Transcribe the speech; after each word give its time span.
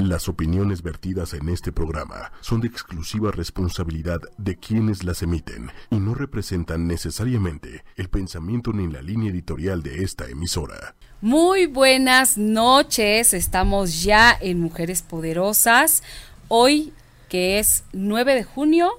Las 0.00 0.30
opiniones 0.30 0.82
vertidas 0.82 1.34
en 1.34 1.50
este 1.50 1.72
programa 1.72 2.32
son 2.40 2.62
de 2.62 2.68
exclusiva 2.68 3.32
responsabilidad 3.32 4.18
de 4.38 4.56
quienes 4.56 5.04
las 5.04 5.22
emiten 5.22 5.70
y 5.90 5.96
no 5.96 6.14
representan 6.14 6.86
necesariamente 6.86 7.84
el 7.96 8.08
pensamiento 8.08 8.72
ni 8.72 8.90
la 8.90 9.02
línea 9.02 9.30
editorial 9.30 9.82
de 9.82 10.02
esta 10.02 10.26
emisora. 10.26 10.94
Muy 11.20 11.66
buenas 11.66 12.38
noches, 12.38 13.34
estamos 13.34 14.02
ya 14.02 14.34
en 14.40 14.58
Mujeres 14.58 15.02
Poderosas. 15.02 16.02
Hoy, 16.48 16.94
que 17.28 17.58
es 17.58 17.84
9 17.92 18.36
de 18.36 18.44
junio, 18.44 18.92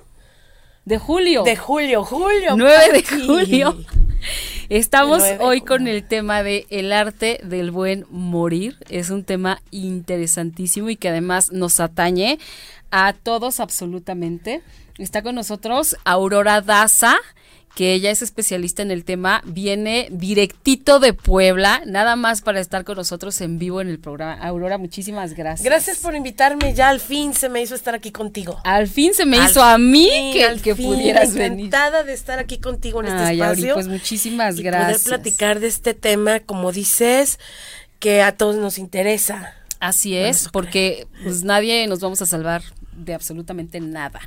de 0.85 0.99
julio. 0.99 1.41
De 1.41 1.55
julio, 1.55 2.03
julio. 2.03 2.55
9 2.55 2.93
de 2.93 3.25
julio. 3.25 3.75
Estamos 4.71 5.21
hoy 5.41 5.59
con 5.59 5.85
el 5.85 6.07
tema 6.07 6.43
de 6.43 6.65
el 6.69 6.93
arte 6.93 7.41
del 7.43 7.71
buen 7.71 8.05
morir. 8.09 8.77
Es 8.89 9.09
un 9.09 9.25
tema 9.25 9.61
interesantísimo 9.69 10.89
y 10.89 10.95
que 10.95 11.09
además 11.09 11.51
nos 11.51 11.81
atañe 11.81 12.39
a 12.89 13.11
todos 13.11 13.59
absolutamente. 13.59 14.61
Está 14.97 15.23
con 15.23 15.35
nosotros 15.35 15.97
Aurora 16.05 16.61
Daza 16.61 17.17
que 17.75 17.93
ella 17.93 18.11
es 18.11 18.21
especialista 18.21 18.81
en 18.81 18.91
el 18.91 19.05
tema, 19.05 19.41
viene 19.45 20.07
directito 20.11 20.99
de 20.99 21.13
Puebla, 21.13 21.81
nada 21.85 22.15
más 22.15 22.41
para 22.41 22.59
estar 22.59 22.83
con 22.83 22.97
nosotros 22.97 23.39
en 23.41 23.59
vivo 23.59 23.81
en 23.81 23.87
el 23.87 23.99
programa. 23.99 24.33
Aurora, 24.41 24.77
muchísimas 24.77 25.33
gracias. 25.33 25.63
Gracias 25.63 25.99
por 25.99 26.15
invitarme, 26.15 26.73
ya 26.73 26.89
al 26.89 26.99
fin 26.99 27.33
se 27.33 27.49
me 27.49 27.61
hizo 27.61 27.75
estar 27.75 27.95
aquí 27.95 28.11
contigo. 28.11 28.59
Al 28.63 28.87
fin 28.87 29.13
se 29.13 29.25
me 29.25 29.37
hizo 29.37 29.63
a 29.63 29.77
mí 29.77 30.31
que, 30.33 30.59
que 30.61 30.75
pudieras 30.75 31.33
venir. 31.33 31.67
Encantada 31.67 32.03
de 32.03 32.13
estar 32.13 32.39
aquí 32.39 32.57
contigo 32.59 33.01
en 33.01 33.07
este 33.07 33.33
espacio. 33.33 33.73
pues 33.75 33.87
muchísimas 33.87 34.57
gracias. 34.59 35.03
Poder 35.03 35.21
platicar 35.21 35.59
de 35.59 35.67
este 35.67 35.93
tema, 35.93 36.39
como 36.41 36.71
dices, 36.71 37.39
que 37.99 38.21
a 38.21 38.35
todos 38.35 38.55
nos 38.57 38.77
interesa. 38.77 39.55
Así 39.79 40.15
es, 40.15 40.49
porque 40.49 41.07
pues 41.23 41.43
nadie 41.43 41.87
nos 41.87 42.01
vamos 42.01 42.21
a 42.21 42.25
salvar 42.27 42.61
de 42.95 43.13
absolutamente 43.13 43.79
nada. 43.79 44.19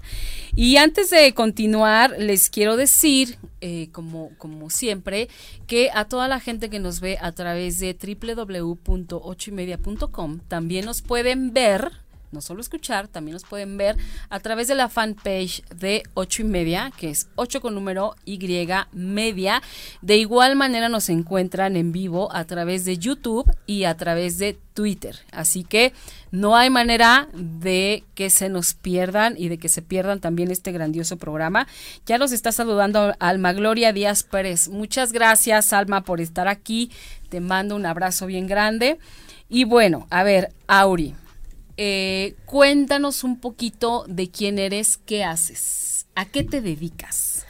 Y 0.54 0.76
antes 0.76 1.10
de 1.10 1.34
continuar, 1.34 2.14
les 2.18 2.50
quiero 2.50 2.76
decir, 2.76 3.38
eh, 3.60 3.88
como, 3.92 4.30
como 4.38 4.70
siempre, 4.70 5.28
que 5.66 5.90
a 5.92 6.04
toda 6.06 6.28
la 6.28 6.38
gente 6.40 6.70
que 6.70 6.80
nos 6.80 7.00
ve 7.00 7.18
a 7.20 7.32
través 7.32 7.80
de 7.80 7.94
www.ochoymedia.com 7.94 10.40
también 10.48 10.84
nos 10.84 11.02
pueden 11.02 11.52
ver 11.52 12.03
no 12.34 12.42
solo 12.42 12.60
escuchar, 12.60 13.08
también 13.08 13.32
nos 13.32 13.44
pueden 13.44 13.76
ver 13.76 13.96
a 14.28 14.40
través 14.40 14.68
de 14.68 14.74
la 14.74 14.88
fanpage 14.88 15.64
de 15.74 16.02
8 16.14 16.42
y 16.42 16.44
media, 16.44 16.92
que 16.98 17.10
es 17.10 17.28
8 17.36 17.60
con 17.60 17.74
número 17.74 18.14
Y 18.24 18.38
media. 18.92 19.62
De 20.02 20.16
igual 20.16 20.56
manera 20.56 20.88
nos 20.88 21.08
encuentran 21.08 21.76
en 21.76 21.92
vivo 21.92 22.30
a 22.34 22.44
través 22.44 22.84
de 22.84 22.98
YouTube 22.98 23.50
y 23.66 23.84
a 23.84 23.96
través 23.96 24.38
de 24.38 24.58
Twitter. 24.74 25.16
Así 25.32 25.64
que 25.64 25.92
no 26.30 26.56
hay 26.56 26.68
manera 26.68 27.28
de 27.32 28.04
que 28.14 28.28
se 28.28 28.48
nos 28.48 28.74
pierdan 28.74 29.34
y 29.38 29.48
de 29.48 29.58
que 29.58 29.68
se 29.68 29.82
pierdan 29.82 30.20
también 30.20 30.50
este 30.50 30.72
grandioso 30.72 31.16
programa. 31.16 31.66
Ya 32.06 32.18
nos 32.18 32.32
está 32.32 32.52
saludando 32.52 33.14
Alma 33.20 33.52
Gloria 33.52 33.92
Díaz 33.92 34.24
Pérez. 34.24 34.68
Muchas 34.68 35.12
gracias, 35.12 35.72
Alma, 35.72 36.02
por 36.02 36.20
estar 36.20 36.48
aquí. 36.48 36.90
Te 37.28 37.40
mando 37.40 37.76
un 37.76 37.86
abrazo 37.86 38.26
bien 38.26 38.46
grande. 38.46 38.98
Y 39.48 39.64
bueno, 39.64 40.06
a 40.10 40.24
ver, 40.24 40.52
Auri, 40.66 41.14
eh, 41.76 42.36
cuéntanos 42.44 43.24
un 43.24 43.40
poquito 43.40 44.04
de 44.06 44.30
quién 44.30 44.58
eres, 44.58 44.96
qué 44.96 45.24
haces, 45.24 46.06
a 46.14 46.26
qué 46.26 46.44
te 46.44 46.60
dedicas. 46.60 47.46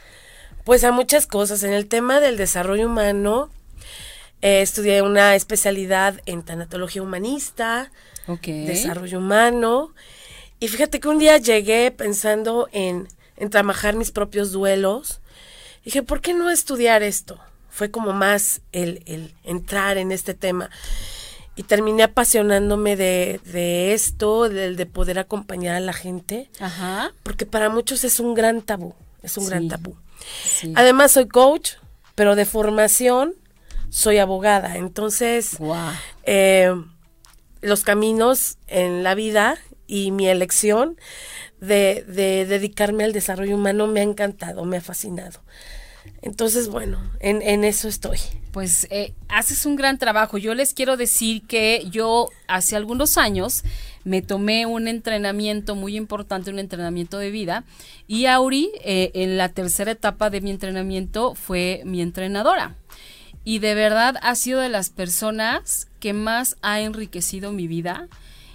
Pues 0.63 0.83
a 0.83 0.91
muchas 0.91 1.27
cosas. 1.27 1.61
En 1.63 1.73
el 1.73 1.87
tema 1.87 2.19
del 2.19 2.37
desarrollo 2.37 2.87
humano, 2.87 3.49
eh, 4.41 4.61
estudié 4.61 5.03
una 5.03 5.35
especialidad 5.35 6.19
en 6.25 6.43
tanatología 6.43 7.03
humanista, 7.03 7.91
desarrollo 8.41 9.19
humano. 9.19 9.93
Y 10.59 10.67
fíjate 10.69 10.99
que 10.99 11.07
un 11.07 11.19
día 11.19 11.37
llegué 11.37 11.91
pensando 11.91 12.67
en, 12.71 13.07
en 13.37 13.49
trabajar 13.51 13.95
mis 13.95 14.11
propios 14.11 14.51
duelos. 14.51 15.21
dije, 15.83 16.01
¿por 16.01 16.21
qué 16.21 16.33
no 16.33 16.49
estudiar 16.49 17.03
esto? 17.03 17.39
Fue 17.69 17.91
como 17.91 18.13
más 18.13 18.61
el, 18.71 19.03
el 19.05 19.35
entrar 19.43 19.97
en 19.97 20.11
este 20.11 20.33
tema 20.33 20.71
y 21.55 21.63
terminé 21.63 22.03
apasionándome 22.03 22.95
de, 22.95 23.39
de 23.45 23.93
esto, 23.93 24.49
del 24.49 24.75
de 24.75 24.85
poder 24.85 25.19
acompañar 25.19 25.75
a 25.75 25.79
la 25.79 25.93
gente, 25.93 26.49
Ajá. 26.59 27.13
porque 27.23 27.45
para 27.45 27.69
muchos 27.69 28.03
es 28.03 28.19
un 28.19 28.33
gran 28.33 28.61
tabú, 28.61 28.93
es 29.23 29.37
un 29.37 29.47
gran 29.47 29.67
tabú. 29.67 29.95
Además 30.75 31.13
soy 31.13 31.27
coach, 31.27 31.73
pero 32.15 32.35
de 32.35 32.45
formación 32.45 33.33
soy 33.89 34.17
abogada, 34.17 34.75
entonces 34.75 35.57
eh, 36.23 36.73
los 37.61 37.83
caminos 37.83 38.57
en 38.67 39.03
la 39.03 39.15
vida 39.15 39.57
y 39.87 40.11
mi 40.11 40.27
elección 40.27 40.97
de, 41.61 42.03
de 42.07 42.45
dedicarme 42.45 43.05
al 43.05 43.13
desarrollo 43.13 43.55
humano 43.55 43.87
me 43.87 44.01
ha 44.01 44.03
encantado, 44.03 44.65
me 44.65 44.77
ha 44.77 44.81
fascinado. 44.81 45.39
Entonces, 46.25 46.69
bueno, 46.69 46.99
en, 47.19 47.63
eso 47.63 47.87
estoy. 47.87 48.17
Pues 48.51 48.87
eh, 48.89 49.13
haces 49.29 49.67
un 49.67 49.75
gran 49.75 49.99
trabajo. 49.99 50.39
Yo 50.39 50.55
les 50.55 50.73
quiero 50.73 50.97
decir 50.97 51.43
que 51.43 51.85
yo 51.91 52.29
hace 52.47 52.75
algunos 52.75 53.19
años 53.19 53.63
me 54.05 54.23
tomé 54.23 54.65
un 54.65 54.87
entrenamiento 54.87 55.75
muy 55.75 55.95
importante, 55.95 56.49
un 56.49 56.57
entrenamiento 56.57 57.19
de 57.19 57.29
vida, 57.29 57.63
y 58.07 58.25
Auri 58.25 58.71
eh, 58.83 59.11
en 59.13 59.37
la 59.37 59.49
tercera 59.49 59.91
etapa 59.91 60.31
de 60.31 60.41
mi 60.41 60.49
entrenamiento 60.49 61.35
fue 61.35 61.83
mi 61.85 62.01
entrenadora. 62.01 62.75
Y 63.43 63.59
de 63.59 63.75
verdad 63.75 64.15
ha 64.23 64.33
sido 64.33 64.61
de 64.61 64.69
las 64.69 64.89
personas 64.89 65.87
que 65.99 66.13
más 66.13 66.57
ha 66.63 66.81
enriquecido 66.81 67.51
mi 67.51 67.67
vida 67.67 68.07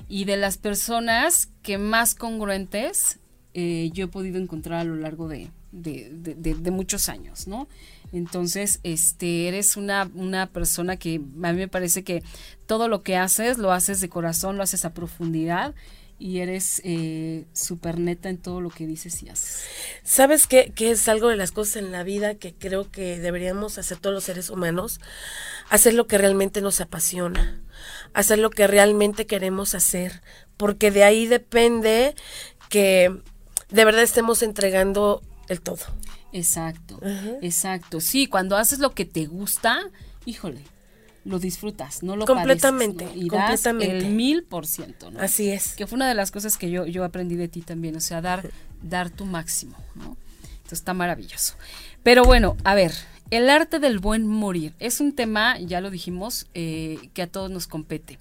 y 0.09 0.25
de 0.25 0.37
las 0.37 0.59
personas 0.59 1.51
que 1.63 1.79
más 1.79 2.17
congruentes 2.17 3.21
eh, 3.55 3.91
yo 3.93 4.07
he 4.07 4.09
podido 4.09 4.41
encontrar 4.41 4.81
a 4.81 4.85
lo 4.85 4.97
largo 4.97 5.29
de, 5.29 5.51
de, 5.73 6.71
muchos 6.71 7.09
años, 7.09 7.47
¿no? 7.47 7.69
Entonces, 8.13 8.81
este, 8.83 9.49
eres 9.49 9.77
una, 9.77 10.11
una 10.15 10.47
persona 10.47 10.97
que 10.97 11.17
a 11.17 11.53
mí 11.53 11.59
me 11.59 11.69
parece 11.69 12.03
que 12.03 12.23
todo 12.67 12.89
lo 12.89 13.03
que 13.03 13.17
haces 13.17 13.59
lo 13.59 13.73
haces 13.73 14.01
de 14.01 14.09
corazón, 14.09 14.57
lo 14.57 14.63
haces 14.63 14.85
a 14.85 14.95
profundidad 14.95 15.75
y 16.21 16.41
eres 16.41 16.83
eh, 16.85 17.47
súper 17.55 17.99
neta 17.99 18.29
en 18.29 18.37
todo 18.37 18.61
lo 18.61 18.69
que 18.69 18.87
dices 18.87 19.23
y 19.23 19.31
haces. 19.31 19.65
¿Sabes 20.05 20.47
qué, 20.47 20.71
qué 20.75 20.91
es 20.91 21.09
algo 21.09 21.29
de 21.29 21.37
las 21.37 21.51
cosas 21.51 21.77
en 21.77 21.93
la 21.93 22.03
vida 22.03 22.35
que 22.35 22.53
creo 22.53 22.91
que 22.91 23.19
deberíamos 23.19 23.79
hacer 23.79 23.99
todos 23.99 24.15
los 24.15 24.25
seres 24.25 24.51
humanos? 24.51 25.01
Hacer 25.71 25.95
lo 25.95 26.07
que 26.07 26.19
realmente 26.19 26.61
nos 26.61 26.81
apasiona, 26.83 27.63
hacer 28.13 28.39
lo 28.39 28.51
que 28.51 28.67
realmente 28.67 29.27
queremos 29.27 29.75
hacer, 29.75 30.21
porque 30.59 30.91
de 30.91 31.05
ahí 31.05 31.27
depende 31.27 32.15
que 32.69 33.17
de 33.71 33.85
verdad 33.85 34.03
estemos 34.03 34.43
entregando 34.43 35.23
el 35.51 35.61
todo. 35.61 35.79
Exacto, 36.33 37.01
exacto. 37.43 38.01
Sí, 38.01 38.29
cuando 38.29 38.57
haces 38.57 38.79
lo 38.79 38.93
que 38.95 39.05
te 39.05 39.27
gusta, 39.27 39.81
híjole, 40.25 40.63
lo 41.25 41.39
disfrutas, 41.39 42.03
no 42.05 42.15
lo 42.17 42.25
completamente, 42.25 43.09
Y 43.15 43.29
completamente. 43.29 43.99
el 43.99 44.07
mil 44.11 44.45
por 44.45 44.67
ciento, 44.67 45.11
¿no? 45.11 45.21
Así 45.21 45.51
es. 45.51 45.75
Que 45.75 45.87
fue 45.87 45.97
una 45.97 46.09
de 46.09 46.15
las 46.15 46.31
cosas 46.31 46.57
que 46.57 46.71
yo, 46.71 46.87
yo 46.87 47.05
aprendí 47.05 47.35
de 47.35 47.49
ti 47.49 47.63
también, 47.63 47.97
o 47.97 48.01
sea, 48.01 48.21
dar, 48.21 48.49
dar 48.81 49.11
tu 49.11 49.27
máximo, 49.27 49.77
¿no? 49.97 50.17
Entonces 50.43 50.79
está 50.79 50.95
maravilloso. 50.95 51.57
Pero 52.05 52.25
bueno, 52.25 52.57
a 52.63 52.75
ver, 52.75 52.93
el 53.31 53.51
arte 53.51 53.81
del 53.81 53.99
buen 53.99 54.27
morir 54.27 54.73
es 54.79 55.01
un 55.01 55.15
tema, 55.15 55.59
ya 55.59 55.81
lo 55.81 55.91
dijimos, 55.91 56.47
eh, 56.55 57.11
que 57.13 57.23
a 57.23 57.27
todos 57.27 57.51
nos 57.51 57.67
compete. 57.67 58.21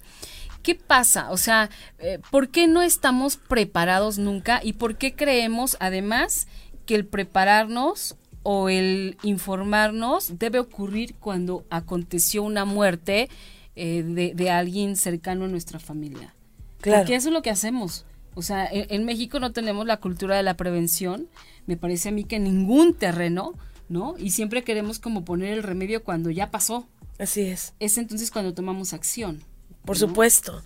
¿Qué 0.62 0.74
pasa? 0.74 1.30
O 1.30 1.36
sea, 1.36 1.70
eh, 2.00 2.18
¿por 2.30 2.48
qué 2.48 2.66
no 2.66 2.82
estamos 2.82 3.36
preparados 3.36 4.18
nunca 4.18 4.60
y 4.62 4.74
por 4.74 4.96
qué 4.96 5.14
creemos 5.14 5.76
además 5.80 6.48
que 6.86 6.94
el 6.94 7.06
prepararnos 7.06 8.16
o 8.42 8.68
el 8.68 9.16
informarnos 9.22 10.38
debe 10.38 10.58
ocurrir 10.58 11.14
cuando 11.14 11.64
aconteció 11.70 12.42
una 12.42 12.64
muerte 12.64 13.28
eh, 13.76 14.02
de, 14.34 14.50
alguien 14.50 14.96
cercano 14.96 15.44
a 15.44 15.48
nuestra 15.48 15.78
familia. 15.78 16.34
Claro. 16.80 17.02
Porque 17.02 17.14
eso 17.14 17.28
es 17.28 17.34
lo 17.34 17.42
que 17.42 17.50
hacemos. 17.50 18.04
O 18.34 18.42
sea, 18.42 18.68
en, 18.70 19.04
México 19.04 19.40
no 19.40 19.52
tenemos 19.52 19.86
la 19.86 19.98
cultura 19.98 20.36
de 20.36 20.42
la 20.42 20.56
prevención, 20.56 21.28
me 21.66 21.76
parece 21.76 22.08
a 22.08 22.12
mí 22.12 22.24
que 22.24 22.36
en 22.36 22.44
ningún 22.44 22.94
terreno, 22.94 23.54
¿no? 23.88 24.14
Y 24.18 24.30
siempre 24.30 24.62
queremos 24.62 24.98
como 24.98 25.24
poner 25.24 25.52
el 25.52 25.62
remedio 25.62 26.02
cuando 26.04 26.30
ya 26.30 26.50
pasó. 26.50 26.86
Así 27.18 27.42
es. 27.42 27.74
Es 27.80 27.98
entonces 27.98 28.30
cuando 28.30 28.54
tomamos 28.54 28.92
acción. 28.92 29.42
Por 29.84 29.96
supuesto. 29.96 30.62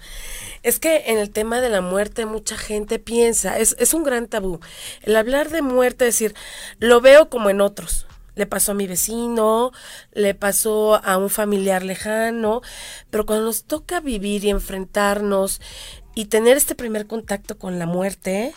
Es 0.63 0.79
que 0.79 1.05
en 1.07 1.19
el 1.19 1.31
tema 1.31 1.61
de 1.61 1.69
la 1.69 1.81
muerte 1.81 2.27
mucha 2.27 2.57
gente 2.57 2.99
piensa, 2.99 3.59
es, 3.59 3.77
es 3.79 3.95
un 3.95 4.03
gran 4.03 4.27
tabú. 4.27 4.61
El 5.03 5.17
hablar 5.17 5.51
de 5.51 5.63
muerte, 5.63 6.05
decir, 6.05 6.35
lo 6.79 7.01
veo 7.01 7.29
como 7.29 7.51
en 7.51 7.61
otros. 7.61 8.07
Le 8.35 8.47
pasó 8.47 8.73
a 8.73 8.75
mi 8.75 8.87
vecino, 8.87 9.71
le 10.13 10.35
pasó 10.35 10.97
a 10.97 11.17
un 11.19 11.31
familiar 11.31 11.85
lejano, 11.85 12.63
pero 13.11 13.27
cuando 13.27 13.45
nos 13.45 13.65
toca 13.65 14.01
vivir 14.01 14.45
y 14.45 14.51
enfrentarnos 14.51 15.61
y 16.17 16.25
tener 16.27 16.57
este 16.57 16.75
primer 16.75 17.07
contacto 17.07 17.57
con 17.57 17.79
la 17.79 17.87
muerte, 17.87 18.53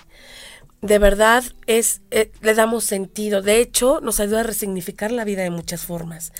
de 0.81 0.99
verdad 0.99 1.43
es 1.67 2.01
eh, 2.09 2.31
le 2.41 2.55
damos 2.55 2.85
sentido. 2.85 3.43
De 3.43 3.59
hecho, 3.59 3.99
nos 4.01 4.19
ayuda 4.19 4.39
a 4.39 4.43
resignificar 4.43 5.11
la 5.11 5.25
vida 5.25 5.43
de 5.43 5.51
muchas 5.51 5.81
formas. 5.81 6.31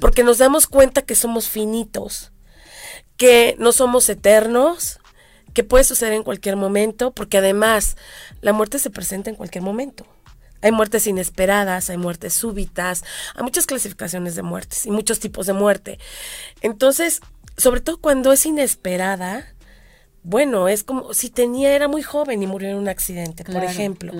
Porque 0.00 0.22
nos 0.22 0.38
damos 0.38 0.66
cuenta 0.66 1.02
que 1.02 1.14
somos 1.14 1.48
finitos 1.48 2.32
que 3.18 3.56
no 3.58 3.72
somos 3.72 4.08
eternos, 4.08 5.00
que 5.52 5.64
puede 5.64 5.84
suceder 5.84 6.14
en 6.14 6.22
cualquier 6.22 6.56
momento, 6.56 7.10
porque 7.10 7.36
además 7.36 7.96
la 8.40 8.54
muerte 8.54 8.78
se 8.78 8.90
presenta 8.90 9.28
en 9.28 9.36
cualquier 9.36 9.62
momento. 9.62 10.06
Hay 10.62 10.72
muertes 10.72 11.06
inesperadas, 11.06 11.90
hay 11.90 11.98
muertes 11.98 12.32
súbitas, 12.32 13.04
hay 13.34 13.42
muchas 13.42 13.66
clasificaciones 13.66 14.34
de 14.36 14.42
muertes 14.42 14.86
y 14.86 14.90
muchos 14.90 15.20
tipos 15.20 15.46
de 15.46 15.52
muerte. 15.52 15.98
Entonces, 16.62 17.20
sobre 17.56 17.80
todo 17.80 18.00
cuando 18.00 18.32
es 18.32 18.46
inesperada, 18.46 19.52
bueno, 20.22 20.68
es 20.68 20.84
como 20.84 21.14
si 21.14 21.30
tenía, 21.30 21.74
era 21.74 21.88
muy 21.88 22.02
joven 22.02 22.42
y 22.42 22.46
murió 22.46 22.68
en 22.68 22.76
un 22.76 22.88
accidente, 22.88 23.44
por 23.44 23.64
ejemplo. 23.64 24.12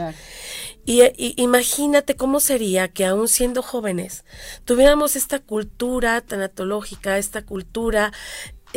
Y, 0.86 1.02
imagínate 1.36 2.16
cómo 2.16 2.40
sería 2.40 2.88
que 2.88 3.04
aún 3.04 3.28
siendo 3.28 3.62
jóvenes 3.62 4.24
tuviéramos 4.64 5.16
esta 5.16 5.38
cultura 5.38 6.20
tanatológica, 6.22 7.18
esta 7.18 7.42
cultura 7.42 8.12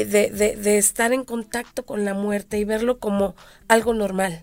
de, 0.06 0.30
de, 0.30 0.56
de 0.56 0.78
estar 0.78 1.14
en 1.14 1.24
contacto 1.24 1.86
con 1.86 2.06
la 2.06 2.14
muerte 2.14 2.58
y 2.58 2.64
verlo 2.64 3.00
como 3.00 3.36
algo 3.68 3.94
normal. 3.94 4.42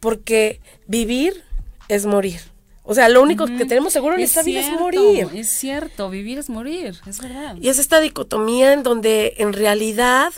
Porque 0.00 0.60
vivir 0.86 1.42
es 1.88 2.06
morir. 2.06 2.40
O 2.88 2.94
sea, 2.94 3.08
lo 3.08 3.20
único 3.20 3.46
que 3.46 3.64
tenemos 3.64 3.92
seguro 3.92 4.14
en 4.14 4.20
esta 4.20 4.44
vida 4.44 4.60
es 4.60 4.70
morir. 4.70 5.28
Es 5.34 5.48
cierto, 5.48 6.08
vivir 6.08 6.38
es 6.38 6.48
morir, 6.48 6.94
es 7.06 7.20
verdad. 7.20 7.56
Y 7.60 7.68
es 7.68 7.80
esta 7.80 7.98
dicotomía 7.98 8.72
en 8.72 8.84
donde 8.84 9.34
en 9.38 9.52
realidad 9.52 10.32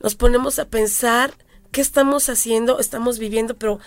nos 0.00 0.14
ponemos 0.14 0.60
a 0.60 0.66
pensar 0.66 1.34
qué 1.72 1.80
estamos 1.80 2.28
haciendo, 2.28 2.78
estamos 2.78 3.18
viviendo, 3.18 3.56
pero 3.56 3.80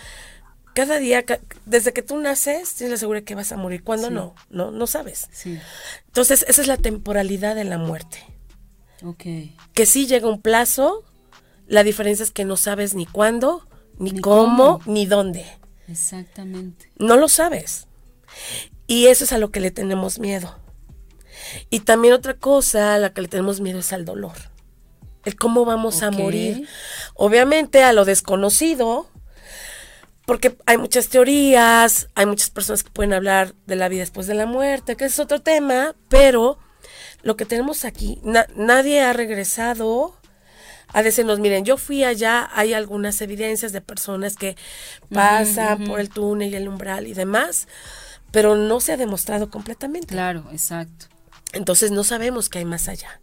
cada 0.74 0.98
día, 0.98 1.24
desde 1.66 1.94
que 1.94 2.02
tú 2.02 2.18
naces, 2.18 2.74
tienes 2.76 2.92
la 2.92 2.98
seguridad 2.98 3.24
que 3.24 3.36
vas 3.36 3.54
a 3.54 3.58
morir. 3.58 3.84
¿Cuándo 3.84 4.10
no? 4.10 4.36
No, 4.50 4.72
no 4.72 4.86
sabes. 4.86 5.30
Sí. 5.32 5.58
Entonces, 6.08 6.44
esa 6.50 6.62
es 6.62 6.68
la 6.68 6.78
temporalidad 6.78 7.56
de 7.56 7.64
la 7.64 7.78
muerte. 7.78 8.26
Ok. 9.04 9.24
Que 9.74 9.86
sí 9.86 10.08
llega 10.08 10.28
un 10.28 10.42
plazo, 10.42 11.04
la 11.68 11.84
diferencia 11.84 12.24
es 12.24 12.32
que 12.32 12.46
no 12.46 12.58
sabes 12.58 12.96
ni 12.96 13.06
cuándo, 13.06 13.68
ni, 13.98 14.20
cómo, 14.20 14.82
ni 14.86 15.06
dónde. 15.06 15.46
Exactamente. 15.88 16.92
No 16.98 17.18
lo 17.18 17.28
sabes. 17.28 17.88
Y 18.88 19.08
eso 19.08 19.24
es 19.24 19.34
a 19.34 19.38
lo 19.38 19.52
que 19.52 19.60
le 19.60 19.72
tenemos 19.72 20.20
miedo. 20.20 20.58
Y 21.70 21.82
también 21.82 22.14
otra 22.14 22.36
cosa 22.36 22.96
a 22.96 22.98
la 22.98 23.14
que 23.14 23.22
le 23.22 23.28
tenemos 23.28 23.62
miedo 23.62 23.80
es 23.80 23.94
al 23.94 24.06
dolor. 24.06 24.34
El 25.26 25.36
cómo 25.36 25.66
vamos 25.66 26.04
a 26.04 26.12
morir. 26.12 26.68
Obviamente 27.14 27.84
a 27.84 27.94
lo 27.94 28.06
desconocido, 28.06 29.10
porque 30.26 30.58
hay 30.66 30.78
muchas 30.78 31.10
teorías, 31.10 32.10
hay 32.16 32.26
muchas 32.26 32.50
personas 32.50 32.84
que 32.84 32.92
pueden 32.92 33.14
hablar 33.14 33.54
de 33.66 33.76
la 33.76 33.90
vida 33.90 34.02
después 34.02 34.28
de 34.28 34.36
la 34.36 34.46
muerte, 34.46 34.96
que 34.96 35.06
es 35.06 35.20
otro 35.20 35.42
tema, 35.42 35.96
pero 36.10 36.58
lo 37.24 37.36
que 37.36 37.46
tenemos 37.46 37.86
aquí, 37.86 38.22
nadie 38.56 39.02
ha 39.02 39.14
regresado 39.14 40.16
a 40.90 41.02
decirnos, 41.02 41.40
miren, 41.40 41.66
yo 41.66 41.78
fui 41.78 42.04
allá, 42.04 42.50
hay 42.54 42.74
algunas 42.74 43.20
evidencias 43.22 43.72
de 43.72 43.82
personas 43.82 44.36
que 44.36 44.56
pasan 45.10 45.86
por 45.86 46.00
el 46.00 46.10
túnel 46.10 46.52
y 46.52 46.56
el 46.56 46.68
umbral 46.68 47.08
y 47.08 47.14
demás, 47.14 47.68
pero 48.32 48.56
no 48.56 48.80
se 48.80 48.92
ha 48.92 48.98
demostrado 48.98 49.50
completamente. 49.50 50.08
Claro, 50.14 50.46
exacto. 50.52 51.08
Entonces 51.54 51.92
no 51.92 52.04
sabemos 52.04 52.50
qué 52.50 52.60
hay 52.60 52.66
más 52.66 52.88
allá. 52.88 53.22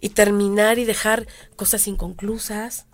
Y 0.00 0.10
terminar 0.10 0.78
y 0.78 0.84
dejar 0.84 1.26
cosas 1.56 1.88
inconclusas, 1.88 2.86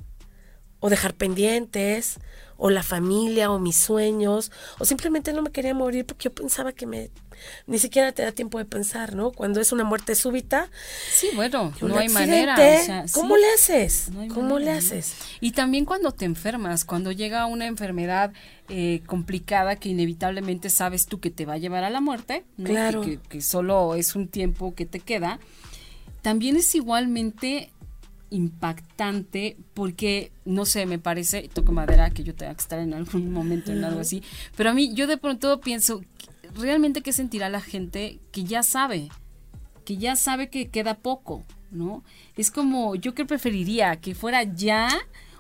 o 0.85 0.91
dejar 0.91 1.15
pendientes, 1.15 2.19
o 2.57 2.71
la 2.71 2.83
familia, 2.83 3.51
o 3.51 3.59
mis 3.59 3.77
sueños, 3.77 4.53
o 4.79 4.85
simplemente 4.85 5.33
no 5.33 5.43
me 5.43 5.51
quería 5.51 5.75
morir 5.75 6.07
porque 6.07 6.25
yo 6.25 6.33
pensaba 6.33 6.73
que 6.73 6.87
me 6.87 7.11
ni 7.67 7.79
siquiera 7.79 8.13
te 8.13 8.23
da 8.23 8.33
tiempo 8.33 8.59
de 8.59 8.65
pensar, 8.65 9.15
¿no? 9.15 9.33
Cuando 9.33 9.61
es 9.61 9.73
una 9.73 9.85
muerte 9.85 10.15
súbita. 10.15 10.71
Sí, 11.13 11.31
bueno, 11.35 11.73
no 11.81 11.99
hay 11.99 12.09
manera. 12.09 12.57
¿Cómo 13.13 13.37
le 13.37 13.47
haces? 13.55 14.11
¿Cómo 14.33 14.59
le 14.59 14.71
haces? 14.71 15.15
Y 15.41 15.53
también 15.53 15.85
cuando 15.85 16.13
te 16.13 16.25
enfermas, 16.25 16.85
cuando 16.85 17.13
llega 17.13 17.47
una 17.47 17.67
enfermedad 17.67 18.33
eh, 18.69 19.03
complicada 19.07 19.77
que 19.77 19.89
inevitablemente 19.89 20.71
sabes 20.71 21.07
tú 21.07 21.21
que 21.21 21.31
te 21.31 21.47
va 21.47 21.55
a 21.55 21.59
llevar 21.59 21.85
a 21.85 21.91
la 21.91 22.01
muerte, 22.01 22.45
claro. 22.63 23.03
que, 23.03 23.19
que 23.19 23.41
solo 23.41 23.95
es 23.95 24.15
un 24.15 24.29
tiempo 24.29 24.75
que 24.75 24.87
te 24.87 25.01
queda, 25.01 25.39
también 26.23 26.57
es 26.57 26.75
igualmente 26.75 27.71
impactante 28.35 29.57
porque, 29.75 30.33
no 30.45 30.67
sé, 30.67 30.87
me 30.87 30.99
parece, 30.99 31.49
toco 31.53 31.73
madera, 31.73 32.11
que 32.11 32.25
yo 32.25 32.35
tenga 32.35 32.55
que 32.55 32.61
estar 32.61 32.79
en 32.81 32.93
algún 32.93 33.33
momento 33.33 33.73
en 33.73 33.85
algo 33.85 34.01
así, 34.01 34.23
pero 34.57 34.71
a 34.71 34.75
mí 34.75 34.93
yo 34.95 35.07
de 35.07 35.17
pronto 35.17 35.61
pienso, 35.61 36.03
realmente 36.55 37.01
qué 37.01 37.13
sentirá 37.13 37.49
la 37.49 37.61
gente 37.61 38.19
que 38.33 38.45
ya 38.45 38.63
sabe, 38.63 39.09
que 39.85 39.97
ya 39.97 40.17
sabe 40.17 40.51
que 40.51 40.69
queda 40.69 40.95
poco, 40.95 41.45
¿no? 41.71 42.03
Es 42.37 42.51
como, 42.51 42.97
yo 42.97 43.15
que 43.15 43.25
preferiría 43.25 43.97
que 43.97 44.15
fuera 44.15 44.43
ya 44.43 44.89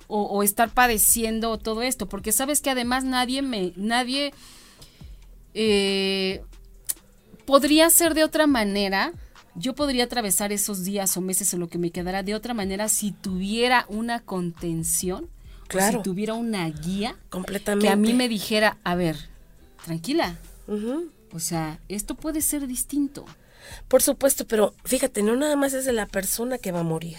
o, 0.07 0.43
estar 0.43 0.71
padeciendo 0.71 1.59
todo 1.59 1.83
esto, 1.83 2.09
porque 2.09 2.31
sabes 2.31 2.61
que 2.61 2.71
además 2.71 3.05
nadie 3.05 3.43
me, 3.43 3.73
nadie 3.75 4.33
eh, 5.55 6.43
podría 7.47 7.91
ser 7.91 8.15
de 8.15 8.23
otra 8.23 8.47
manera 8.47 9.13
yo 9.55 9.75
podría 9.75 10.05
atravesar 10.05 10.53
esos 10.53 10.85
días 10.85 11.17
o 11.17 11.21
meses 11.21 11.53
o 11.55 11.59
lo 11.59 11.69
que 11.69 11.79
me 11.79 11.91
quedara 11.91 12.23
de 12.23 12.35
otra 12.35 12.55
manera 12.55 12.89
si 12.89 13.13
tuviera 13.13 13.87
una 13.89 14.21
contención, 14.21 15.29
claro. 15.69 15.99
si 15.99 16.03
tuviera 16.03 16.35
una 16.35 16.69
guía 16.69 17.17
completamente 17.31 17.87
que 17.87 17.93
a 17.93 17.97
mí 17.97 18.13
me 18.15 18.29
dijera, 18.29 18.79
a 18.85 18.95
ver, 18.95 19.17
tranquila. 19.85 20.37
O 21.33 21.41
sea, 21.41 21.79
esto 21.89 22.15
puede 22.15 22.41
ser 22.41 22.67
distinto. 22.67 23.25
Por 23.89 24.03
supuesto, 24.03 24.47
pero 24.47 24.75
fíjate, 24.85 25.23
no 25.23 25.37
nada 25.37 25.57
más 25.57 25.73
es 25.73 25.85
de 25.85 25.93
la 25.93 26.07
persona 26.07 26.59
que 26.59 26.73
va 26.73 26.81
a 26.81 26.85
morir, 26.85 27.19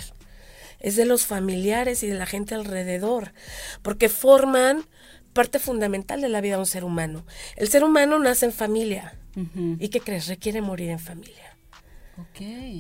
es 0.80 0.96
de 0.96 1.06
los 1.06 1.26
familiares 1.26 2.04
y 2.04 2.08
de 2.08 2.16
la 2.16 2.26
gente 2.26 2.56
alrededor, 2.56 3.34
porque 3.82 4.10
forman 4.10 4.86
parte 5.34 5.60
fundamental 5.60 6.22
de 6.22 6.30
la 6.30 6.42
vida 6.42 6.56
de 6.56 6.62
un 6.62 6.66
ser 6.66 6.84
humano. 6.84 7.26
El 7.56 7.68
ser 7.68 7.84
humano 7.84 8.20
nace 8.20 8.46
en 8.46 8.54
familia. 8.54 9.16
¿Y 9.80 9.90
qué 9.90 10.00
crees? 10.00 10.28
Requiere 10.28 10.62
morir 10.62 10.90
en 10.90 11.00
familia. 11.00 11.45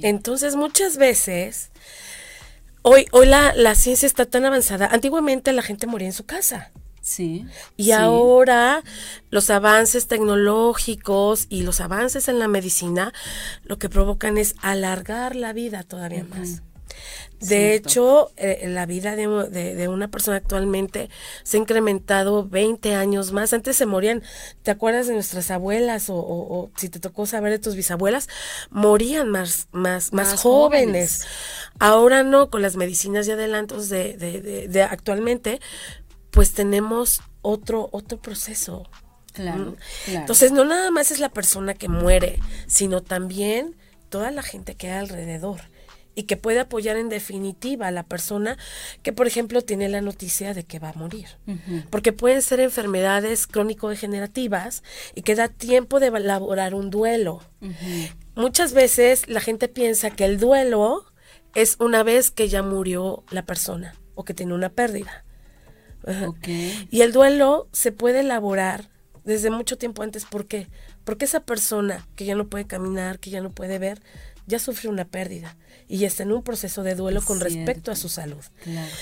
Entonces, 0.03 0.55
muchas 0.55 0.97
veces, 0.97 1.71
hoy, 2.81 3.07
hoy 3.11 3.27
la, 3.27 3.53
la, 3.53 3.75
ciencia 3.75 4.05
está 4.05 4.25
tan 4.25 4.45
avanzada. 4.45 4.87
Antiguamente 4.87 5.51
la 5.53 5.61
gente 5.61 5.87
moría 5.87 6.07
en 6.07 6.13
su 6.13 6.25
casa. 6.25 6.71
Sí. 7.01 7.45
Y 7.77 7.91
ahora 7.91 8.83
los 9.29 9.51
avances 9.51 10.07
tecnológicos 10.07 11.45
y 11.49 11.61
los 11.61 11.79
avances 11.79 12.27
en 12.29 12.39
la 12.39 12.47
medicina 12.47 13.13
lo 13.63 13.77
que 13.77 13.89
provocan 13.89 14.39
es 14.39 14.55
alargar 14.61 15.35
la 15.35 15.53
vida 15.53 15.83
todavía 15.83 16.23
más. 16.23 16.63
De 17.47 17.75
hecho, 17.75 18.31
eh, 18.37 18.65
la 18.67 18.85
vida 18.85 19.15
de, 19.15 19.87
una 19.87 20.09
persona 20.09 20.37
actualmente 20.37 21.09
se 21.43 21.57
ha 21.57 21.59
incrementado 21.59 22.47
20 22.47 22.95
años 22.95 23.31
más. 23.31 23.53
Antes 23.53 23.77
se 23.77 23.85
morían, 23.85 24.23
¿te 24.63 24.71
acuerdas 24.71 25.07
de 25.07 25.13
nuestras 25.13 25.51
abuelas 25.51 26.05
o, 26.09 26.71
si 26.77 26.89
te 26.89 26.99
tocó 26.99 27.25
saber 27.25 27.51
de 27.51 27.59
tus 27.59 27.75
bisabuelas? 27.75 28.27
Morían 28.69 29.29
más, 29.29 29.67
más, 29.71 30.13
más, 30.13 30.41
jóvenes. 30.41 31.25
Ahora 31.79 32.23
no, 32.23 32.49
con 32.49 32.61
las 32.61 32.75
medicinas 32.75 33.27
y 33.27 33.31
adelantos 33.31 33.89
de, 33.89 34.17
de, 34.69 34.83
actualmente, 34.83 35.59
pues 36.31 36.53
tenemos 36.53 37.21
otro, 37.41 37.89
otro 37.91 38.19
proceso. 38.19 38.83
Claro, 39.33 39.75
claro. 40.05 40.19
Entonces, 40.21 40.51
no 40.53 40.63
nada 40.63 40.91
más 40.91 41.11
es 41.11 41.19
la 41.19 41.29
persona 41.29 41.73
que 41.73 41.89
muere, 41.89 42.39
sino 42.67 43.01
también 43.01 43.75
toda 44.09 44.31
la 44.31 44.41
gente 44.41 44.75
que 44.75 44.89
hay 44.89 44.99
alrededor 44.99 45.74
y 46.15 46.23
que 46.23 46.37
puede 46.37 46.61
apoyar 46.61 46.97
en 46.97 47.09
definitiva 47.09 47.87
a 47.87 47.91
la 47.91 48.03
persona 48.03 48.57
que, 49.03 49.13
por 49.13 49.27
ejemplo, 49.27 49.61
tiene 49.61 49.89
la 49.89 50.01
noticia 50.01 50.53
de 50.53 50.63
que 50.63 50.79
va 50.79 50.89
a 50.89 50.93
morir. 50.93 51.27
Porque 51.89 52.13
pueden 52.13 52.41
ser 52.41 52.61
enfermedades 52.61 53.45
crónico-degenerativas 53.47 54.83
y 55.13 55.21
que 55.21 55.35
da 55.35 55.49
tiempo 55.49 55.99
de 55.99 56.07
elaborar 56.07 56.73
un 56.73 56.89
duelo. 56.89 57.41
Muchas 58.35 58.73
veces 58.73 59.27
la 59.27 59.41
gente 59.41 59.67
piensa 59.67 60.09
que 60.09 60.25
el 60.25 60.39
duelo 60.39 61.05
es 61.53 61.75
una 61.79 62.03
vez 62.03 62.31
que 62.31 62.49
ya 62.49 62.63
murió 62.63 63.23
la 63.29 63.45
persona 63.45 63.95
o 64.15 64.23
que 64.23 64.33
tiene 64.33 64.53
una 64.53 64.69
pérdida. 64.69 65.25
Y 66.91 67.01
el 67.01 67.11
duelo 67.11 67.67
se 67.71 67.91
puede 67.91 68.21
elaborar 68.21 68.89
desde 69.23 69.49
mucho 69.49 69.77
tiempo 69.77 70.03
antes. 70.03 70.25
¿Por 70.25 70.47
qué? 70.47 70.67
Porque 71.03 71.25
esa 71.25 71.41
persona 71.41 72.07
que 72.15 72.25
ya 72.25 72.35
no 72.35 72.47
puede 72.47 72.65
caminar, 72.65 73.19
que 73.19 73.31
ya 73.31 73.41
no 73.41 73.49
puede 73.51 73.79
ver, 73.79 74.01
ya 74.47 74.59
sufrió 74.59 74.89
una 74.89 75.05
pérdida 75.05 75.57
y 75.87 76.05
está 76.05 76.23
en 76.23 76.31
un 76.31 76.43
proceso 76.43 76.83
de 76.83 76.95
duelo 76.95 77.21
con 77.21 77.39
respecto 77.39 77.91
a 77.91 77.95
su 77.95 78.09
salud. 78.09 78.43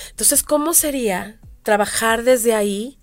Entonces, 0.09 0.43
¿cómo 0.43 0.73
sería 0.73 1.39
trabajar 1.63 2.23
desde 2.23 2.53
ahí 2.53 2.99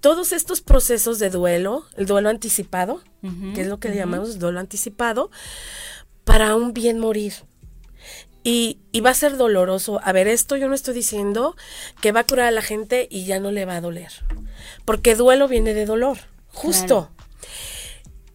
todos 0.00 0.32
estos 0.32 0.60
procesos 0.60 1.18
de 1.18 1.30
duelo, 1.30 1.84
el 1.96 2.06
duelo 2.06 2.28
anticipado, 2.28 3.02
que 3.54 3.62
es 3.62 3.66
lo 3.66 3.78
que 3.78 3.88
le 3.88 3.96
llamamos 3.96 4.38
duelo 4.38 4.60
anticipado, 4.60 5.30
para 6.24 6.54
un 6.54 6.74
bien 6.74 6.98
morir? 6.98 7.34
Y, 8.46 8.80
y, 8.92 9.00
va 9.00 9.08
a 9.08 9.14
ser 9.14 9.38
doloroso. 9.38 10.02
A 10.04 10.12
ver, 10.12 10.28
esto 10.28 10.56
yo 10.56 10.68
no 10.68 10.74
estoy 10.74 10.92
diciendo 10.92 11.56
que 12.02 12.12
va 12.12 12.20
a 12.20 12.26
curar 12.26 12.48
a 12.48 12.50
la 12.50 12.60
gente 12.60 13.08
y 13.10 13.24
ya 13.24 13.40
no 13.40 13.50
le 13.50 13.64
va 13.64 13.76
a 13.76 13.80
doler. 13.80 14.12
Porque 14.84 15.14
duelo 15.14 15.48
viene 15.48 15.72
de 15.72 15.86
dolor, 15.86 16.18
justo. 16.48 17.10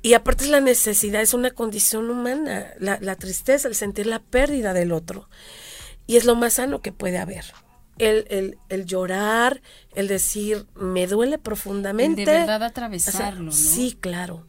Y 0.01 0.13
aparte 0.13 0.45
es 0.45 0.49
la 0.49 0.61
necesidad, 0.61 1.21
es 1.21 1.33
una 1.33 1.51
condición 1.51 2.09
humana, 2.09 2.73
la, 2.79 3.15
tristeza, 3.15 3.67
el 3.67 3.75
sentir 3.75 4.05
la 4.05 4.19
pérdida 4.19 4.73
del 4.73 4.91
otro. 4.91 5.29
Y 6.07 6.17
es 6.17 6.25
lo 6.25 6.35
más 6.35 6.53
sano 6.53 6.81
que 6.81 6.91
puede 6.91 7.17
haber. 7.17 7.45
el, 7.97 8.57
el, 8.69 8.85
llorar, 8.85 9.61
el 9.93 10.07
decir, 10.07 10.65
me 10.73 11.05
duele 11.05 11.37
profundamente. 11.37 12.23
de 12.23 12.31
verdad 12.39 12.63
atravesarlo, 12.63 13.43
¿no? 13.43 13.51
Sí, 13.51 13.97
claro. 13.99 14.47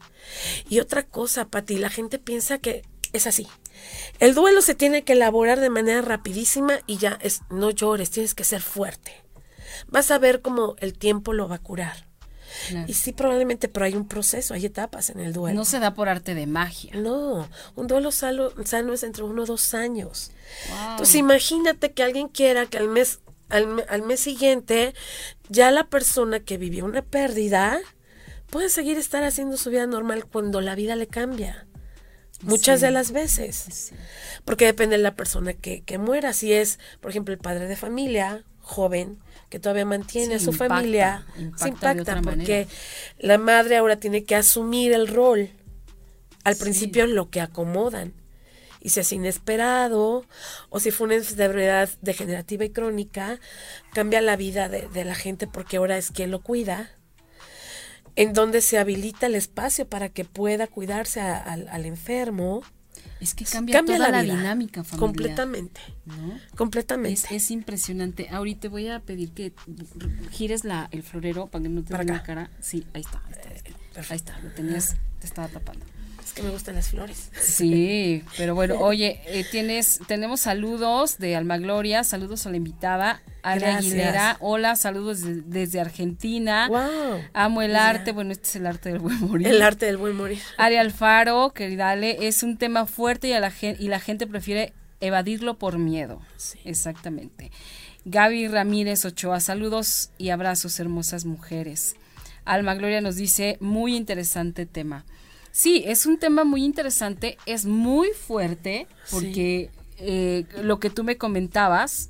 Y 0.69 0.79
otra 0.79 1.03
cosa, 1.03 1.49
Pati, 1.49 1.77
la 1.77 1.89
gente 1.89 2.17
piensa 2.17 2.59
que 2.59 2.83
es 3.13 3.27
así. 3.27 3.45
El 4.19 4.33
duelo 4.33 4.61
se 4.61 4.75
tiene 4.75 5.03
que 5.03 5.13
elaborar 5.13 5.59
de 5.59 5.69
manera 5.69 6.01
rapidísima 6.01 6.79
y 6.87 6.97
ya 6.97 7.17
es, 7.21 7.41
no 7.49 7.71
llores, 7.71 8.09
tienes 8.09 8.33
que 8.33 8.43
ser 8.43 8.61
fuerte. 8.61 9.11
Vas 9.87 10.11
a 10.11 10.17
ver 10.17 10.41
cómo 10.41 10.75
el 10.79 10.93
tiempo 10.93 11.33
lo 11.33 11.49
va 11.49 11.55
a 11.55 11.59
curar. 11.59 12.10
Y 12.87 12.93
sí, 12.93 13.13
probablemente, 13.13 13.67
pero 13.67 13.85
hay 13.85 13.95
un 13.95 14.07
proceso, 14.07 14.53
hay 14.53 14.65
etapas 14.65 15.09
en 15.09 15.19
el 15.19 15.33
duelo. 15.33 15.55
No 15.55 15.65
se 15.65 15.79
da 15.79 15.93
por 15.93 16.09
arte 16.09 16.35
de 16.35 16.47
magia. 16.47 16.93
No, 16.95 17.47
un 17.75 17.87
duelo 17.87 18.11
sano, 18.11 18.49
sano 18.65 18.93
es 18.93 19.03
entre 19.03 19.23
uno 19.23 19.43
o 19.43 19.45
dos 19.45 19.73
años. 19.73 20.31
Entonces 20.91 21.15
imagínate 21.15 21.91
que 21.91 22.03
alguien 22.03 22.27
quiera 22.27 22.65
que 22.65 22.77
al 22.77 22.89
mes, 22.89 23.19
al, 23.49 24.01
mes 24.03 24.19
siguiente 24.19 24.93
ya 25.49 25.71
la 25.71 25.85
persona 25.87 26.39
que 26.39 26.57
vivió 26.57 26.85
una 26.85 27.01
pérdida 27.01 27.79
puede 28.49 28.69
seguir 28.69 28.97
estar 28.97 29.23
haciendo 29.23 29.57
su 29.57 29.69
vida 29.69 29.87
normal 29.87 30.25
cuando 30.25 30.61
la 30.61 30.75
vida 30.75 30.95
le 30.95 31.07
cambia. 31.07 31.67
Muchas 32.43 32.81
de 32.81 32.89
las 32.89 33.11
veces. 33.11 33.93
Porque 34.45 34.65
depende 34.65 34.97
de 34.97 35.03
la 35.03 35.15
persona 35.15 35.53
que, 35.53 35.83
que 35.83 35.99
muera. 35.99 36.33
Si 36.33 36.51
es, 36.51 36.79
por 36.99 37.11
ejemplo, 37.11 37.33
el 37.33 37.39
padre 37.39 37.67
de 37.67 37.75
familia, 37.75 38.43
joven, 38.61 39.19
que 39.49 39.59
todavía 39.59 39.85
mantiene 39.85 40.35
a 40.35 40.39
su 40.39 40.53
familia, 40.53 41.25
se 41.57 41.69
impacta 41.69 42.21
porque 42.21 42.67
la 43.19 43.37
madre 43.37 43.77
ahora 43.77 43.99
tiene 43.99 44.23
que 44.23 44.35
asumir 44.35 44.93
el 44.93 45.07
rol. 45.07 45.49
Al 46.43 46.55
principio 46.55 47.05
lo 47.05 47.29
que 47.29 47.41
acomodan. 47.41 48.13
Y 48.79 48.89
si 48.89 48.99
es 49.01 49.11
inesperado 49.11 50.25
o 50.69 50.79
si 50.79 50.89
fue 50.89 51.05
una 51.05 51.15
enfermedad 51.15 51.89
degenerativa 52.01 52.65
y 52.65 52.71
crónica, 52.71 53.39
cambia 53.93 54.21
la 54.21 54.35
vida 54.35 54.69
de, 54.69 55.05
la 55.05 55.13
gente 55.13 55.45
porque 55.45 55.77
ahora 55.77 55.97
es 55.97 56.09
quien 56.09 56.31
lo 56.31 56.41
cuida. 56.41 56.89
En 58.15 58.33
donde 58.33 58.61
se 58.61 58.79
habilita 58.79 59.27
el 59.27 59.35
espacio 59.35 59.87
para 59.87 60.09
que 60.09 60.25
pueda 60.25 60.67
cuidarse 60.67 61.21
al 61.21 61.85
enfermo 61.85 62.63
es 63.21 63.35
que 63.35 63.45
cambia, 63.45 63.85
toda 63.85 64.09
la, 64.09 64.23
dinámica 64.23 64.83
familiar. 64.83 64.99
Completamente. 64.99 65.81
Completamente. 66.55 67.35
Es, 67.35 67.51
impresionante. 67.51 68.29
Ahorita 68.29 68.67
voy 68.67 68.89
a 68.89 68.99
pedir 68.99 69.31
que 69.31 69.53
gires 70.31 70.65
la, 70.65 70.89
el 70.91 71.03
florero 71.03 71.47
para 71.47 71.63
que 71.63 71.69
no 71.69 71.83
te 71.83 71.93
vea 71.93 72.03
la 72.03 72.23
cara. 72.23 72.49
Sí, 72.59 72.85
ahí 72.93 73.01
está. 73.01 73.21
Ahí 73.27 73.37
está, 73.95 74.13
ahí 74.13 74.17
está. 74.17 74.39
Lo 74.39 74.49
tenías, 74.51 74.95
te 75.19 75.27
estaba 75.27 75.47
tapando 75.47 75.85
que 76.33 76.43
me 76.43 76.49
gustan 76.49 76.75
las 76.75 76.89
flores. 76.89 77.29
Sí, 77.39 78.23
pero 78.37 78.55
bueno, 78.55 78.75
oye, 78.79 79.21
eh, 79.25 79.45
tienes, 79.49 79.99
tenemos 80.07 80.41
saludos 80.41 81.17
de 81.17 81.35
Alma 81.35 81.57
Gloria, 81.57 82.03
saludos 82.03 82.45
a 82.45 82.49
la 82.49 82.57
invitada, 82.57 83.21
Aria 83.43 83.77
Aguilera, 83.77 84.37
hola, 84.39 84.75
saludos 84.75 85.21
desde 85.23 85.79
Argentina. 85.79 86.67
Wow. 86.69 87.21
Amo 87.33 87.61
el 87.61 87.75
arte, 87.75 88.11
bueno, 88.11 88.31
este 88.31 88.47
es 88.47 88.55
el 88.57 88.67
arte 88.67 88.89
del 88.89 88.99
buen 88.99 89.19
morir. 89.21 89.47
El 89.47 89.61
arte 89.61 89.85
del 89.85 89.97
buen 89.97 90.15
morir. 90.15 90.39
Aria 90.57 90.81
Alfaro, 90.81 91.51
querida 91.51 91.89
Ale, 91.89 92.27
es 92.27 92.43
un 92.43 92.57
tema 92.57 92.85
fuerte 92.85 93.29
y, 93.29 93.33
a 93.33 93.39
la, 93.39 93.51
y 93.61 93.87
la 93.87 93.99
gente 93.99 94.27
prefiere 94.27 94.73
evadirlo 94.99 95.57
por 95.57 95.77
miedo. 95.77 96.21
Sí. 96.37 96.59
Exactamente. 96.63 97.51
Gaby 98.05 98.47
Ramírez 98.47 99.05
Ochoa, 99.05 99.39
saludos 99.39 100.11
y 100.17 100.29
abrazos, 100.29 100.79
hermosas 100.79 101.25
mujeres. 101.25 101.95
Alma 102.45 102.73
Gloria 102.75 103.01
nos 103.01 103.15
dice, 103.15 103.57
muy 103.59 103.95
interesante 103.95 104.65
tema. 104.65 105.05
Sí, 105.51 105.83
es 105.85 106.05
un 106.05 106.17
tema 106.17 106.43
muy 106.43 106.63
interesante, 106.63 107.37
es 107.45 107.65
muy 107.65 108.09
fuerte, 108.09 108.87
porque 109.09 109.69
eh, 109.97 110.45
lo 110.63 110.79
que 110.79 110.89
tú 110.89 111.03
me 111.03 111.17
comentabas 111.17 112.09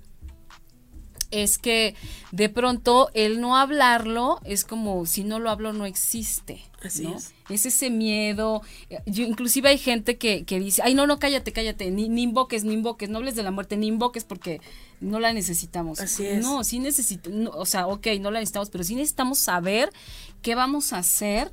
es 1.31 1.57
que 1.57 1.95
de 2.31 2.49
pronto 2.49 3.09
el 3.13 3.41
no 3.41 3.55
hablarlo 3.55 4.39
es 4.43 4.65
como 4.65 5.05
si 5.05 5.23
no 5.23 5.39
lo 5.39 5.49
hablo 5.49 5.73
no 5.73 5.85
existe. 5.85 6.61
Así 6.83 7.07
es. 7.07 7.33
Es 7.49 7.65
ese 7.65 7.89
miedo. 7.89 8.61
Yo, 9.05 9.23
inclusive 9.23 9.69
hay 9.69 9.77
gente 9.77 10.17
que, 10.17 10.43
que 10.45 10.59
dice, 10.59 10.81
ay, 10.83 10.93
no, 10.93 11.07
no, 11.07 11.19
cállate, 11.19 11.53
cállate, 11.53 11.89
ni, 11.91 12.09
ni, 12.09 12.23
invoques, 12.23 12.63
ni 12.63 12.73
invoques, 12.73 13.09
no 13.09 13.19
hables 13.19 13.35
de 13.35 13.43
la 13.43 13.51
muerte, 13.51 13.77
ni 13.77 13.87
invoques 13.87 14.23
porque 14.23 14.61
no 14.99 15.19
la 15.19 15.31
necesitamos. 15.31 15.99
Así 15.99 16.25
es. 16.25 16.43
No, 16.43 16.63
sí 16.63 16.79
necesitamos, 16.79 17.53
o 17.55 17.65
sea, 17.65 17.87
ok, 17.87 18.07
no 18.19 18.31
la 18.31 18.39
necesitamos, 18.39 18.69
pero 18.69 18.83
sí 18.83 18.95
necesitamos 18.95 19.39
saber 19.39 19.89
qué 20.41 20.55
vamos 20.55 20.91
a 20.93 20.97
hacer 20.99 21.51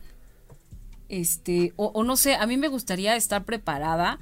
este, 1.09 1.73
o, 1.77 2.03
no 2.05 2.17
sé, 2.17 2.35
a 2.35 2.47
mí 2.47 2.57
me 2.57 2.69
gustaría 2.69 3.17
estar 3.17 3.45
preparada 3.45 4.19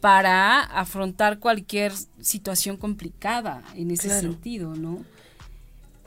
para 0.00 0.60
afrontar 0.60 1.38
cualquier 1.38 1.92
situación 2.20 2.76
complicada 2.76 3.62
en 3.74 3.90
ese 3.90 4.08
sentido, 4.20 4.74
¿no? 4.74 5.04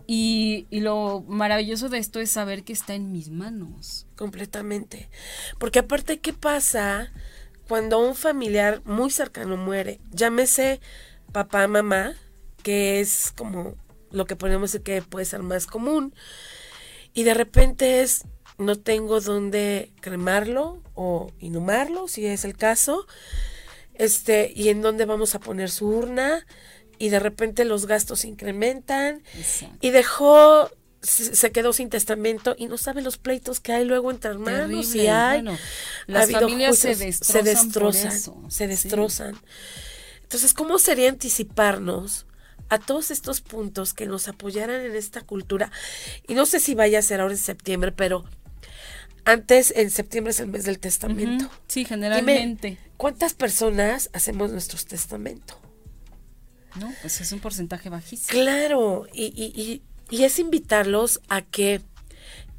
Y, 0.06 0.68
y, 0.70 0.82
lo 0.82 1.24
maravilloso 1.28 1.88
de 1.88 1.98
esto 1.98 2.20
es 2.20 2.30
saber 2.30 2.64
que 2.64 2.74
está 2.74 2.94
en 2.94 3.14
mis 3.14 3.30
manos. 3.30 4.06
Completamente. 4.18 5.10
Porque 5.60 5.80
aparte, 5.80 6.20
¿qué 6.20 6.34
pasa 6.34 7.12
cuando 7.70 8.00
un 8.06 8.14
familiar 8.14 8.82
muy 8.84 9.12
cercano 9.12 9.56
muere? 9.56 10.02
Llámese 10.12 10.82
papá, 11.32 11.68
mamá, 11.68 12.16
que 12.64 13.00
es 13.00 13.34
como 13.36 13.76
lo 14.12 14.26
que 14.26 14.36
podemos 14.36 14.72
decir 14.72 14.84
que 14.84 15.02
puede 15.02 15.26
ser 15.26 15.44
más 15.44 15.68
común. 15.68 16.14
Y 17.14 17.24
de 17.24 17.34
repente 17.34 18.02
es, 18.02 18.26
no 18.58 18.78
tengo 18.78 19.22
dónde 19.22 19.92
cremarlo 20.02 20.82
o 20.96 21.32
inhumarlo, 21.40 22.08
si 22.08 22.26
es 22.26 22.46
el 22.46 22.56
caso, 22.56 23.08
este, 23.94 24.52
y 24.56 24.70
en 24.70 24.82
dónde 24.82 25.06
vamos 25.06 25.36
a 25.36 25.40
poner 25.40 25.70
su 25.70 25.88
urna, 25.88 26.46
y 26.98 27.10
de 27.10 27.20
repente 27.20 27.66
los 27.66 27.86
gastos 27.86 28.26
incrementan, 28.26 29.24
y 29.82 29.90
dejó 29.90 30.70
se 31.04 31.52
quedó 31.52 31.74
sin 31.74 31.90
testamento 31.90 32.56
y 32.58 32.68
no 32.68 32.78
sabe 32.78 33.02
los 33.02 33.18
pleitos 33.18 33.60
que 33.60 33.74
hay 33.74 33.84
luego 33.84 34.10
entre 34.10 34.32
hermanos 34.32 34.96
y 34.96 35.08
hay. 35.08 35.44
las 36.08 36.32
familias 36.32 36.78
se 36.78 37.44
destrozan 37.44 38.50
se 38.50 38.68
destrozan, 38.68 39.36
entonces 40.22 40.54
cómo 40.54 40.80
sería 40.80 41.10
anticiparnos 41.10 42.26
a 42.70 42.80
todos 42.80 43.12
estos 43.12 43.42
puntos 43.42 43.94
que 43.94 44.06
nos 44.06 44.30
apoyaran 44.30 44.80
en 44.80 44.96
esta 44.96 45.20
cultura 45.22 45.72
y 46.26 46.36
no 46.36 46.46
sé 46.46 46.62
si 46.62 46.74
vaya 46.74 47.00
a 47.00 47.02
ser 47.02 47.20
ahora 47.20 47.34
en 47.34 47.40
septiembre 47.40 47.92
pero 47.92 48.24
antes, 49.26 49.74
en 49.76 49.90
septiembre 49.90 50.32
es 50.32 50.40
el 50.40 50.48
mes 50.48 50.66
del 50.66 50.80
testamento. 50.80 51.50
Sí, 51.68 51.86
generalmente. 51.86 52.78
¿Cuántas 52.98 53.34
personas 53.34 54.10
hacemos 54.14 54.52
nuestro 54.52 54.80
testamento? 54.80 55.60
No, 56.80 56.92
pues 57.02 57.22
es 57.22 57.32
un 57.32 57.40
porcentaje 57.40 57.90
bajísimo. 57.90 58.30
Claro, 58.30 59.06
y, 59.14 59.26
y, 59.26 59.84
y, 60.10 60.24
es 60.24 60.40
invitarlos 60.40 61.22
a 61.30 61.42
que 61.42 61.82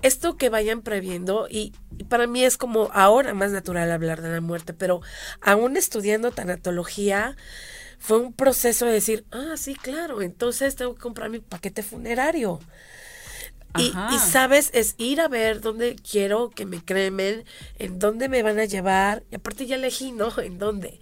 esto 0.02 0.36
que 0.36 0.50
vayan 0.50 0.82
previendo, 0.82 1.48
y, 1.50 1.72
para 2.08 2.26
mí 2.26 2.44
es 2.44 2.56
como 2.56 2.90
ahora 2.92 3.34
más 3.34 3.50
natural 3.50 3.90
hablar 3.90 4.22
de 4.22 4.30
la 4.30 4.40
muerte, 4.40 4.72
pero 4.72 5.00
aún 5.40 5.76
estudiando 5.76 6.30
tanatología, 6.30 7.36
fue 7.98 8.18
un 8.18 8.32
proceso 8.32 8.86
de 8.86 8.92
decir, 8.92 9.24
ah, 9.32 9.54
sí, 9.56 9.74
claro, 9.74 10.20
entonces 10.20 10.76
tengo 10.76 10.94
que 10.94 11.00
comprar 11.00 11.30
mi 11.30 11.40
paquete 11.40 11.82
funerario. 11.82 12.60
Y, 13.76 13.92
sabes, 14.18 14.70
es 14.72 14.94
ir 14.98 15.20
a 15.20 15.28
ver 15.28 15.60
dónde 15.60 15.96
quiero 15.96 16.50
que 16.50 16.64
me 16.64 16.84
cremen, 16.84 17.44
en 17.78 17.98
dónde 17.98 18.28
me 18.28 18.42
van 18.42 18.60
a 18.60 18.66
llevar, 18.66 19.24
y 19.30 19.36
aparte 19.36 19.66
ya 19.66 19.76
elegí, 19.76 20.12
¿no? 20.12 20.32
En 20.38 20.58
dónde. 20.58 21.00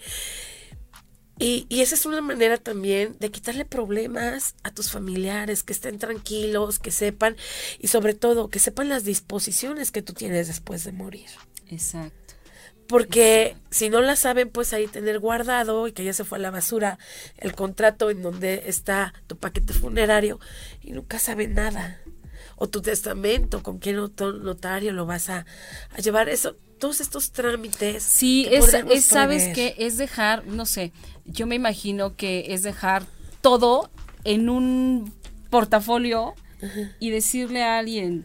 Y, 1.38 1.67
y, 1.69 1.81
esa 1.81 1.97
es 1.97 2.07
una 2.07 2.21
manera 2.21 2.57
también 2.57 3.17
de 3.19 3.31
quitarle 3.31 3.64
problemas 3.64 4.55
a 4.62 4.71
tus 4.71 4.91
familiares, 4.91 5.64
que 5.64 5.73
estén 5.73 5.99
tranquilos, 5.99 6.79
que 6.79 6.93
sepan, 6.93 7.37
y 7.79 7.88
sobre 7.88 8.14
todo, 8.14 8.49
que 8.49 8.59
sepan 8.59 8.88
las 8.88 9.05
disposiciones 9.05 9.91
que 9.91 10.02
tú 10.02 10.12
tienes 10.12 10.47
después 10.47 10.85
de 10.85 10.93
morir. 10.93 11.29
Exacto. 11.69 12.23
Porque 12.87 13.57
si 13.71 13.88
no 13.88 14.02
la 14.02 14.17
saben, 14.17 14.50
pues 14.50 14.73
ahí 14.73 14.87
tener 14.87 15.19
guardado 15.19 15.88
y 15.88 15.93
que 15.93 16.05
ya 16.05 16.12
se 16.12 16.25
fue 16.25 16.38
a 16.38 16.41
la 16.43 16.50
basura 16.50 16.99
el 17.38 17.55
contrato 17.55 18.11
en 18.11 18.23
donde 18.23 18.64
está 18.67 19.14
tu 19.26 19.38
paquete 19.38 19.73
funerario 19.73 20.38
y 20.83 20.93
nunca 20.93 21.19
saben 21.19 21.55
nada 21.55 22.01
o 22.62 22.69
tu 22.69 22.81
testamento, 22.81 23.61
con 23.61 23.81
qué 23.81 23.92
notario 23.92 24.92
lo 24.92 25.04
vas 25.04 25.28
a, 25.31 25.45
llevar, 26.00 26.28
eso, 26.28 26.54
todos 26.78 27.00
estos 27.00 27.33
trámites. 27.33 28.04
Sí, 28.04 28.47
es, 28.49 29.04
sabes 29.04 29.49
que 29.52 29.75
es 29.78 29.97
dejar, 29.97 30.47
no 30.47 30.64
sé, 30.64 30.92
yo 31.25 31.49
me 31.49 31.57
imagino 31.57 32.14
que 32.14 32.54
es 32.54 32.62
dejar 32.62 33.02
todo 33.40 33.90
en 34.23 34.49
un 34.49 35.12
portafolio 35.50 36.37
y 37.00 37.11
decirle 37.11 37.64
a 37.64 37.78
alguien, 37.78 38.25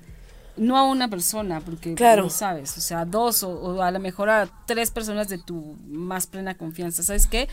no 0.55 0.77
a 0.77 0.83
una 0.83 1.07
persona, 1.07 1.59
porque 1.59 1.95
no 1.95 2.29
sabes, 2.29 2.77
o 2.77 2.81
sea, 2.81 3.05
dos 3.05 3.41
o, 3.41 3.81
a 3.81 3.89
lo 3.89 3.99
mejor 3.99 4.29
a 4.29 4.47
tres 4.67 4.91
personas 4.91 5.29
de 5.29 5.39
tu 5.39 5.77
más 5.87 6.27
plena 6.27 6.55
confianza. 6.55 7.01
¿Sabes 7.01 7.25
qué? 7.25 7.49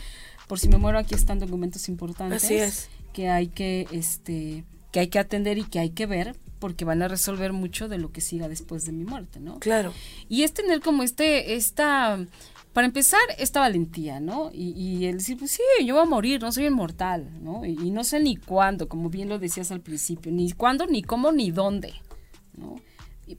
Por 0.47 0.59
si 0.59 0.69
me 0.69 0.77
muero 0.77 0.99
aquí 0.99 1.15
están 1.15 1.39
documentos 1.39 1.89
importantes 1.89 2.89
que 3.11 3.27
hay 3.27 3.47
que 3.47 3.87
este 3.91 4.65
que 4.91 4.99
hay 4.99 5.07
que 5.07 5.17
atender 5.17 5.57
y 5.57 5.63
que 5.63 5.79
hay 5.79 5.89
que 5.89 6.05
ver 6.05 6.35
porque 6.65 6.83
van 6.83 7.03
a 7.03 7.07
resolver 7.07 7.53
mucho 7.53 7.87
de 7.87 7.99
lo 7.99 8.11
que 8.11 8.21
siga 8.21 8.49
después 8.49 8.85
de 8.85 8.91
mi 8.91 9.05
muerte, 9.05 9.39
¿no? 9.39 9.59
Claro. 9.59 9.93
Y 10.29 10.41
es 10.41 10.51
tener 10.51 10.81
como 10.81 11.03
este, 11.03 11.53
esta 11.53 12.17
para 12.73 12.87
empezar, 12.87 13.21
esta 13.37 13.59
valentía, 13.59 14.19
¿no? 14.19 14.49
Y, 14.51 14.71
y, 14.71 15.05
el 15.05 15.19
decir, 15.19 15.37
pues 15.37 15.51
sí, 15.51 15.61
yo 15.85 15.93
voy 15.93 16.01
a 16.01 16.09
morir, 16.09 16.41
no 16.41 16.51
soy 16.51 16.65
inmortal, 16.65 17.29
¿no? 17.43 17.63
Y, 17.65 17.91
no 17.91 18.03
sé 18.03 18.19
ni 18.19 18.35
cuándo, 18.35 18.89
como 18.89 19.11
bien 19.11 19.29
lo 19.29 19.37
decías 19.37 19.69
al 19.69 19.81
principio, 19.81 20.31
ni 20.31 20.51
cuándo, 20.53 20.87
ni 20.87 21.03
cómo, 21.03 21.31
ni 21.31 21.51
dónde, 21.51 21.93
¿no? 22.57 22.77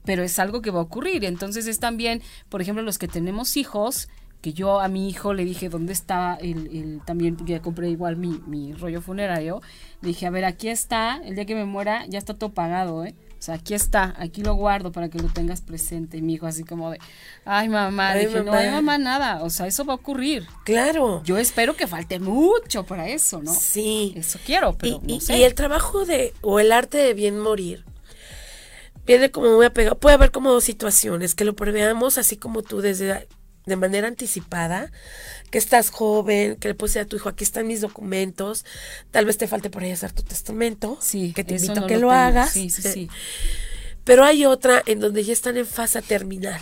Pero 0.05 0.23
es 0.23 0.39
algo 0.39 0.61
que 0.61 0.71
va 0.71 0.79
a 0.79 0.83
ocurrir. 0.83 1.25
Entonces 1.25 1.67
es 1.67 1.79
también, 1.81 2.21
por 2.47 2.61
ejemplo, 2.61 2.81
los 2.81 2.97
que 2.97 3.09
tenemos 3.09 3.57
hijos, 3.57 4.07
que 4.41 4.53
yo 4.53 4.79
a 4.79 4.87
mi 4.87 5.09
hijo 5.09 5.33
le 5.33 5.45
dije 5.45 5.69
dónde 5.69 5.93
está 5.93 6.35
el, 6.35 6.67
el 6.75 7.01
también 7.05 7.37
ya 7.45 7.61
compré 7.61 7.89
igual 7.89 8.17
mi, 8.17 8.39
mi 8.45 8.73
rollo 8.73 9.01
funerario, 9.01 9.61
le 10.01 10.09
dije, 10.09 10.27
a 10.27 10.29
ver, 10.29 10.45
aquí 10.45 10.69
está, 10.69 11.19
el 11.23 11.35
día 11.35 11.45
que 11.45 11.55
me 11.55 11.65
muera 11.65 12.05
ya 12.07 12.19
está 12.19 12.33
todo 12.33 12.53
pagado, 12.53 13.03
¿eh? 13.03 13.15
O 13.39 13.41
sea, 13.41 13.55
aquí 13.55 13.75
está, 13.75 14.15
aquí 14.17 14.41
lo 14.41 14.55
guardo 14.55 14.91
para 14.91 15.09
que 15.09 15.19
lo 15.19 15.29
tengas 15.29 15.61
presente. 15.61 16.17
Y 16.17 16.23
mi 16.23 16.33
hijo 16.33 16.47
así 16.47 16.63
como 16.63 16.89
de, 16.89 16.99
ay 17.45 17.69
mamá, 17.69 18.15
dije, 18.15 18.43
no 18.43 18.51
hay 18.51 18.71
mamá 18.71 18.97
nada, 18.97 19.43
o 19.43 19.49
sea, 19.51 19.67
eso 19.67 19.85
va 19.85 19.93
a 19.93 19.97
ocurrir. 19.97 20.47
Claro. 20.65 21.21
Yo 21.23 21.37
espero 21.37 21.75
que 21.75 21.85
falte 21.85 22.19
mucho 22.19 22.83
para 22.83 23.07
eso, 23.07 23.41
¿no? 23.41 23.53
Sí. 23.53 24.13
Eso 24.15 24.39
quiero, 24.43 24.75
pero 24.77 25.01
y, 25.05 25.13
no 25.13 25.19
sé. 25.19 25.37
y 25.37 25.43
el 25.43 25.53
trabajo 25.53 26.03
de, 26.05 26.33
o 26.41 26.59
el 26.59 26.71
arte 26.71 26.97
de 26.97 27.13
bien 27.13 27.39
morir, 27.39 27.85
viene 29.05 29.29
como 29.29 29.55
muy 29.55 29.65
apegado. 29.67 29.99
Puede 29.99 30.15
haber 30.15 30.31
como 30.31 30.51
dos 30.51 30.63
situaciones, 30.63 31.35
que 31.35 31.45
lo 31.45 31.55
preveamos 31.55 32.17
así 32.17 32.37
como 32.37 32.63
tú 32.63 32.81
desde 32.81 33.27
de 33.67 33.75
manera 33.75 34.07
anticipada, 34.07 34.91
que 35.51 35.57
estás 35.57 35.91
joven, 35.91 36.55
que 36.55 36.69
le 36.69 36.73
decir 36.73 37.01
a 37.01 37.05
tu 37.05 37.17
hijo, 37.17 37.29
aquí 37.29 37.43
están 37.43 37.67
mis 37.67 37.81
documentos, 37.81 38.65
tal 39.11 39.25
vez 39.25 39.37
te 39.37 39.47
falte 39.47 39.69
por 39.69 39.83
ahí 39.83 39.91
hacer 39.91 40.13
tu 40.13 40.23
testamento, 40.23 40.97
sí, 41.01 41.33
que 41.33 41.43
te 41.43 41.55
invito 41.55 41.83
a 41.83 41.87
que 41.87 41.97
lo, 41.97 42.11
hagas. 42.11 42.51
Sí, 42.51 42.69
sí, 42.69 42.81
sí. 42.81 43.09
Pero 44.03 44.23
hay 44.23 44.45
otra 44.45 44.81
en 44.85 45.01
donde 45.01 45.23
ya 45.23 45.33
están 45.33 45.57
en 45.57 45.67
fase 45.67 46.01
terminal. 46.01 46.61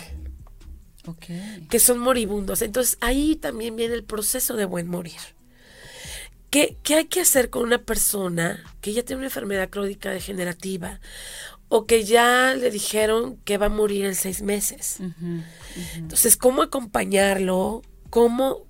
Okay. 1.06 1.64
Que 1.70 1.78
son 1.78 2.00
moribundos. 2.00 2.62
Entonces 2.62 2.98
ahí 3.00 3.36
también 3.36 3.76
viene 3.76 3.94
el 3.94 4.02
proceso 4.02 4.54
de 4.56 4.64
buen 4.64 4.88
morir. 4.88 5.20
¿Qué, 6.50 6.76
¿Qué 6.82 6.96
hay 6.96 7.04
que 7.04 7.20
hacer 7.20 7.48
con 7.48 7.62
una 7.62 7.78
persona 7.78 8.64
que 8.80 8.92
ya 8.92 9.04
tiene 9.04 9.18
una 9.18 9.26
enfermedad 9.28 9.70
crónica 9.70 10.10
degenerativa 10.10 11.00
o 11.68 11.86
que 11.86 12.04
ya 12.04 12.54
le 12.54 12.70
dijeron 12.70 13.38
que 13.44 13.58
va 13.58 13.66
a 13.66 13.70
morir 13.70 14.04
en 14.04 14.14
seis 14.14 14.42
meses. 14.42 14.98
Entonces, 15.96 16.36
¿cómo 16.36 16.62
acompañarlo? 16.62 17.82
¿Cómo? 18.10 18.66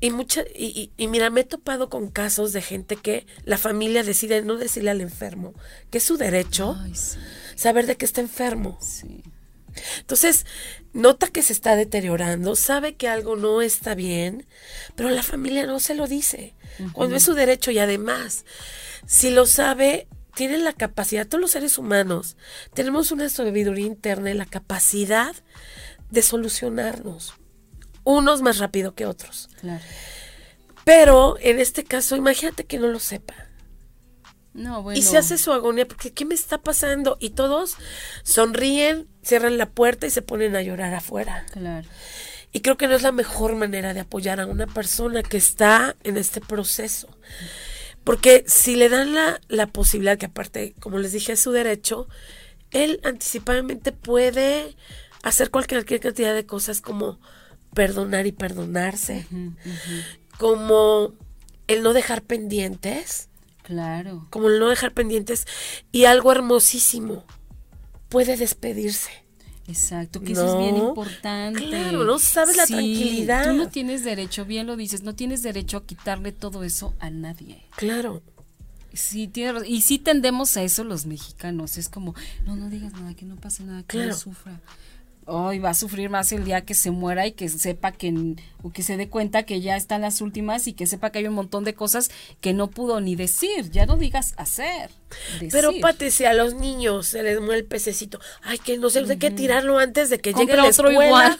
Y, 0.00 0.10
mucha, 0.10 0.42
y, 0.54 0.92
y, 0.96 1.08
mira, 1.08 1.28
me 1.28 1.42
he 1.42 1.44
topado 1.44 1.90
con 1.90 2.08
casos 2.10 2.52
de 2.52 2.62
gente 2.62 2.96
que 2.96 3.26
la 3.44 3.58
familia 3.58 4.02
decide 4.02 4.42
no 4.42 4.56
decirle 4.56 4.90
al 4.90 5.02
enfermo 5.02 5.52
que 5.90 5.98
es 5.98 6.04
su 6.04 6.16
derecho 6.16 6.76
saber 7.54 7.86
de 7.86 7.96
que 7.96 8.06
está 8.06 8.22
enfermo. 8.22 8.78
Entonces, 9.98 10.46
nota 10.92 11.28
que 11.28 11.42
se 11.42 11.52
está 11.52 11.76
deteriorando, 11.76 12.56
sabe 12.56 12.96
que 12.96 13.08
algo 13.08 13.36
no 13.36 13.62
está 13.62 13.94
bien, 13.94 14.46
pero 14.96 15.10
la 15.10 15.22
familia 15.22 15.66
no 15.66 15.80
se 15.80 15.94
lo 15.94 16.06
dice. 16.06 16.54
Cuando 16.92 17.16
es 17.16 17.22
su 17.22 17.34
derecho 17.34 17.70
y 17.70 17.78
además, 17.78 18.44
si 19.06 19.30
lo 19.30 19.46
sabe, 19.46 20.08
tienen 20.40 20.64
la 20.64 20.72
capacidad, 20.72 21.28
todos 21.28 21.42
los 21.42 21.50
seres 21.50 21.76
humanos, 21.76 22.38
tenemos 22.72 23.12
una 23.12 23.28
sabiduría 23.28 23.84
interna 23.84 24.30
y 24.30 24.34
la 24.34 24.46
capacidad 24.46 25.36
de 26.10 26.22
solucionarnos, 26.22 27.34
unos 28.04 28.40
más 28.40 28.56
rápido 28.56 28.94
que 28.94 29.04
otros. 29.04 29.50
Claro. 29.60 29.84
Pero 30.86 31.36
en 31.40 31.60
este 31.60 31.84
caso, 31.84 32.16
imagínate 32.16 32.64
que 32.64 32.78
no 32.78 32.86
lo 32.86 33.00
sepa. 33.00 33.34
No, 34.54 34.82
bueno. 34.82 34.98
Y 34.98 35.02
se 35.02 35.18
hace 35.18 35.36
su 35.36 35.52
agonía, 35.52 35.86
porque 35.86 36.14
¿qué 36.14 36.24
me 36.24 36.34
está 36.34 36.56
pasando? 36.56 37.18
Y 37.20 37.30
todos 37.30 37.76
sonríen, 38.22 39.08
cierran 39.22 39.58
la 39.58 39.68
puerta 39.68 40.06
y 40.06 40.10
se 40.10 40.22
ponen 40.22 40.56
a 40.56 40.62
llorar 40.62 40.94
afuera. 40.94 41.44
Claro. 41.52 41.86
Y 42.50 42.60
creo 42.60 42.78
que 42.78 42.86
no 42.86 42.94
es 42.94 43.02
la 43.02 43.12
mejor 43.12 43.56
manera 43.56 43.92
de 43.92 44.00
apoyar 44.00 44.40
a 44.40 44.46
una 44.46 44.66
persona 44.66 45.22
que 45.22 45.36
está 45.36 45.96
en 46.02 46.16
este 46.16 46.40
proceso. 46.40 47.14
Porque 48.04 48.44
si 48.46 48.76
le 48.76 48.88
dan 48.88 49.14
la, 49.14 49.40
la 49.48 49.66
posibilidad, 49.66 50.18
que 50.18 50.26
aparte, 50.26 50.74
como 50.80 50.98
les 50.98 51.12
dije, 51.12 51.32
es 51.32 51.40
su 51.40 51.52
derecho, 51.52 52.08
él 52.70 53.00
anticipadamente 53.04 53.92
puede 53.92 54.76
hacer 55.22 55.50
cualquier, 55.50 55.84
cantidad 56.00 56.34
de 56.34 56.46
cosas 56.46 56.80
como 56.80 57.20
perdonar 57.74 58.26
y 58.26 58.32
perdonarse, 58.32 59.26
como 60.38 61.14
el 61.66 61.82
no 61.82 61.92
dejar 61.92 62.22
pendientes. 62.22 63.28
Claro. 63.62 64.26
Como 64.30 64.48
el 64.48 64.58
no 64.58 64.68
dejar 64.68 64.92
pendientes. 64.92 65.46
Y 65.92 66.06
algo 66.06 66.32
hermosísimo, 66.32 67.24
puede 68.08 68.36
despedirse. 68.36 69.19
Exacto, 69.70 70.20
que 70.20 70.32
eso 70.32 70.46
es 70.46 70.58
bien 70.58 70.76
importante. 70.76 71.68
Claro, 71.68 72.04
no 72.04 72.18
sabes 72.18 72.56
la 72.56 72.66
tranquilidad. 72.66 73.44
Tú 73.44 73.54
no 73.54 73.68
tienes 73.68 74.04
derecho, 74.04 74.44
bien 74.44 74.66
lo 74.66 74.76
dices, 74.76 75.02
no 75.02 75.14
tienes 75.14 75.42
derecho 75.42 75.76
a 75.76 75.86
quitarle 75.86 76.32
todo 76.32 76.64
eso 76.64 76.94
a 76.98 77.10
nadie. 77.10 77.62
Claro. 77.76 78.22
Sí, 78.92 79.28
tiene, 79.28 79.66
y 79.68 79.82
sí 79.82 79.98
tendemos 79.98 80.56
a 80.56 80.62
eso 80.62 80.82
los 80.82 81.06
mexicanos. 81.06 81.78
Es 81.78 81.88
como, 81.88 82.14
no, 82.44 82.56
no 82.56 82.68
digas 82.68 82.92
nada, 82.94 83.14
que 83.14 83.24
no 83.24 83.36
pase 83.36 83.62
nada, 83.62 83.84
que 83.84 84.06
no 84.06 84.14
sufra 84.14 84.60
hoy 85.26 85.58
va 85.58 85.70
a 85.70 85.74
sufrir 85.74 86.10
más 86.10 86.32
el 86.32 86.44
día 86.44 86.62
que 86.62 86.74
se 86.74 86.90
muera 86.90 87.26
y 87.26 87.32
que 87.32 87.48
sepa 87.48 87.92
que, 87.92 88.36
o 88.62 88.70
que 88.72 88.82
se 88.82 88.96
dé 88.96 89.08
cuenta 89.08 89.44
que 89.44 89.60
ya 89.60 89.76
están 89.76 90.00
las 90.02 90.20
últimas 90.20 90.66
y 90.66 90.72
que 90.72 90.86
sepa 90.86 91.10
que 91.10 91.20
hay 91.20 91.26
un 91.26 91.34
montón 91.34 91.64
de 91.64 91.74
cosas 91.74 92.10
que 92.40 92.52
no 92.52 92.70
pudo 92.70 93.00
ni 93.00 93.16
decir, 93.16 93.70
ya 93.70 93.86
no 93.86 93.96
digas 93.96 94.34
hacer. 94.36 94.90
Pero 95.50 95.72
Pate, 95.80 96.10
si 96.10 96.24
a 96.24 96.34
los 96.34 96.54
niños 96.54 97.06
se 97.06 97.22
les 97.22 97.40
muere 97.40 97.60
el 97.60 97.66
pececito, 97.66 98.20
ay, 98.42 98.58
que 98.58 98.78
no 98.78 98.90
sé 98.90 99.02
de 99.02 99.18
qué 99.18 99.30
tirarlo 99.30 99.78
antes 99.78 100.10
de 100.10 100.18
que 100.18 100.32
llegue 100.32 100.56
la 100.56 100.68
escuela. 100.68 100.90
Otro 100.90 101.04
igual. 101.06 101.38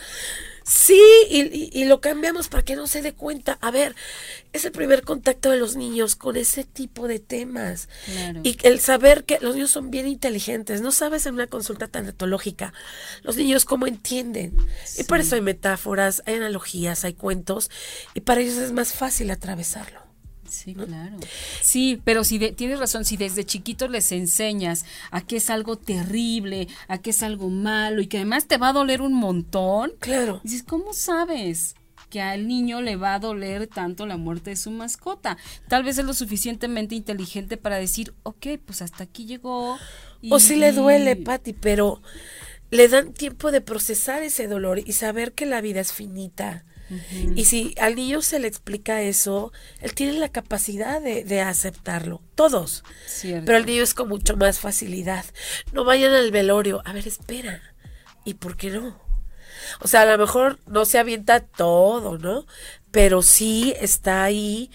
Sí, 0.62 1.00
y, 1.30 1.84
lo 1.84 2.00
cambiamos 2.00 2.48
para 2.48 2.64
que 2.64 2.76
no 2.76 2.86
se 2.86 3.02
dé 3.02 3.12
cuenta. 3.12 3.58
A 3.60 3.70
ver, 3.70 3.94
es 4.52 4.64
el 4.64 4.72
primer 4.72 5.02
contacto 5.02 5.50
de 5.50 5.56
los 5.56 5.76
niños 5.76 6.16
con 6.16 6.36
ese 6.36 6.64
tipo 6.64 7.08
de 7.08 7.18
temas. 7.18 7.88
Y 8.42 8.58
el 8.62 8.80
saber 8.80 9.24
que 9.24 9.38
los 9.40 9.54
niños 9.54 9.70
son 9.70 9.90
bien 9.90 10.06
inteligentes. 10.06 10.80
No 10.80 10.92
sabes 10.92 11.26
en 11.26 11.34
una 11.34 11.46
consulta 11.46 11.88
tanatológica 11.88 12.72
los 13.22 13.36
niños 13.36 13.64
cómo 13.64 13.86
entienden. 13.86 14.56
Y 14.98 15.04
por 15.04 15.20
eso 15.20 15.34
hay 15.34 15.40
metáforas, 15.40 16.22
hay 16.26 16.34
analogías, 16.34 17.04
hay 17.04 17.14
cuentos. 17.14 17.70
Y 18.14 18.20
para 18.20 18.40
ellos 18.40 18.56
es 18.56 18.72
más 18.72 18.92
fácil 18.92 19.30
atravesarlo. 19.30 20.09
Sí, 20.50 20.74
claro. 20.74 21.16
Sí, 21.62 22.00
pero 22.04 22.24
si 22.24 22.38
tienes 22.52 22.78
razón, 22.78 23.04
si 23.04 23.16
desde 23.16 23.44
chiquitos 23.44 23.90
les 23.90 24.10
enseñas 24.12 24.84
a 25.10 25.20
que 25.20 25.36
es 25.36 25.48
algo 25.48 25.76
terrible, 25.76 26.68
a 26.88 26.98
que 26.98 27.10
es 27.10 27.22
algo 27.22 27.48
malo 27.48 28.02
y 28.02 28.08
que 28.08 28.18
además 28.18 28.46
te 28.46 28.58
va 28.58 28.70
a 28.70 28.72
doler 28.72 29.00
un 29.00 29.14
montón. 29.14 29.92
Claro. 30.00 30.40
Dices, 30.42 30.64
¿cómo 30.64 30.92
sabes? 30.92 31.76
que 32.10 32.20
al 32.20 32.48
niño 32.48 32.82
le 32.82 32.96
va 32.96 33.14
a 33.14 33.18
doler 33.20 33.68
tanto 33.68 34.04
la 34.04 34.16
muerte 34.16 34.50
de 34.50 34.56
su 34.56 34.72
mascota. 34.72 35.38
Tal 35.68 35.84
vez 35.84 35.96
es 35.96 36.04
lo 36.04 36.12
suficientemente 36.12 36.96
inteligente 36.96 37.56
para 37.56 37.76
decir, 37.76 38.12
ok, 38.24 38.48
pues 38.66 38.82
hasta 38.82 39.04
aquí 39.04 39.26
llegó. 39.26 39.78
o 40.28 40.40
si 40.40 40.56
le 40.56 40.72
duele, 40.72 41.14
Patti, 41.14 41.52
pero 41.52 42.02
le 42.70 42.88
dan 42.88 43.14
tiempo 43.14 43.52
de 43.52 43.60
procesar 43.60 44.24
ese 44.24 44.48
dolor 44.48 44.80
y 44.80 44.92
saber 44.92 45.32
que 45.32 45.46
la 45.46 45.60
vida 45.60 45.80
es 45.80 45.92
finita 45.92 46.64
y 47.36 47.44
si 47.44 47.74
al 47.78 47.94
niño 47.94 48.22
se 48.22 48.38
le 48.38 48.48
explica 48.48 49.02
eso, 49.02 49.52
él 49.80 49.94
tiene 49.94 50.14
la 50.14 50.28
capacidad 50.28 51.00
de, 51.00 51.40
aceptarlo. 51.40 52.22
Todos. 52.34 52.84
Pero 53.22 53.56
el 53.56 53.66
niño 53.66 53.82
es 53.82 53.94
con 53.94 54.08
mucho 54.08 54.36
más 54.36 54.58
facilidad. 54.58 55.24
No 55.72 55.84
vayan 55.84 56.12
al 56.12 56.30
velorio. 56.30 56.82
A 56.84 56.92
ver, 56.92 57.06
espera. 57.06 57.62
¿Y 58.24 58.34
por 58.34 58.56
qué 58.56 58.70
no? 58.70 59.00
O 59.80 59.88
sea, 59.88 60.02
a 60.02 60.06
lo 60.06 60.18
mejor 60.18 60.58
no 60.66 60.84
se 60.84 60.98
avienta 60.98 61.40
todo, 61.40 62.18
¿no? 62.18 62.46
Pero 62.90 63.22
sí 63.22 63.74
está 63.78 64.24
ahí 64.24 64.70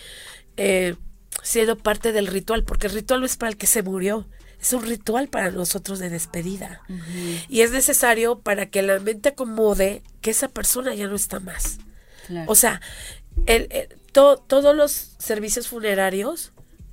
eh, 0.58 0.96
siendo 1.44 1.78
parte 1.78 2.12
del 2.12 2.28
ritual, 2.28 2.64
porque 2.64 2.88
el 2.88 2.94
ritual 2.94 3.20
no 3.20 3.26
es 3.26 3.38
para 3.38 3.52
el 3.52 3.58
que 3.58 3.68
se 3.68 3.84
murió, 3.84 4.28
es 4.60 4.74
un 4.74 4.84
ritual 4.84 5.28
para 5.28 5.52
nosotros 5.52 6.00
de 6.00 6.10
despedida. 6.10 6.82
Y 7.50 7.62
es 7.62 7.72
necesario 7.72 8.40
para 8.40 8.68
que 8.68 8.82
la 8.82 9.00
mente 9.00 9.30
acomode 9.30 10.02
que 10.22 10.32
esa 10.32 10.48
persona 10.48 10.96
ya 10.96 11.08
no 11.08 11.16
está 11.16 11.40
más. 11.40 11.78
O 12.48 12.56
sea, 12.56 12.82
el, 13.46 13.70
todos 14.12 14.76
los 14.76 14.92
servicios 14.92 15.68
funerarios 15.68 16.52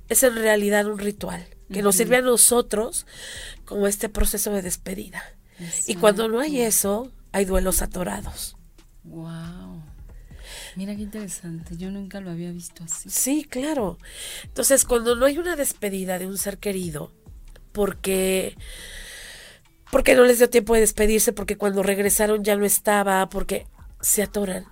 es 0.09 0.23
en 0.23 0.35
realidad 0.35 0.87
un 0.87 0.99
ritual 0.99 1.47
que 1.71 1.81
nos 1.81 1.95
sirve 1.95 2.17
a 2.17 2.21
nosotros 2.21 3.07
como 3.65 3.87
este 3.87 4.09
proceso 4.09 4.51
de 4.51 4.61
despedida. 4.61 5.23
Y 5.87 5.95
cuando 5.95 6.27
no 6.27 6.39
hay 6.39 6.61
eso, 6.61 7.11
hay 7.31 7.45
duelos 7.45 7.81
atorados. 7.81 8.57
Wow. 9.03 9.83
Mira 10.75 10.95
qué 10.95 11.03
interesante, 11.03 11.77
yo 11.77 11.91
nunca 11.91 12.19
lo 12.19 12.31
había 12.31 12.51
visto 12.51 12.83
así. 12.83 13.09
Sí, 13.09 13.43
claro. 13.43 13.97
Entonces, 14.43 14.85
cuando 14.85 15.15
no 15.15 15.25
hay 15.25 15.37
una 15.37 15.55
despedida 15.55 16.19
de 16.19 16.25
un 16.25 16.37
ser 16.37 16.57
querido, 16.57 17.11
porque 17.71 18.55
porque 19.91 20.15
no 20.15 20.23
les 20.23 20.39
dio 20.39 20.49
tiempo 20.49 20.73
de 20.73 20.79
despedirse, 20.79 21.33
porque 21.33 21.55
cuando 21.55 21.83
regresaron 21.83 22.43
ya 22.43 22.55
no 22.55 22.65
estaba, 22.65 23.29
porque 23.29 23.67
se 24.01 24.23
atoran. 24.23 24.65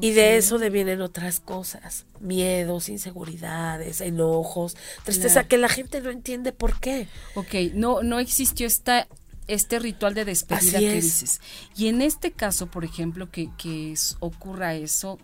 Y 0.00 0.12
de 0.12 0.36
eso 0.36 0.58
devienen 0.58 1.00
otras 1.02 1.40
cosas, 1.40 2.06
miedos, 2.20 2.88
inseguridades, 2.88 4.00
enojos, 4.00 4.76
tristeza 5.04 5.44
que 5.44 5.58
la 5.58 5.68
gente 5.68 6.00
no 6.00 6.10
entiende 6.10 6.52
por 6.52 6.80
qué. 6.80 7.06
Ok, 7.34 7.54
no, 7.74 8.02
no 8.02 8.18
existió 8.18 8.66
esta 8.66 9.06
este 9.46 9.80
ritual 9.80 10.14
de 10.14 10.24
despedida 10.24 10.78
que 10.78 10.94
dices. 10.94 11.40
Y 11.76 11.88
en 11.88 12.02
este 12.02 12.30
caso, 12.30 12.66
por 12.66 12.84
ejemplo, 12.84 13.30
que, 13.30 13.48
que 13.58 13.94
ocurra 14.20 14.74
eso, 14.74 15.18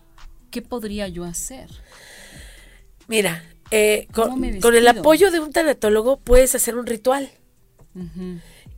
¿qué 0.51 0.61
podría 0.61 1.07
yo 1.07 1.23
hacer? 1.23 1.69
Mira, 3.07 3.43
eh, 3.71 4.07
con, 4.13 4.43
el 4.43 4.87
apoyo 4.87 5.31
de 5.31 5.39
un 5.39 5.51
tanatólogo 5.51 6.19
puedes 6.19 6.55
hacer 6.55 6.75
un 6.75 6.85
ritual. 6.85 7.31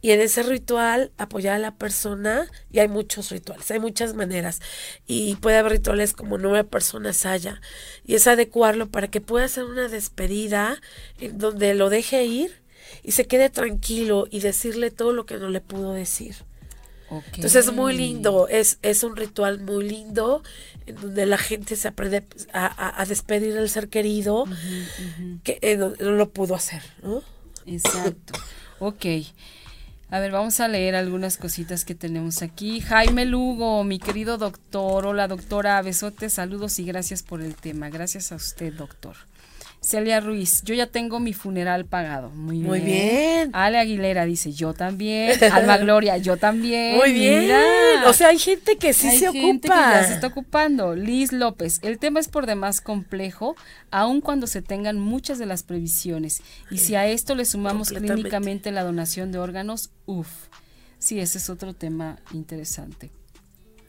Y 0.01 0.11
en 0.11 0.21
ese 0.21 0.43
ritual 0.43 1.11
apoyar 1.17 1.55
a 1.55 1.59
la 1.59 1.75
persona, 1.75 2.47
y 2.71 2.79
hay 2.79 2.87
muchos 2.87 3.31
rituales, 3.31 3.69
hay 3.69 3.79
muchas 3.79 4.13
maneras. 4.13 4.61
Y 5.05 5.35
puede 5.35 5.57
haber 5.57 5.73
rituales 5.73 6.13
como 6.13 6.37
nueve 6.37 6.63
personas 6.63 7.25
haya. 7.25 7.61
Y 8.05 8.15
es 8.15 8.27
adecuarlo 8.27 8.89
para 8.89 9.09
que 9.09 9.21
pueda 9.21 9.45
hacer 9.45 9.65
una 9.65 9.89
despedida 9.89 10.81
en 11.19 11.37
donde 11.37 11.73
lo 11.73 11.89
deje 11.89 12.23
ir 12.23 12.61
y 13.03 13.11
se 13.11 13.27
quede 13.27 13.49
tranquilo 13.49 14.27
y 14.29 14.39
decirle 14.39 14.91
todo 14.91 15.13
lo 15.13 15.25
que 15.25 15.37
no 15.37 15.49
le 15.49 15.61
pudo 15.61 15.93
decir. 15.93 16.35
Entonces 17.11 17.67
es 17.67 17.73
muy 17.73 17.97
lindo, 17.97 18.47
es, 18.47 18.77
es 18.83 19.03
un 19.03 19.15
ritual 19.15 19.59
muy 19.59 19.87
lindo 19.87 20.43
en 20.85 20.95
donde 20.95 21.25
la 21.25 21.39
gente 21.39 21.75
se 21.75 21.87
aprende 21.87 22.23
a, 22.53 23.03
despedir 23.07 23.57
al 23.57 23.67
ser 23.67 23.89
querido 23.89 24.45
que 25.43 25.57
eh, 25.61 25.75
no, 25.75 25.89
lo 25.97 26.29
pudo 26.29 26.53
hacer. 26.53 26.83
¿no? 27.01 27.23
Exacto. 27.65 28.33
ok. 28.79 29.05
A 30.11 30.19
ver, 30.19 30.31
vamos 30.31 30.59
a 30.59 30.67
leer 30.67 30.95
algunas 30.95 31.37
cositas 31.37 31.85
que 31.85 31.93
tenemos 31.93 32.41
aquí. 32.41 32.81
Jaime 32.81 33.25
Lugo, 33.25 33.83
mi 33.83 33.99
querido 33.99 34.39
doctor. 34.39 35.05
Hola, 35.05 35.27
doctora. 35.27 35.79
Besotes, 35.83 36.33
saludos 36.33 36.79
y 36.79 36.85
gracias 36.85 37.21
por 37.21 37.41
el 37.41 37.55
tema. 37.55 37.89
Gracias 37.89 38.31
a 38.31 38.35
usted, 38.35 38.73
doctor. 38.73 39.15
Celia 39.89 40.19
Ruiz, 40.19 40.61
yo 40.63 40.75
ya 40.75 40.85
tengo 40.85 41.19
mi 41.19 41.33
funeral 41.33 41.85
pagado. 41.85 42.29
Muy 42.29 42.57
bien. 42.57 42.67
Muy 42.67 42.79
bien. 42.81 43.49
Ale 43.53 43.79
Aguilera 43.79 44.25
dice, 44.25 44.51
yo 44.51 44.75
también. 44.75 45.43
Alma 45.51 45.77
Gloria, 45.79 46.15
yo 46.17 46.37
también. 46.37 46.95
Muy 46.95 47.11
bien. 47.11 47.49
O 48.05 48.13
sea, 48.13 48.27
hay 48.27 48.37
gente 48.37 48.77
que 48.77 48.93
sí 48.93 49.09
se 49.09 49.31
gente 49.31 49.67
ocupa. 49.67 49.75
Que 49.75 49.95
ya 49.95 50.03
se 50.03 50.13
está 50.13 50.27
ocupando. 50.27 50.95
Liz 50.95 51.31
López, 51.31 51.79
el 51.81 51.97
tema 51.97 52.19
es 52.19 52.27
por 52.27 52.45
demás 52.45 52.81
complejo, 52.81 53.55
aun 53.89 54.21
cuando 54.21 54.45
se 54.45 54.61
tengan 54.61 54.99
muchas 54.99 55.39
de 55.39 55.47
las 55.47 55.63
previsiones. 55.63 56.43
Y 56.69 56.77
si 56.77 56.93
a 56.93 57.07
esto 57.07 57.33
le 57.33 57.45
sumamos 57.45 57.89
clínicamente 57.89 58.71
la 58.71 58.83
donación 58.83 59.31
de 59.31 59.39
órganos, 59.39 59.89
uff. 60.05 60.29
Sí, 60.99 61.19
ese 61.19 61.39
es 61.39 61.49
otro 61.49 61.73
tema 61.73 62.19
interesante. 62.31 63.09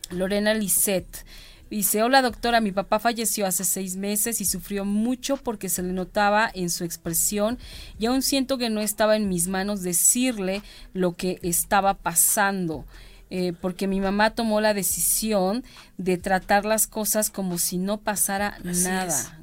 Lorena 0.09 0.55
Lisset. 0.55 1.27
Dice, 1.71 2.03
hola 2.03 2.21
doctora, 2.21 2.61
mi 2.61 2.73
papá 2.73 2.99
falleció 2.99 3.47
hace 3.47 3.65
seis 3.65 3.95
meses 3.95 4.41
y 4.41 4.45
sufrió 4.45 4.85
mucho 4.85 5.37
porque 5.37 5.69
se 5.69 5.85
le 5.85 5.93
notaba 5.93 6.51
en 6.53 6.69
su 6.69 6.83
expresión 6.83 7.59
y 7.99 8.07
aún 8.07 8.23
siento 8.23 8.59
que 8.59 8.71
no 8.71 8.81
estaba 8.81 9.15
en 9.15 9.29
mis 9.29 9.47
manos 9.47 9.83
decirle 9.83 10.63
lo 10.95 11.15
que 11.15 11.39
estaba 11.43 11.95
pasando. 11.95 12.85
Eh, 13.33 13.53
porque 13.61 13.87
mi 13.87 14.01
mamá 14.01 14.31
tomó 14.31 14.61
la 14.61 14.75
decisión 14.75 15.63
de 15.97 16.19
tratar 16.19 16.65
las 16.65 16.89
cosas 16.89 17.31
como 17.31 17.59
si 17.59 17.79
no 17.79 17.99
pasara 18.01 18.59
nada. 18.65 19.39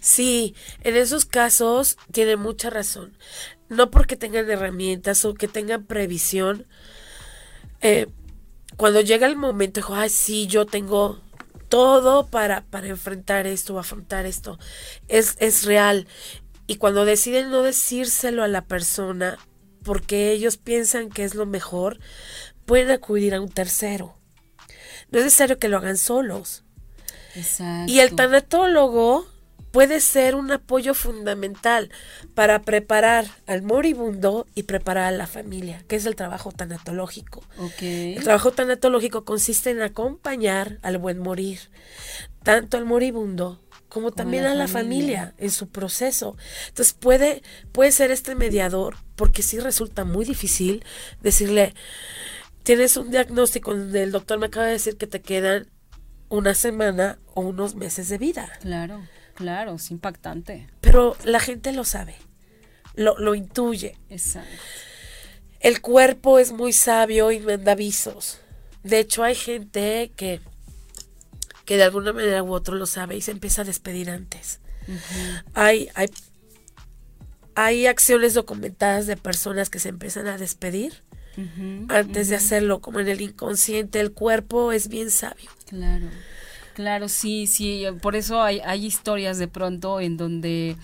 Sí, 0.00 0.54
en 0.82 0.96
esos 0.96 1.26
casos 1.26 1.98
tiene 2.12 2.36
mucha 2.36 2.70
razón. 2.70 3.12
No 3.68 3.90
porque 3.90 4.16
tengan 4.16 4.48
herramientas 4.48 5.26
o 5.26 5.34
que 5.34 5.48
tengan 5.48 5.84
previsión, 5.84 6.66
eh, 7.82 8.06
cuando 8.76 9.00
llega 9.00 9.26
el 9.26 9.36
momento, 9.36 9.80
dijo, 9.80 9.94
ay, 9.94 10.10
sí, 10.10 10.46
yo 10.46 10.66
tengo 10.66 11.20
todo 11.68 12.26
para, 12.26 12.62
para 12.62 12.88
enfrentar 12.88 13.46
esto, 13.46 13.78
afrontar 13.78 14.26
esto. 14.26 14.58
Es, 15.08 15.36
es 15.38 15.64
real. 15.64 16.06
Y 16.66 16.76
cuando 16.76 17.04
deciden 17.04 17.50
no 17.50 17.62
decírselo 17.62 18.42
a 18.42 18.48
la 18.48 18.62
persona 18.62 19.38
porque 19.82 20.32
ellos 20.32 20.56
piensan 20.56 21.10
que 21.10 21.24
es 21.24 21.34
lo 21.34 21.46
mejor, 21.46 22.00
pueden 22.64 22.90
acudir 22.90 23.34
a 23.34 23.40
un 23.40 23.48
tercero. 23.48 24.18
No 25.10 25.18
es 25.18 25.24
necesario 25.24 25.58
que 25.58 25.68
lo 25.68 25.76
hagan 25.78 25.96
solos. 25.96 26.64
Exacto. 27.36 27.92
Y 27.92 28.00
el 28.00 28.14
tanatólogo 28.16 29.26
puede 29.76 30.00
ser 30.00 30.36
un 30.36 30.50
apoyo 30.50 30.94
fundamental 30.94 31.90
para 32.34 32.62
preparar 32.62 33.26
al 33.46 33.60
moribundo 33.60 34.46
y 34.54 34.62
preparar 34.62 35.12
a 35.12 35.16
la 35.18 35.26
familia, 35.26 35.84
que 35.86 35.96
es 35.96 36.06
el 36.06 36.16
trabajo 36.16 36.50
tanatológico. 36.50 37.44
El 37.82 38.24
trabajo 38.24 38.52
tanatológico 38.52 39.26
consiste 39.26 39.68
en 39.68 39.82
acompañar 39.82 40.78
al 40.80 40.96
buen 40.96 41.18
morir, 41.18 41.58
tanto 42.42 42.78
al 42.78 42.86
moribundo 42.86 43.60
como 43.90 44.12
también 44.12 44.46
a 44.46 44.54
la 44.54 44.66
familia. 44.66 45.34
en 45.36 45.50
su 45.50 45.68
proceso. 45.68 46.38
Entonces 46.68 46.94
puede, 46.94 47.42
puede 47.72 47.92
ser 47.92 48.10
este 48.10 48.34
mediador, 48.34 48.96
porque 49.14 49.42
sí 49.42 49.58
resulta 49.58 50.06
muy 50.06 50.24
difícil 50.24 50.86
decirle, 51.20 51.74
tienes 52.62 52.96
un 52.96 53.10
diagnóstico 53.10 53.74
donde 53.74 54.04
el 54.04 54.10
doctor 54.10 54.38
me 54.38 54.46
acaba 54.46 54.64
de 54.64 54.72
decir 54.72 54.96
que 54.96 55.06
te 55.06 55.20
quedan 55.20 55.68
una 56.30 56.54
semana 56.54 57.18
o 57.34 57.42
unos 57.42 57.74
meses 57.74 58.08
de 58.08 58.16
vida. 58.16 58.50
Claro. 58.62 59.02
Claro, 59.36 59.74
es 59.74 59.90
impactante. 59.90 60.66
Pero 60.80 61.16
la 61.24 61.40
gente 61.40 61.72
lo 61.72 61.84
sabe, 61.84 62.16
lo, 62.94 63.18
lo 63.18 63.34
intuye. 63.34 63.96
Exacto. 64.10 64.50
El 65.60 65.80
cuerpo 65.80 66.38
es 66.38 66.52
muy 66.52 66.72
sabio 66.72 67.32
y 67.32 67.40
manda 67.40 67.72
avisos. 67.72 68.40
De 68.82 68.98
hecho, 68.98 69.24
hay 69.24 69.34
gente 69.34 70.12
que, 70.16 70.40
que 71.64 71.76
de 71.76 71.82
alguna 71.82 72.12
manera 72.12 72.42
u 72.42 72.52
otra 72.52 72.74
lo 72.74 72.86
sabe 72.86 73.16
y 73.16 73.20
se 73.20 73.32
empieza 73.32 73.62
a 73.62 73.64
despedir 73.64 74.10
antes. 74.10 74.60
hay, 75.54 75.88
hay, 75.94 76.08
hay 77.54 77.86
acciones 77.86 78.34
documentadas 78.34 79.06
de 79.06 79.16
personas 79.16 79.70
que 79.70 79.78
se 79.78 79.88
empiezan 79.88 80.28
a 80.28 80.38
despedir 80.38 81.02
antes 81.88 82.28
de 82.28 82.36
hacerlo, 82.36 82.80
como 82.80 83.00
en 83.00 83.08
el 83.08 83.20
inconsciente. 83.20 84.00
El 84.00 84.12
cuerpo 84.12 84.72
es 84.72 84.88
bien 84.88 85.10
sabio. 85.10 85.50
Claro. 85.66 86.06
Claro, 86.76 87.08
sí, 87.08 87.46
sí, 87.46 87.86
por 88.02 88.16
eso 88.16 88.42
hay, 88.42 88.60
hay 88.60 88.84
historias 88.84 89.38
de 89.38 89.48
pronto 89.48 89.98
en 89.98 90.18
donde 90.18 90.76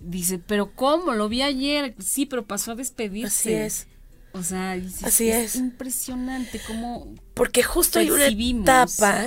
dice, 0.00 0.38
pero 0.38 0.74
¿cómo? 0.74 1.12
Lo 1.12 1.28
vi 1.28 1.42
ayer, 1.42 1.94
sí, 1.98 2.24
pero 2.24 2.46
pasó 2.46 2.72
a 2.72 2.74
despedirse. 2.74 3.28
Así 3.28 3.52
es. 3.52 3.86
O 4.32 4.42
sea, 4.42 4.80
Así 5.02 5.28
es, 5.28 5.56
impresionante 5.56 6.58
cómo... 6.66 7.14
Porque 7.34 7.62
justo 7.62 7.98
hay 7.98 8.10
una 8.10 8.28
etapa 8.28 9.26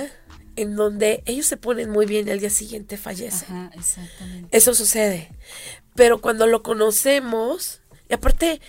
en 0.56 0.74
donde 0.74 1.22
ellos 1.26 1.46
se 1.46 1.58
ponen 1.58 1.90
muy 1.90 2.06
bien 2.06 2.26
y 2.26 2.32
al 2.32 2.40
día 2.40 2.50
siguiente 2.50 2.96
fallecen. 2.96 3.56
Ajá, 3.56 3.70
exactamente. 3.76 4.48
Eso 4.50 4.74
sucede. 4.74 5.30
Pero 5.94 6.20
cuando 6.20 6.48
lo 6.48 6.64
conocemos, 6.64 7.82
y 8.10 8.14
aparte, 8.14 8.60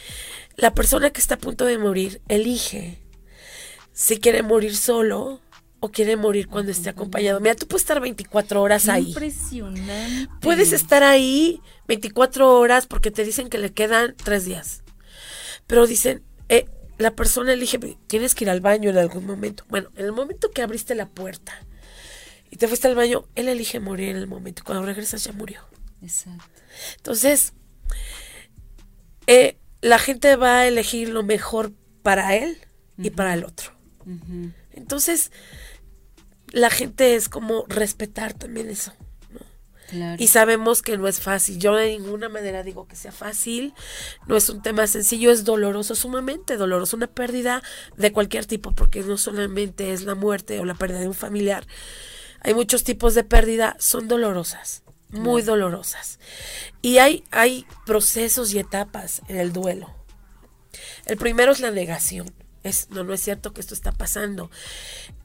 la 0.58 0.76
persona 0.76 1.10
que 1.10 1.22
está 1.22 1.36
a 1.36 1.40
punto 1.40 1.66
de 1.66 1.80
morir 1.80 2.22
elige 2.28 3.00
si 3.94 4.20
quiere 4.20 4.44
morir 4.44 4.76
solo 4.76 5.42
o 5.86 5.92
quiere 5.92 6.18
morir 6.18 6.48
cuando 6.48 6.72
esté 6.72 6.90
acompañado. 6.90 7.40
Mira, 7.40 7.56
tú 7.56 7.68
puedes 7.68 7.84
estar 7.84 8.02
24 8.02 8.62
horas 8.62 8.90
ahí. 8.90 9.10
Impresionante. 9.10 10.30
Puedes 10.42 10.74
estar 10.74 11.04
ahí 11.04 11.62
24 11.88 12.60
horas 12.60 12.88
porque 12.88 13.12
te 13.12 13.24
dicen 13.24 13.50
que 13.50 13.60
le 13.60 13.72
quedan 13.72 14.16
tres 14.16 14.46
días. 14.46 14.84
Pero 15.68 15.86
dicen, 15.86 16.24
eh, 16.50 16.66
la 16.98 17.16
persona 17.16 17.54
elige, 17.54 17.78
tienes 18.08 18.34
que 18.34 18.46
ir 18.46 18.50
al 18.50 18.62
baño 18.62 18.90
en 18.90 18.98
algún 18.98 19.26
momento. 19.26 19.64
Bueno, 19.70 19.90
en 19.96 20.06
el 20.06 20.12
momento 20.12 20.50
que 20.50 20.64
abriste 20.64 20.96
la 20.96 21.08
puerta 21.08 21.54
y 22.50 22.58
te 22.58 22.68
fuiste 22.68 22.88
al 22.88 22.96
baño, 22.96 23.28
él 23.36 23.48
elige 23.48 23.80
morir 23.80 24.10
en 24.10 24.18
el 24.18 24.28
momento. 24.28 24.64
Cuando 24.66 24.86
regresas 24.86 25.24
ya 25.24 25.34
murió. 25.34 25.62
Exacto. 26.02 26.44
Entonces, 26.98 27.54
eh, 29.28 29.58
la 29.82 30.00
gente 30.00 30.36
va 30.36 30.60
a 30.60 30.68
elegir 30.68 31.10
lo 31.10 31.22
mejor 31.22 31.74
para 32.02 32.36
él 32.36 32.58
y 32.98 33.12
para 33.12 33.36
el 33.36 33.44
otro. 33.44 33.72
Entonces, 34.72 35.32
la 36.52 36.70
gente 36.70 37.16
es 37.16 37.30
como 37.30 37.66
respetar 37.68 38.34
también 38.34 38.70
eso. 38.70 38.94
Y 40.18 40.28
sabemos 40.28 40.82
que 40.82 40.98
no 40.98 41.08
es 41.08 41.20
fácil. 41.20 41.60
Yo 41.60 41.76
de 41.76 41.90
ninguna 41.90 42.28
manera 42.28 42.64
digo 42.64 42.88
que 42.88 42.96
sea 42.96 43.12
fácil. 43.12 43.74
No 44.28 44.36
es 44.36 44.50
un 44.50 44.62
tema 44.62 44.88
sencillo, 44.88 45.32
es 45.32 45.44
doloroso, 45.44 45.96
sumamente 45.96 46.58
doloroso. 46.58 46.98
Una 46.98 47.08
pérdida 47.08 47.62
de 47.96 48.12
cualquier 48.12 48.46
tipo, 48.46 48.72
porque 48.72 49.02
no 49.02 49.18
solamente 49.18 49.94
es 49.94 50.04
la 50.04 50.16
muerte 50.16 50.60
o 50.60 50.66
la 50.66 50.74
pérdida 50.74 51.00
de 51.00 51.08
un 51.08 51.14
familiar. 51.14 51.68
Hay 52.42 52.54
muchos 52.54 52.84
tipos 52.84 53.14
de 53.16 53.24
pérdida, 53.24 53.76
son 53.80 54.08
dolorosas, 54.08 54.84
muy 55.10 55.42
dolorosas. 55.42 56.20
Y 56.82 56.98
hay, 56.98 57.24
hay 57.32 57.66
procesos 57.86 58.54
y 58.54 58.60
etapas 58.60 59.22
en 59.28 59.38
el 59.38 59.54
duelo. 59.54 59.94
El 61.06 61.18
primero 61.18 61.52
es 61.52 61.60
la 61.60 61.72
negación. 61.72 62.34
Es, 62.64 62.90
no, 62.90 63.04
no 63.04 63.14
es 63.14 63.22
cierto 63.22 63.54
que 63.54 63.62
esto 63.62 63.76
está 63.76 63.92
pasando. 63.92 64.50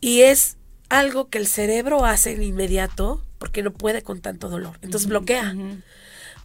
Y 0.01 0.21
es 0.23 0.59
algo 0.91 1.29
que 1.29 1.39
el 1.39 1.47
cerebro 1.47 2.05
hace 2.05 2.33
en 2.33 2.43
inmediato 2.43 3.25
porque 3.39 3.63
no 3.63 3.73
puede 3.73 4.03
con 4.03 4.21
tanto 4.21 4.51
dolor. 4.51 4.79
Entonces 4.83 5.09
bloquea. 5.09 5.55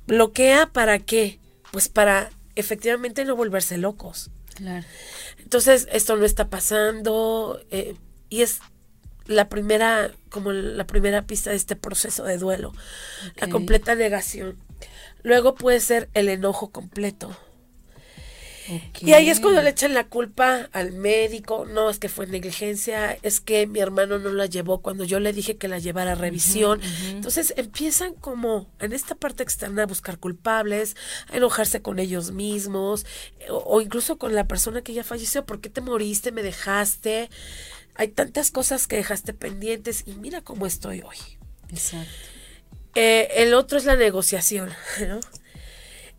¿Bloquea 0.08 0.67
para 0.67 0.99
qué? 0.99 1.39
Pues 1.71 1.89
para 1.89 2.29
efectivamente 2.55 3.25
no 3.25 3.36
volverse 3.36 3.77
locos. 3.77 4.31
Claro. 4.53 4.86
Entonces, 5.39 5.88
esto 5.91 6.15
no 6.15 6.23
está 6.25 6.49
pasando 6.49 7.62
eh, 7.71 7.95
y 8.29 8.41
es 8.41 8.60
la 9.25 9.49
primera, 9.49 10.12
como 10.29 10.53
la 10.53 10.88
primera 10.88 11.23
pista 11.23 11.49
de 11.49 11.58
este 11.58 11.75
proceso 11.75 12.23
de 12.23 12.38
duelo, 12.38 12.71
la 13.36 13.49
completa 13.49 13.95
negación. 13.95 14.58
Luego 15.23 15.55
puede 15.55 15.79
ser 15.79 16.10
el 16.13 16.29
enojo 16.29 16.69
completo. 16.69 17.36
Y 19.01 19.13
ahí 19.13 19.30
es 19.30 19.39
cuando 19.39 19.62
le 19.62 19.69
echan 19.69 19.93
la 19.93 20.08
culpa 20.08 20.69
al 20.71 20.91
médico, 20.93 21.65
no, 21.65 21.89
es 21.89 21.99
que 21.99 22.10
fue 22.10 22.28
negligencia, 22.28 23.17
es 23.21 23.39
que 23.39 23.67
mi 23.67 23.80
hermano 23.80 24.17
no 24.17 24.32
la 24.32 24.47
llevó 24.47 24.82
cuando 24.82 25.04
yo 25.04 25.19
le 25.19 25.34
dije 25.34 25.58
que 25.58 25.67
la 25.67 25.80
llevara 25.80 26.13
a 26.13 26.15
revisión. 26.15 26.82
Entonces 27.10 27.54
empiezan 27.58 28.13
como 28.15 28.67
en 28.80 28.93
esta 28.93 29.15
parte 29.15 29.43
externa 29.43 29.84
a 29.84 29.88
buscar 29.88 30.17
culpables, 30.17 30.95
a 31.32 31.38
enojarse 31.38 31.82
con 31.82 31.99
ellos 31.99 32.32
mismos 32.32 33.06
o, 33.49 33.58
o 33.58 33.82
incluso 33.82 34.17
con 34.17 34.34
la 34.34 34.47
persona 34.47 34.82
que 34.82 34.93
ya 34.93 35.04
falleció, 35.04 35.45
¿por 35.45 35.62
qué 35.62 35.69
te 35.69 35.82
moriste? 35.82 36.32
¿Me 36.32 36.43
dejaste? 36.43 37.30
Hay 37.95 38.10
tantas 38.10 38.51
cosas 38.51 38.88
que 38.88 38.97
dejaste 38.97 39.34
pendientes 39.34 40.04
y 40.06 40.13
mira 40.15 40.41
cómo 40.41 40.65
estoy 40.65 41.01
hoy. 41.01 41.17
Exacto. 41.69 42.12
Eh, 42.95 43.43
el 43.43 43.54
otro 43.54 43.78
es 43.78 43.86
la 43.86 43.95
negociación, 43.95 44.71
¿no? 45.08 45.19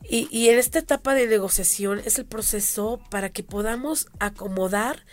Y, 0.09 0.29
y, 0.31 0.49
en 0.51 0.59
esta 0.59 0.79
etapa 0.79 1.15
de 1.15 1.27
negociación 1.27 2.01
es 2.05 2.19
el 2.19 2.27
proceso 2.27 3.01
para 3.11 3.31
que 3.31 3.43
podamos 3.43 4.09
acomodar 4.21 5.05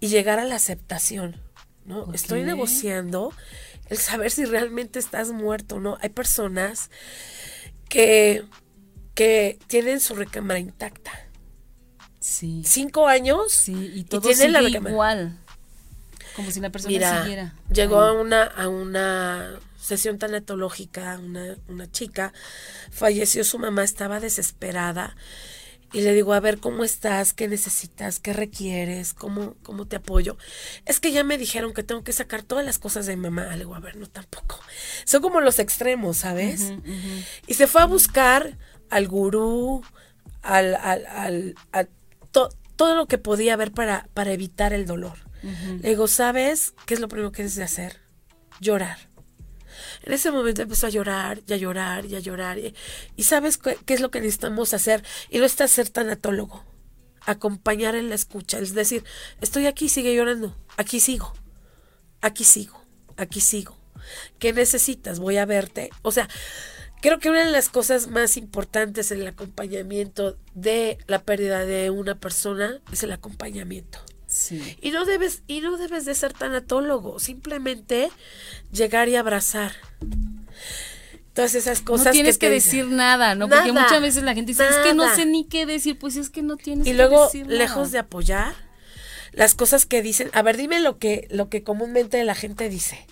y 0.00 0.08
llegar 0.08 0.38
a 0.38 0.44
la 0.44 0.56
aceptación, 0.56 1.40
¿no? 1.84 2.12
Estoy 2.12 2.42
negociando 2.42 3.32
el 3.88 3.98
saber 3.98 4.30
si 4.30 4.44
realmente 4.44 4.98
estás 4.98 5.30
muerto 5.30 5.76
o 5.76 5.80
no. 5.80 5.98
Hay 6.00 6.10
personas 6.10 6.90
que, 7.88 8.44
que 9.14 9.58
tienen 9.66 10.00
su 10.00 10.14
recámara 10.14 10.58
intacta. 10.58 11.12
Sí. 12.20 12.62
Cinco 12.64 13.06
años 13.06 13.52
sí, 13.52 13.92
y, 13.94 14.04
todo 14.04 14.20
y 14.30 14.34
tienen 14.34 14.52
la 14.52 14.60
recámara. 14.60 14.90
igual. 14.90 15.38
Como 16.36 16.50
si 16.50 16.60
la 16.60 16.70
persona 16.70 16.90
Mira, 16.90 17.22
siguiera. 17.22 17.54
Llegó 17.72 18.00
a 18.00 18.12
una, 18.12 18.42
a 18.44 18.68
una 18.68 19.58
sesión 19.84 20.18
tanatológica, 20.18 21.18
una, 21.22 21.56
una 21.68 21.90
chica, 21.90 22.32
falleció 22.90 23.44
su 23.44 23.58
mamá, 23.58 23.84
estaba 23.84 24.18
desesperada. 24.18 25.14
Y 25.92 26.00
le 26.00 26.12
digo, 26.12 26.32
a 26.32 26.40
ver, 26.40 26.58
¿cómo 26.58 26.82
estás? 26.82 27.34
¿Qué 27.34 27.46
necesitas? 27.46 28.18
¿Qué 28.18 28.32
requieres? 28.32 29.14
¿Cómo, 29.14 29.54
¿Cómo 29.62 29.86
te 29.86 29.96
apoyo? 29.96 30.36
Es 30.86 30.98
que 30.98 31.12
ya 31.12 31.22
me 31.22 31.38
dijeron 31.38 31.72
que 31.72 31.84
tengo 31.84 32.02
que 32.02 32.12
sacar 32.12 32.42
todas 32.42 32.64
las 32.64 32.78
cosas 32.78 33.06
de 33.06 33.14
mi 33.14 33.22
mamá. 33.22 33.46
Le 33.52 33.58
digo, 33.58 33.76
a 33.76 33.80
ver, 33.80 33.96
no 33.96 34.08
tampoco. 34.08 34.58
Son 35.04 35.22
como 35.22 35.40
los 35.40 35.60
extremos, 35.60 36.16
¿sabes? 36.16 36.72
Y 37.46 37.54
se 37.54 37.68
fue 37.68 37.82
a 37.82 37.86
buscar 37.86 38.58
al 38.90 39.06
gurú, 39.06 39.84
al, 40.42 40.74
al, 40.74 41.06
al, 41.06 41.54
a 41.72 41.84
todo 42.76 42.96
lo 42.96 43.06
que 43.06 43.18
podía 43.18 43.54
haber 43.54 43.70
para, 43.70 44.08
para 44.14 44.32
evitar 44.32 44.72
el 44.72 44.86
dolor. 44.86 45.18
Le 45.80 45.90
digo, 45.90 46.08
¿sabes 46.08 46.74
qué 46.86 46.94
es 46.94 47.00
lo 47.00 47.06
primero 47.06 47.30
que 47.30 47.42
debes 47.42 47.54
de 47.54 47.64
hacer? 47.64 48.00
Llorar. 48.60 49.13
En 50.04 50.12
ese 50.12 50.30
momento 50.30 50.60
empezó 50.60 50.86
a 50.86 50.90
llorar, 50.90 51.40
y 51.46 51.52
a 51.54 51.56
llorar, 51.56 52.04
y 52.04 52.14
a 52.14 52.20
llorar. 52.20 52.58
Y, 52.58 53.22
sabes 53.22 53.56
qué, 53.56 53.78
es 53.86 54.00
lo 54.00 54.10
que 54.10 54.20
necesitamos 54.20 54.74
hacer. 54.74 55.02
Y 55.30 55.38
no 55.38 55.46
está 55.46 55.66
ser 55.66 55.88
tanatólogo. 55.88 56.62
Acompañar 57.24 57.94
en 57.94 58.10
la 58.10 58.14
escucha. 58.14 58.58
Es 58.58 58.74
decir, 58.74 59.02
estoy 59.40 59.66
aquí, 59.66 59.88
sigue 59.88 60.14
llorando. 60.14 60.54
Aquí 60.76 61.00
sigo. 61.00 61.32
Aquí 62.20 62.44
sigo. 62.44 62.84
Aquí 63.16 63.40
sigo. 63.40 63.78
¿Qué 64.38 64.52
necesitas? 64.52 65.20
Voy 65.20 65.38
a 65.38 65.46
verte. 65.46 65.88
O 66.02 66.12
sea, 66.12 66.28
creo 67.00 67.18
que 67.18 67.30
una 67.30 67.42
de 67.42 67.50
las 67.50 67.70
cosas 67.70 68.08
más 68.08 68.36
importantes 68.36 69.10
en 69.10 69.22
el 69.22 69.28
acompañamiento 69.28 70.36
de 70.52 70.98
la 71.06 71.22
pérdida 71.22 71.64
de 71.64 71.88
una 71.88 72.20
persona 72.20 72.82
es 72.92 73.02
el 73.02 73.12
acompañamiento. 73.12 74.00
Y 74.80 74.90
no 74.90 75.04
debes, 75.04 75.42
y 75.46 75.60
no 75.60 75.76
debes 75.76 76.04
de 76.04 76.14
ser 76.14 76.32
tanatólogo, 76.32 77.18
simplemente 77.18 78.10
llegar 78.72 79.08
y 79.08 79.16
abrazar. 79.16 79.72
Todas 81.32 81.54
esas 81.54 81.80
cosas. 81.80 82.06
No 82.06 82.12
tienes 82.12 82.38
que, 82.38 82.50
decir 82.50 82.86
nada, 82.86 83.34
¿no? 83.34 83.48
Porque 83.48 83.72
muchas 83.72 84.00
veces 84.00 84.22
la 84.22 84.34
gente 84.34 84.52
dice, 84.52 84.68
es 84.68 84.76
que 84.76 84.94
no 84.94 85.12
sé 85.14 85.26
ni 85.26 85.44
qué 85.44 85.66
decir, 85.66 85.98
pues 85.98 86.16
es 86.16 86.30
que 86.30 86.42
no 86.42 86.56
tienes 86.56 86.86
y 86.86 86.92
luego, 86.92 87.28
lejos 87.46 87.90
de 87.92 87.98
apoyar, 87.98 88.54
las 89.32 89.54
cosas 89.54 89.86
que 89.86 90.02
dicen, 90.02 90.30
a 90.32 90.42
ver, 90.42 90.56
dime 90.56 90.80
lo 90.80 90.98
que, 90.98 91.26
lo 91.30 91.48
que 91.48 91.62
comúnmente 91.62 92.22
la 92.24 92.34
gente 92.34 92.68
dice. 92.68 93.06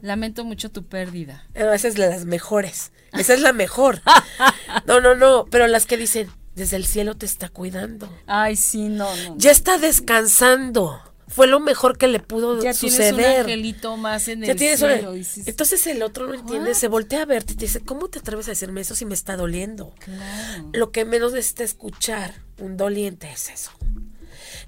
Lamento 0.00 0.44
mucho 0.44 0.70
tu 0.70 0.84
pérdida. 0.84 1.46
esa 1.54 1.88
es 1.88 1.94
de 1.94 2.08
las 2.08 2.24
mejores. 2.24 2.92
Esa 3.12 3.34
es 3.34 3.40
la 3.40 3.52
mejor. 3.52 4.02
no, 4.86 5.00
no, 5.00 5.14
no. 5.14 5.46
Pero 5.50 5.66
las 5.68 5.86
que 5.86 5.96
dicen, 5.96 6.28
desde 6.54 6.76
el 6.76 6.86
cielo 6.86 7.16
te 7.16 7.26
está 7.26 7.48
cuidando. 7.48 8.08
Ay, 8.26 8.56
sí, 8.56 8.88
no, 8.88 9.14
no. 9.16 9.36
Ya 9.36 9.50
está 9.50 9.78
descansando. 9.78 11.00
Fue 11.28 11.46
lo 11.46 11.60
mejor 11.60 11.96
que 11.96 12.08
le 12.08 12.20
pudo 12.20 12.62
ya 12.62 12.74
suceder. 12.74 13.14
Tienes 13.14 13.34
un 13.36 13.40
angelito 13.40 13.96
más 13.96 14.28
en 14.28 14.44
el 14.44 14.58
cielo. 14.58 15.14
Entonces 15.46 15.86
el 15.86 16.02
otro 16.02 16.26
no 16.26 16.34
entiende, 16.34 16.74
se 16.74 16.88
voltea 16.88 17.22
a 17.22 17.24
verte 17.24 17.54
y 17.54 17.56
te 17.56 17.64
dice, 17.64 17.80
¿cómo 17.80 18.08
te 18.08 18.18
atreves 18.18 18.48
a 18.48 18.50
decirme 18.50 18.82
eso 18.82 18.94
si 18.94 19.06
me 19.06 19.14
está 19.14 19.36
doliendo? 19.36 19.94
Claro. 19.98 20.68
Lo 20.74 20.90
que 20.90 21.06
menos 21.06 21.32
necesita 21.32 21.64
escuchar 21.64 22.34
un 22.58 22.76
doliente 22.76 23.30
es 23.32 23.48
eso. 23.48 23.70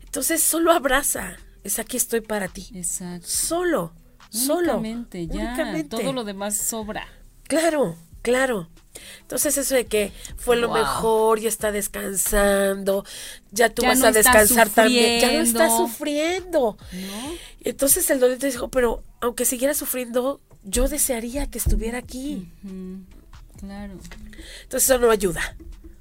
Entonces 0.04 0.42
solo 0.42 0.72
abraza. 0.72 1.36
Es 1.64 1.78
aquí 1.78 1.98
estoy 1.98 2.22
para 2.22 2.48
ti. 2.48 2.68
Exacto. 2.74 3.26
Solo. 3.28 3.92
Solo. 4.30 4.78
Únicamente, 4.78 5.26
ya. 5.26 5.34
Únicamente. 5.34 5.96
Todo 5.98 6.12
lo 6.14 6.24
demás 6.24 6.56
sobra. 6.56 7.06
Claro, 7.42 7.96
claro. 8.22 8.70
Entonces 9.20 9.56
eso 9.58 9.74
de 9.74 9.86
que 9.86 10.12
fue 10.36 10.56
lo 10.56 10.70
mejor, 10.70 11.40
ya 11.40 11.48
está 11.48 11.72
descansando, 11.72 13.04
ya 13.50 13.70
tú 13.70 13.82
vas 13.82 14.02
a 14.02 14.12
descansar 14.12 14.68
también, 14.68 15.20
ya 15.20 15.32
no 15.32 15.40
está 15.40 15.68
sufriendo. 15.68 16.76
Entonces 17.60 18.08
el 18.10 18.20
te 18.38 18.46
dijo, 18.46 18.68
pero 18.68 19.02
aunque 19.20 19.44
siguiera 19.44 19.74
sufriendo, 19.74 20.40
yo 20.62 20.88
desearía 20.88 21.46
que 21.46 21.58
estuviera 21.58 21.98
aquí. 21.98 22.48
Claro. 23.58 23.94
Entonces 24.62 24.90
eso 24.90 24.98
no 24.98 25.10
ayuda. 25.10 25.56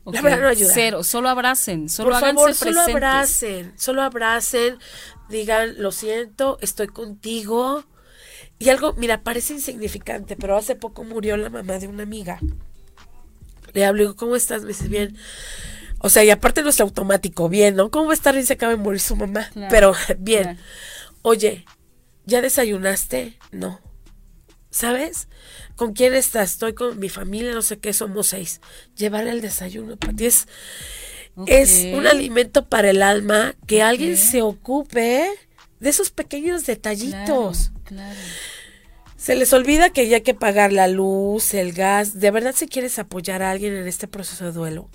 La 0.06 0.22
verdad 0.22 0.42
no 0.42 0.48
ayuda. 0.50 0.72
Cero, 0.74 1.04
solo 1.04 1.30
abracen, 1.30 1.88
solo 1.88 2.12
Por 2.12 2.20
favor, 2.20 2.54
solo 2.54 2.82
abracen, 2.82 3.74
solo 3.78 4.02
abracen, 4.02 4.78
digan, 5.30 5.82
lo 5.82 5.92
siento, 5.92 6.58
estoy 6.62 6.88
contigo. 6.88 7.86
Y 8.60 8.70
algo, 8.70 8.94
mira, 8.94 9.24
parece 9.24 9.54
insignificante, 9.54 10.36
pero 10.36 10.58
hace 10.58 10.76
poco 10.76 11.04
murió 11.04 11.38
la 11.38 11.50
mamá 11.50 11.80
de 11.80 11.88
una 11.88 12.04
amiga. 12.04 12.40
Le 13.74 13.86
hablo, 13.86 14.02
digo, 14.04 14.16
¿cómo 14.16 14.36
estás? 14.36 14.62
Me 14.62 14.70
dice, 14.70 14.88
bien. 14.88 15.18
O 16.00 16.10
sea, 16.10 16.24
y 16.24 16.30
aparte 16.30 16.64
no 16.64 16.70
es 16.70 16.82
automático, 16.82 17.50
bien, 17.50 17.76
¿no? 17.76 17.90
¿Cómo 17.90 18.06
va 18.08 18.12
a 18.12 18.16
estar? 18.16 18.36
Y 18.36 18.46
se 18.46 18.54
acaba 18.54 18.74
de 18.74 18.78
morir 18.78 19.00
su 19.00 19.16
mamá. 19.16 19.50
Pero, 19.70 19.94
bien. 20.20 20.60
Oye, 21.22 21.66
¿ya 22.26 22.42
desayunaste? 22.42 23.38
No. 23.52 23.80
¿Sabes? 24.70 25.28
¿Con 25.76 25.94
quién 25.94 26.14
estás? 26.14 26.54
Estoy 26.54 26.74
con 26.74 27.00
mi 27.00 27.08
familia, 27.08 27.54
no 27.54 27.62
sé 27.62 27.78
qué, 27.78 27.94
somos 27.94 28.28
seis. 28.28 28.60
Llevar 28.96 29.28
el 29.28 29.40
desayuno 29.40 29.98
para 29.98 30.14
ti 30.14 30.26
es, 30.26 30.48
es 31.46 31.86
un 31.94 32.08
alimento 32.08 32.66
para 32.66 32.90
el 32.90 33.02
alma 33.04 33.56
que 33.68 33.82
alguien 33.84 34.18
se 34.18 34.42
ocupe 34.42 35.28
de 35.80 35.90
esos 35.90 36.10
pequeños 36.10 36.66
detallitos. 36.66 37.72
claro. 37.86 38.20
Se 39.24 39.36
les 39.36 39.54
olvida 39.54 39.90
que 39.90 40.10
ya 40.10 40.18
hay 40.18 40.22
que 40.22 40.34
pagar 40.34 40.74
la 40.74 40.90
luz, 40.90 41.54
el 41.54 41.72
gas. 41.72 42.20
De 42.20 42.30
verdad, 42.30 42.54
si 42.54 42.68
quieres 42.68 43.00
apoyar 43.00 43.42
a 43.42 43.52
alguien 43.52 43.74
en 43.74 43.88
este 43.88 44.06
proceso 44.06 44.44
de 44.44 44.52
duelo, 44.52 44.90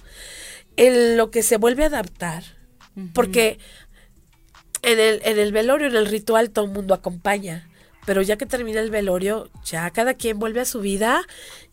en 0.77 1.17
lo 1.17 1.31
que 1.31 1.43
se 1.43 1.57
vuelve 1.57 1.85
a 1.85 1.87
adaptar, 1.87 2.45
porque 3.14 3.59
en 4.83 5.01
el, 5.01 5.23
en 5.25 5.38
el 5.38 5.51
velorio, 5.51 5.87
en 5.87 5.97
el 5.97 6.05
ritual, 6.05 6.51
todo 6.51 6.67
el 6.67 6.73
mundo 6.73 6.93
acompaña. 6.93 7.71
Pero 8.05 8.21
ya 8.21 8.37
que 8.37 8.45
termina 8.45 8.81
el 8.81 8.91
velorio, 8.91 9.51
ya 9.64 9.88
cada 9.93 10.12
quien 10.12 10.38
vuelve 10.38 10.61
a 10.61 10.67
su 10.67 10.81
vida 10.81 11.23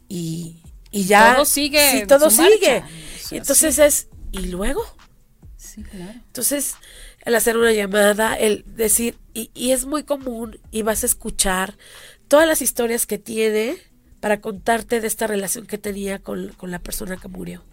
y, 0.07 0.61
y 0.91 1.03
ya. 1.03 1.35
Todo 1.35 1.43
sigue. 1.43 1.91
Sí, 1.91 2.07
todo 2.07 2.29
sigue. 2.29 2.83
Entonces 3.31 3.79
es, 3.79 4.07
¿y 4.31 4.47
luego? 4.47 4.81
Sí, 5.57 5.83
claro. 5.83 6.13
Entonces, 6.27 6.75
el 7.25 7.35
hacer 7.35 7.57
una 7.57 7.73
llamada, 7.73 8.33
el 8.35 8.63
decir, 8.65 9.17
y, 9.33 9.51
y 9.53 9.71
es 9.71 9.85
muy 9.85 10.03
común, 10.03 10.57
y 10.71 10.83
vas 10.83 11.03
a 11.03 11.07
escuchar 11.07 11.75
todas 12.27 12.47
las 12.47 12.61
historias 12.61 13.05
que 13.05 13.17
tiene 13.17 13.77
para 14.19 14.41
contarte 14.41 15.01
de 15.01 15.07
esta 15.07 15.27
relación 15.27 15.67
que 15.67 15.77
tenía 15.77 16.19
con, 16.19 16.55
la 16.61 16.79
persona 16.79 17.17
que 17.17 17.27
murió. 17.27 17.63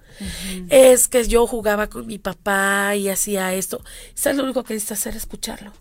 Es 0.68 1.08
que 1.08 1.26
yo 1.26 1.46
jugaba 1.46 1.88
con 1.88 2.06
mi 2.06 2.18
papá 2.18 2.94
y 2.94 3.08
hacía 3.08 3.54
esto. 3.54 3.82
¿Sabes 4.14 4.36
lo 4.36 4.44
único 4.44 4.62
que 4.62 4.74
necesitas 4.74 5.00
hacer? 5.00 5.16
Escucharlo. 5.16 5.72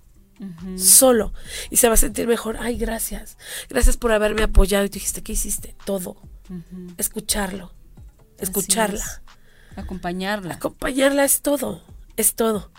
Solo. 0.77 1.34
Y 1.69 1.77
se 1.77 1.88
va 1.88 1.95
a 1.95 1.97
sentir 1.97 2.27
mejor. 2.27 2.57
Ay, 2.60 2.77
gracias. 2.77 3.38
Gracias 3.69 3.97
por 3.97 4.12
haberme 4.12 4.43
apoyado. 4.43 4.86
Y 4.86 4.89
tú 4.89 4.93
dijiste, 4.93 5.21
¿qué 5.21 5.34
hiciste? 5.34 5.75
Todo. 5.86 6.15
Escucharlo. 6.97 7.73
Escucharla. 8.39 9.21
Acompañarla. 9.75 10.55
Acompañarla 10.55 11.25
es 11.25 11.41
todo. 11.41 11.84
Es 12.17 12.36
todo. 12.36 12.71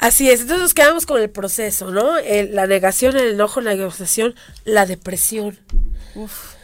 Así 0.00 0.30
es, 0.30 0.40
entonces 0.40 0.62
nos 0.62 0.74
quedamos 0.74 1.04
con 1.04 1.20
el 1.20 1.28
proceso, 1.28 1.90
¿no? 1.90 2.14
la 2.50 2.66
negación, 2.66 3.16
el 3.16 3.34
enojo, 3.34 3.60
la 3.60 3.74
negociación, 3.74 4.34
la 4.64 4.86
depresión. 4.86 5.58
Uf. 6.14 6.54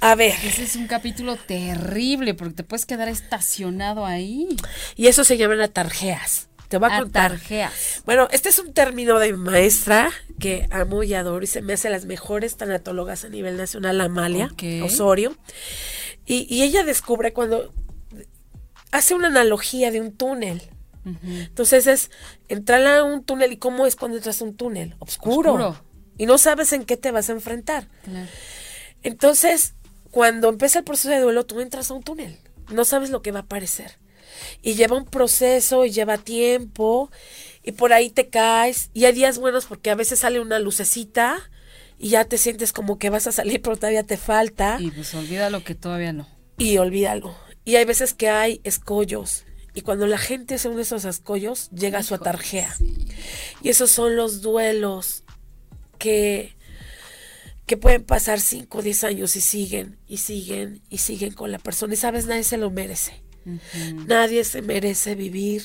A 0.00 0.14
ver. 0.14 0.34
Ese 0.44 0.62
es 0.62 0.76
un 0.76 0.86
capítulo 0.86 1.36
terrible 1.36 2.34
porque 2.34 2.54
te 2.54 2.62
puedes 2.62 2.86
quedar 2.86 3.08
estacionado 3.08 4.06
ahí. 4.06 4.54
Y 4.96 5.06
eso 5.08 5.24
se 5.24 5.36
llaman 5.36 5.62
atarjeas. 5.62 6.48
Te 6.68 6.76
voy 6.76 6.90
a 6.92 7.00
contar. 7.00 7.32
Atarjeas. 7.32 8.02
Bueno, 8.04 8.28
este 8.30 8.50
es 8.50 8.58
un 8.58 8.72
término 8.72 9.18
de 9.18 9.32
maestra 9.32 10.12
que 10.38 10.68
amo 10.70 11.02
y 11.02 11.14
adoro 11.14 11.42
y 11.42 11.46
se 11.46 11.62
me 11.62 11.72
hace 11.72 11.88
las 11.88 12.04
mejores 12.04 12.56
tanatólogas 12.56 13.24
a 13.24 13.30
nivel 13.30 13.56
nacional, 13.56 14.00
Amalia 14.00 14.50
Osorio. 14.82 15.36
Y, 16.26 16.46
y 16.54 16.62
ella 16.62 16.84
descubre 16.84 17.32
cuando 17.32 17.72
hace 18.92 19.14
una 19.14 19.28
analogía 19.28 19.90
de 19.90 20.00
un 20.02 20.12
túnel. 20.12 20.62
Entonces 21.04 21.86
es 21.86 22.10
entrar 22.48 22.86
a 22.86 23.04
un 23.04 23.24
túnel 23.24 23.52
y 23.52 23.56
cómo 23.58 23.86
es 23.86 23.96
cuando 23.96 24.16
entras 24.16 24.40
a 24.40 24.44
un 24.44 24.56
túnel, 24.56 24.96
oscuro. 24.98 25.76
Y 26.16 26.26
no 26.26 26.38
sabes 26.38 26.72
en 26.72 26.84
qué 26.84 26.96
te 26.96 27.10
vas 27.10 27.28
a 27.28 27.32
enfrentar. 27.32 27.88
Entonces, 29.02 29.74
cuando 30.10 30.48
empieza 30.48 30.78
el 30.78 30.84
proceso 30.84 31.10
de 31.10 31.20
duelo, 31.20 31.44
tú 31.44 31.60
entras 31.60 31.90
a 31.90 31.94
un 31.94 32.02
túnel. 32.02 32.38
No 32.72 32.84
sabes 32.84 33.10
lo 33.10 33.20
que 33.20 33.32
va 33.32 33.40
a 33.40 33.42
aparecer. 33.42 33.98
Y 34.62 34.74
lleva 34.74 34.96
un 34.96 35.04
proceso 35.04 35.84
y 35.84 35.90
lleva 35.90 36.18
tiempo. 36.18 37.10
Y 37.62 37.72
por 37.72 37.92
ahí 37.92 38.10
te 38.10 38.28
caes. 38.28 38.90
Y 38.94 39.04
hay 39.04 39.12
días 39.12 39.38
buenos 39.38 39.66
porque 39.66 39.90
a 39.90 39.94
veces 39.94 40.20
sale 40.20 40.40
una 40.40 40.58
lucecita 40.58 41.50
y 41.98 42.10
ya 42.10 42.24
te 42.24 42.38
sientes 42.38 42.72
como 42.72 42.98
que 42.98 43.10
vas 43.10 43.26
a 43.26 43.32
salir, 43.32 43.60
pero 43.62 43.76
todavía 43.76 44.04
te 44.04 44.16
falta. 44.16 44.78
Y 44.80 44.90
pues 44.90 45.14
olvida 45.14 45.50
lo 45.50 45.64
que 45.64 45.74
todavía 45.74 46.12
no. 46.12 46.28
Y 46.58 46.78
olvídalo. 46.78 47.36
Y 47.64 47.76
hay 47.76 47.84
veces 47.84 48.14
que 48.14 48.28
hay 48.28 48.60
escollos. 48.64 49.44
Y 49.74 49.82
cuando 49.82 50.06
la 50.06 50.18
gente 50.18 50.56
se 50.58 50.68
une 50.68 50.78
a 50.78 50.82
esos 50.82 51.04
escollos, 51.04 51.68
llega 51.70 51.98
a 51.98 52.02
su 52.04 52.14
atarjea. 52.14 52.74
Y 53.60 53.68
esos 53.68 53.90
son 53.90 54.14
los 54.14 54.40
duelos 54.40 55.24
que, 55.98 56.54
que 57.66 57.76
pueden 57.76 58.04
pasar 58.04 58.40
5 58.40 58.78
o 58.78 58.82
10 58.82 59.04
años 59.04 59.34
y 59.34 59.40
siguen, 59.40 59.98
y 60.06 60.18
siguen, 60.18 60.80
y 60.90 60.98
siguen 60.98 61.32
con 61.32 61.50
la 61.50 61.58
persona. 61.58 61.94
Y 61.94 61.96
sabes, 61.96 62.26
nadie 62.26 62.44
se 62.44 62.56
lo 62.56 62.70
merece. 62.70 63.24
Nadie 64.06 64.44
se 64.44 64.62
merece 64.62 65.16
vivir 65.16 65.64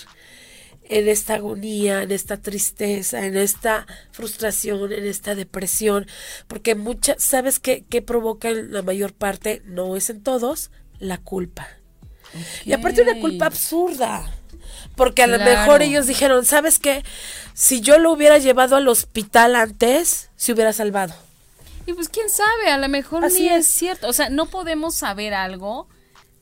en 0.84 1.08
esta 1.08 1.36
agonía, 1.36 2.02
en 2.02 2.12
esta 2.12 2.42
tristeza, 2.42 3.26
en 3.26 3.38
esta 3.38 3.86
frustración, 4.12 4.92
en 4.92 5.06
esta 5.06 5.36
depresión, 5.36 6.08
porque 6.48 6.76
muchas, 6.76 7.24
¿sabes 7.24 7.60
qué, 7.60 7.86
qué 7.88 8.02
provoca 8.02 8.50
en 8.50 8.74
la 8.74 8.82
mayor 8.82 9.14
parte? 9.14 9.62
No 9.66 9.96
es 9.96 10.10
en 10.10 10.24
todos, 10.24 10.72
la 10.98 11.20
culpa. 11.20 11.79
Y 12.66 12.74
aparte 12.74 13.02
una 13.02 13.20
culpa 13.20 13.46
absurda. 13.48 14.32
Porque 14.96 15.24
a 15.24 15.28
lo 15.28 15.40
mejor 15.40 15.82
ellos 15.82 16.08
dijeron, 16.08 16.46
¿sabes 16.46 16.78
qué? 16.78 17.04
Si 17.54 17.80
yo 17.82 18.00
lo 18.00 18.12
hubiera 18.12 18.38
llevado 18.38 18.76
al 18.76 18.88
hospital 18.88 19.56
antes, 19.56 20.30
se 20.36 20.52
hubiera 20.52 20.74
salvado. 20.74 21.14
Y 21.86 21.94
pues 21.94 22.10
quién 22.10 22.30
sabe, 22.30 22.70
a 22.70 22.78
lo 22.78 22.90
mejor 22.90 23.24
Así 23.24 23.44
ni 23.44 23.50
es. 23.50 23.68
cierto. 23.68 24.08
O 24.10 24.14
sea, 24.14 24.30
no 24.30 24.48
podemos 24.48 24.96
saber 24.96 25.34
algo 25.34 25.88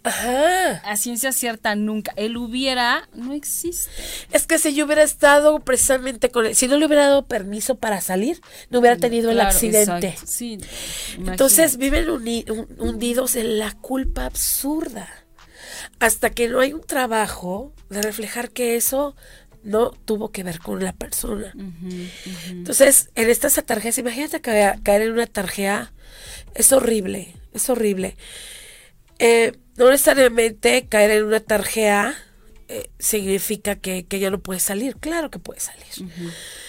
Ajá. 0.03 0.81
a 0.83 0.97
ciencia 0.97 1.31
cierta 1.31 1.75
nunca. 1.75 2.13
Él 2.15 2.35
hubiera, 2.35 3.07
no 3.13 3.33
existe. 3.33 3.91
Es 4.31 4.47
que 4.47 4.57
si 4.57 4.73
yo 4.73 4.85
hubiera 4.85 5.03
estado 5.03 5.59
precisamente 5.59 6.29
con 6.29 6.47
él, 6.47 6.55
si 6.55 6.67
no 6.67 6.77
le 6.77 6.85
hubiera 6.85 7.03
dado 7.03 7.25
permiso 7.25 7.75
para 7.75 8.01
salir, 8.01 8.41
no 8.69 8.79
hubiera 8.79 8.97
tenido 8.97 9.29
el 9.31 9.39
accidente. 9.39 10.17
Sí, 10.25 10.57
Entonces 11.17 11.77
viven 11.77 12.09
hundidos 12.79 13.35
en 13.35 13.59
la 13.59 13.71
culpa 13.73 14.25
absurda 14.25 15.07
hasta 15.99 16.29
que 16.29 16.47
no 16.47 16.59
hay 16.59 16.73
un 16.73 16.81
trabajo 16.81 17.73
de 17.89 18.01
reflejar 18.01 18.51
que 18.51 18.75
eso 18.75 19.15
no 19.63 19.91
tuvo 19.91 20.31
que 20.31 20.43
ver 20.43 20.59
con 20.59 20.83
la 20.83 20.93
persona. 20.93 21.53
Entonces, 22.49 23.09
en 23.15 23.29
estas 23.29 23.53
tarjetas, 23.65 23.97
imagínate 23.97 24.41
caer 24.41 25.01
en 25.01 25.11
una 25.11 25.27
tarjeta, 25.27 25.91
es 26.55 26.71
horrible, 26.71 27.35
es 27.53 27.69
horrible. 27.69 28.15
Eh, 29.19 29.57
no 29.75 29.89
necesariamente 29.89 30.85
caer 30.87 31.11
en 31.11 31.25
una 31.25 31.39
tarjeta 31.39 32.15
eh, 32.69 32.89
significa 32.99 33.75
que, 33.75 34.05
ya 34.09 34.29
no 34.29 34.39
puede 34.39 34.59
salir, 34.59 34.95
claro 34.97 35.29
que 35.29 35.39
puede 35.39 35.59
salir. 35.59 36.11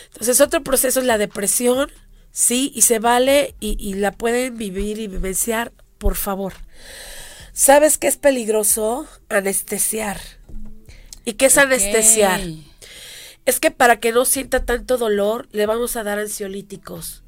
Entonces, 0.07 0.40
otro 0.40 0.62
proceso 0.62 1.00
es 1.00 1.07
la 1.07 1.18
depresión, 1.18 1.90
sí, 2.33 2.72
y 2.74 2.83
se 2.83 2.98
vale 2.98 3.54
y, 3.61 3.76
y 3.78 3.94
la 3.94 4.12
pueden 4.12 4.57
vivir 4.57 4.98
y 4.98 5.07
vivenciar, 5.07 5.72
por 5.98 6.16
favor. 6.16 6.54
¿Sabes 7.58 7.98
qué 7.98 8.06
es 8.06 8.16
peligroso? 8.16 9.08
Anestesiar. 9.28 10.20
¿Y 11.24 11.32
qué 11.32 11.46
es 11.46 11.58
anestesiar? 11.58 12.40
Es 13.46 13.58
que 13.58 13.72
para 13.72 13.98
que 13.98 14.12
no 14.12 14.24
sienta 14.26 14.64
tanto 14.64 14.96
dolor, 14.96 15.48
le 15.50 15.66
vamos 15.66 15.96
a 15.96 16.04
dar 16.04 16.20
ansiolíticos. 16.20 17.24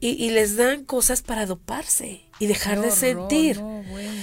Y, 0.00 0.28
les 0.32 0.58
dan 0.58 0.84
cosas 0.84 1.22
para 1.22 1.46
doparse 1.46 2.28
y 2.38 2.46
dejar 2.46 2.82
de 2.82 2.90
sentir. 2.90 3.58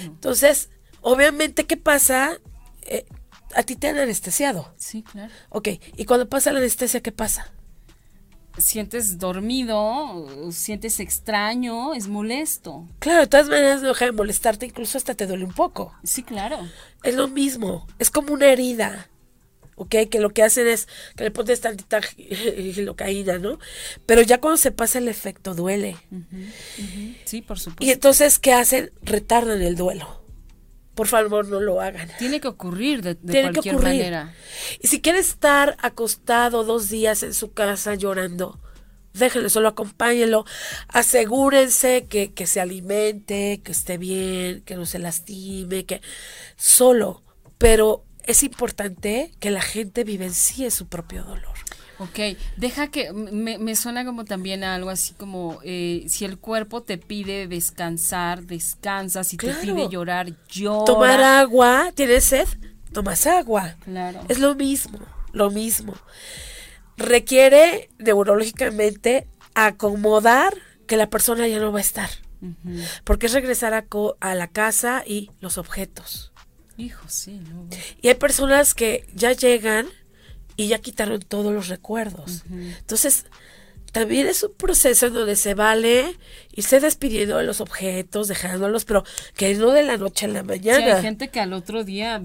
Entonces, 0.03 0.69
obviamente, 1.01 1.65
¿qué 1.65 1.75
pasa? 1.75 2.39
Eh, 2.83 3.07
a 3.55 3.63
ti 3.63 3.75
te 3.75 3.88
han 3.88 3.97
anestesiado. 3.97 4.75
Sí, 4.77 5.01
claro. 5.01 5.33
Ok, 5.49 5.69
y 5.97 6.05
cuando 6.05 6.29
pasa 6.29 6.51
la 6.53 6.59
anestesia, 6.59 7.01
¿qué 7.01 7.11
pasa? 7.11 7.51
Sientes 8.58 9.20
dormido, 9.20 10.52
sientes 10.52 11.00
extraño, 11.00 11.94
es 11.94 12.08
molesto. 12.08 12.88
Claro, 13.00 13.22
de 13.22 13.28
todas 13.28 13.50
maneras 13.50 13.82
no 13.82 13.89
deja 13.89 14.06
de 14.06 14.12
molestarte, 14.12 14.65
incluso 14.65 14.98
hasta 14.98 15.15
te 15.15 15.28
duele 15.28 15.46
un 15.46 15.54
poco. 15.54 15.94
Sí, 16.04 16.24
claro. 16.24 16.60
Es 17.04 17.15
lo 17.15 17.28
mismo, 17.28 17.88
es 18.00 18.12
como 18.12 18.34
una 18.34 18.48
herida, 18.48 19.10
¿ok? 19.76 19.96
Que 20.10 20.20
lo 20.20 20.32
que 20.32 20.44
hacen 20.44 20.68
es 20.68 20.88
que 21.15 21.26
le 21.26 21.32
pones 21.32 21.62
tantita 21.62 22.02
gilocaína, 22.74 23.38
¿no? 23.38 23.60
Pero 24.06 24.22
ya 24.22 24.39
cuando 24.39 24.58
se 24.58 24.72
pasa 24.72 25.00
el 25.00 25.08
efecto 25.08 25.54
duele. 25.54 25.98
Sí, 27.26 27.41
por 27.41 27.60
supuesto. 27.60 27.86
Y 27.86 27.91
entonces, 27.91 28.39
¿qué 28.39 28.54
hacen? 28.54 28.91
Retardan 29.04 29.62
el 29.62 29.76
duelo 29.76 30.24
por 30.95 31.08
favor 31.08 31.47
no 31.47 31.60
lo 31.60 31.81
hagan. 31.81 32.10
Tiene 32.17 32.39
que 32.39 32.47
ocurrir 32.47 33.01
de, 33.01 33.15
cualquier 33.41 33.77
manera. 33.79 34.34
Y 34.81 34.88
si 34.88 35.01
quiere 35.01 35.19
estar 35.19 35.75
acostado 35.81 36.63
dos 36.63 36.89
días 36.89 37.21
en 37.23 37.34
su 37.34 37.53
casa 37.53 37.95
llorando, 37.95 38.60
déjenlo, 39.13 39.49
solo 39.49 39.67
acompáñenlo, 39.67 40.45
asegúrense 40.88 42.05
que, 42.10 42.34
que 42.34 42.47
se 42.47 42.62
alimente, 42.62 43.62
que 43.63 43.71
esté 43.71 43.97
bien, 43.97 44.62
que 44.62 44.75
no 44.75 44.86
se 44.86 44.99
lastime, 44.99 45.86
que 45.86 46.01
solo, 46.55 47.23
pero 47.58 48.05
es 48.23 48.41
importante 48.43 49.31
que 49.39 49.51
la 49.51 49.62
gente 49.62 50.03
vivencie 50.03 50.71
su 50.71 50.88
propio 50.88 51.23
dolor. 51.23 51.55
Ok, 51.99 52.38
deja 52.58 52.88
que 52.88 53.13
me, 53.13 53.75
suena 53.75 54.03
como 54.05 54.25
también 54.25 54.63
algo 54.63 54.89
así 54.89 55.13
como 55.13 55.60
eh, 55.63 56.05
si 56.08 56.25
el 56.25 56.38
cuerpo 56.38 56.84
te 56.84 56.97
pide 56.97 57.47
descansar, 57.47 58.43
descansa, 58.43 59.23
si 59.23 59.38
te 59.38 59.53
pide 59.53 59.88
llorar, 59.88 60.34
llora. 60.49 60.86
Tomar 60.86 61.21
agua, 61.21 61.91
¿tienes 61.95 62.25
sed? 62.25 62.47
Tomas 62.91 63.25
agua. 63.27 63.75
Claro. 63.84 64.21
Es 64.27 64.39
lo 64.39 64.55
mismo, 64.55 64.99
lo 65.31 65.51
mismo. 65.51 65.93
Requiere 66.97 67.89
neurológicamente 67.97 69.27
acomodar 69.53 70.53
que 70.88 70.97
la 70.97 71.10
persona 71.10 71.47
ya 71.47 71.60
no 71.60 71.71
va 71.71 71.79
a 71.79 71.81
estar. 71.81 72.10
Porque 73.03 73.25
es 73.25 73.34
regresar 73.34 73.73
a, 73.73 73.86
a 74.19 74.36
la 74.36 74.47
casa 74.47 75.03
y 75.05 75.31
los 75.39 75.58
objetos. 75.58 76.31
Hijo, 76.77 77.08
sí. 77.08 77.41
No. 77.49 77.67
Y 78.01 78.10
hay 78.10 78.15
personas 78.15 78.73
que 78.73 79.08
ya 79.13 79.31
llegan 79.31 79.88
y 80.56 80.68
ya 80.68 80.80
quitaron 80.80 81.20
todos 81.22 81.54
los 81.54 81.68
recuerdos. 81.68 82.44
Entonces, 82.50 83.26
también 83.91 84.28
es 84.28 84.44
un 84.44 84.54
proceso 84.54 85.08
en 85.08 85.13
donde 85.13 85.36
se 85.38 85.54
vale 85.54 86.18
irse 86.54 86.82
despidiendo 86.82 87.38
de 87.38 87.46
los 87.46 87.62
objetos, 87.62 88.28
dejándolos, 88.28 88.84
pero 88.84 89.06
que 89.36 89.54
no 89.56 89.72
de 89.72 89.84
la 89.84 89.96
noche 89.96 90.26
a 90.26 90.30
la 90.30 90.44
mañana. 90.44 90.98
hay 90.98 91.02
gente 91.02 91.30
que 91.30 91.39
al 91.39 91.54
otro 91.54 91.84
día 91.84 92.22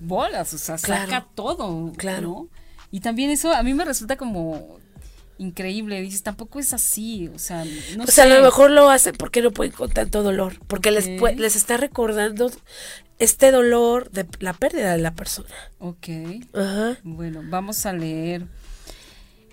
bolas, 0.00 0.52
o 0.52 0.58
sea, 0.58 0.76
saca 0.76 1.26
todo. 1.34 1.92
Claro. 1.96 2.48
Y 2.90 3.00
también 3.00 3.30
eso 3.30 3.52
a 3.52 3.62
mí 3.62 3.72
me 3.74 3.84
resulta 3.84 4.16
como 4.16 4.78
increíble. 5.38 6.00
Dices, 6.00 6.22
tampoco 6.22 6.58
es 6.58 6.72
así. 6.72 7.28
O 7.34 7.38
sea, 7.38 7.64
no 7.96 8.04
o 8.04 8.06
sea, 8.06 8.24
a 8.24 8.26
lo 8.26 8.42
mejor 8.42 8.70
lo 8.70 8.90
hacen 8.90 9.14
porque 9.16 9.42
no 9.42 9.50
pueden 9.50 9.72
con 9.72 9.90
tanto 9.90 10.22
dolor. 10.22 10.58
Porque 10.66 10.90
les, 10.90 11.06
les 11.08 11.56
está 11.56 11.76
recordando 11.76 12.50
este 13.18 13.50
dolor 13.50 14.10
de 14.10 14.26
la 14.40 14.52
pérdida 14.52 14.92
de 14.92 15.02
la 15.02 15.14
persona. 15.14 15.48
Ok. 15.78 16.08
Ajá. 16.52 16.98
Bueno, 17.02 17.42
vamos 17.44 17.86
a 17.86 17.92
leer. 17.92 18.46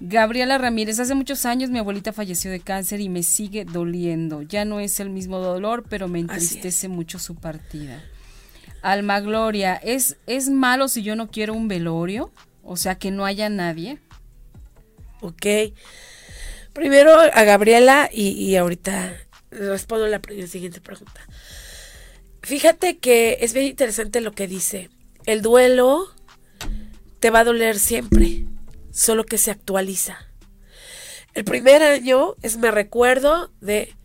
Gabriela 0.03 0.57
Ramírez, 0.57 0.99
hace 0.99 1.13
muchos 1.13 1.45
años 1.45 1.69
mi 1.69 1.77
abuelita 1.77 2.11
falleció 2.11 2.49
de 2.49 2.59
cáncer 2.59 2.99
y 3.01 3.09
me 3.09 3.21
sigue 3.21 3.65
doliendo. 3.65 4.41
Ya 4.41 4.65
no 4.65 4.79
es 4.79 4.99
el 4.99 5.11
mismo 5.11 5.37
dolor, 5.37 5.85
pero 5.87 6.07
me 6.07 6.19
entristece 6.19 6.87
mucho 6.87 7.19
su 7.19 7.35
partida. 7.35 8.03
Alma 8.81 9.19
Gloria, 9.19 9.75
¿es, 9.75 10.17
¿es 10.25 10.49
malo 10.49 10.87
si 10.87 11.03
yo 11.03 11.15
no 11.15 11.29
quiero 11.29 11.53
un 11.53 11.67
velorio? 11.67 12.31
O 12.63 12.77
sea, 12.77 12.95
que 12.95 13.11
no 13.11 13.25
haya 13.25 13.47
nadie. 13.49 13.99
Ok. 15.21 15.45
Primero 16.73 17.19
a 17.19 17.43
Gabriela 17.43 18.09
y, 18.11 18.55
ahorita 18.55 19.13
respondo 19.51 20.07
la, 20.07 20.21
la 20.27 20.47
siguiente 20.47 20.81
pregunta. 20.81 21.21
Fíjate 22.41 22.97
que 22.97 23.37
es 23.41 23.53
bien 23.53 23.67
interesante 23.67 24.21
lo 24.21 24.31
que 24.31 24.47
dice. 24.47 24.89
El 25.25 25.41
duelo 25.41 26.07
te 27.19 27.29
va 27.29 27.39
a 27.39 27.43
doler 27.43 27.77
siempre, 27.77 28.45
solo 28.91 29.25
que 29.25 29.37
se 29.37 29.51
actualiza. 29.51 30.17
El 31.33 31.45
primer 31.45 31.83
año 31.83 32.35
es 32.41 32.57
me 32.57 32.71
recuerdo 32.71 33.51
de, 33.61 33.95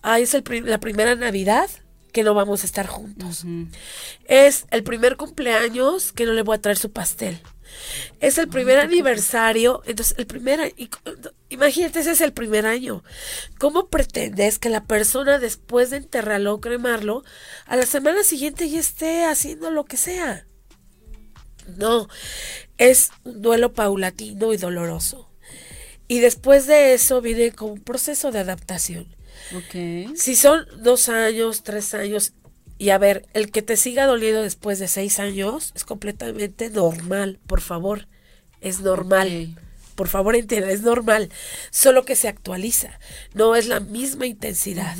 ay, 0.00 0.22
es 0.22 0.34
el 0.34 0.44
la 0.64 0.80
primera 0.80 1.14
Navidad 1.14 1.68
que 2.12 2.22
no 2.22 2.34
vamos 2.34 2.62
a 2.62 2.66
estar 2.66 2.86
juntos. 2.86 3.44
Es 4.24 4.66
el 4.70 4.82
primer 4.84 5.16
cumpleaños 5.16 6.12
que 6.12 6.26
no 6.26 6.32
le 6.32 6.42
voy 6.42 6.56
a 6.56 6.60
traer 6.60 6.78
su 6.78 6.92
pastel. 6.92 7.40
Es 8.20 8.38
el 8.38 8.48
primer 8.48 8.78
aniversario, 8.78 9.82
entonces 9.86 10.16
el 10.18 10.26
primer 10.26 10.74
imagínate, 11.48 12.00
ese 12.00 12.12
es 12.12 12.20
el 12.20 12.32
primer 12.32 12.66
año. 12.66 13.04
¿Cómo 13.58 13.88
pretendes 13.88 14.58
que 14.58 14.68
la 14.68 14.84
persona 14.84 15.38
después 15.38 15.90
de 15.90 15.98
enterrarlo 15.98 16.54
o 16.54 16.60
cremarlo, 16.60 17.24
a 17.66 17.76
la 17.76 17.86
semana 17.86 18.24
siguiente 18.24 18.68
ya 18.68 18.80
esté 18.80 19.24
haciendo 19.24 19.70
lo 19.70 19.84
que 19.84 19.96
sea? 19.96 20.46
No, 21.76 22.08
es 22.78 23.10
un 23.24 23.42
duelo 23.42 23.72
paulatino 23.72 24.52
y 24.52 24.56
doloroso. 24.56 25.30
Y 26.08 26.20
después 26.20 26.66
de 26.66 26.94
eso 26.94 27.20
viene 27.20 27.52
como 27.52 27.72
un 27.72 27.80
proceso 27.80 28.32
de 28.32 28.40
adaptación. 28.40 29.14
Okay. 29.56 30.12
Si 30.16 30.36
son 30.36 30.66
dos 30.82 31.08
años, 31.08 31.62
tres 31.62 31.94
años, 31.94 32.32
y 32.82 32.90
a 32.90 32.98
ver, 32.98 33.26
el 33.32 33.52
que 33.52 33.62
te 33.62 33.76
siga 33.76 34.06
doliendo 34.06 34.42
después 34.42 34.80
de 34.80 34.88
seis 34.88 35.20
años 35.20 35.70
es 35.76 35.84
completamente 35.84 36.68
normal, 36.68 37.38
por 37.46 37.60
favor, 37.60 38.08
es 38.60 38.80
normal. 38.80 39.56
Por 39.94 40.08
favor, 40.08 40.34
entienda, 40.34 40.68
es 40.68 40.82
normal, 40.82 41.28
solo 41.70 42.04
que 42.04 42.16
se 42.16 42.26
actualiza, 42.26 42.98
no 43.34 43.54
es 43.54 43.68
la 43.68 43.78
misma 43.78 44.26
intensidad. 44.26 44.96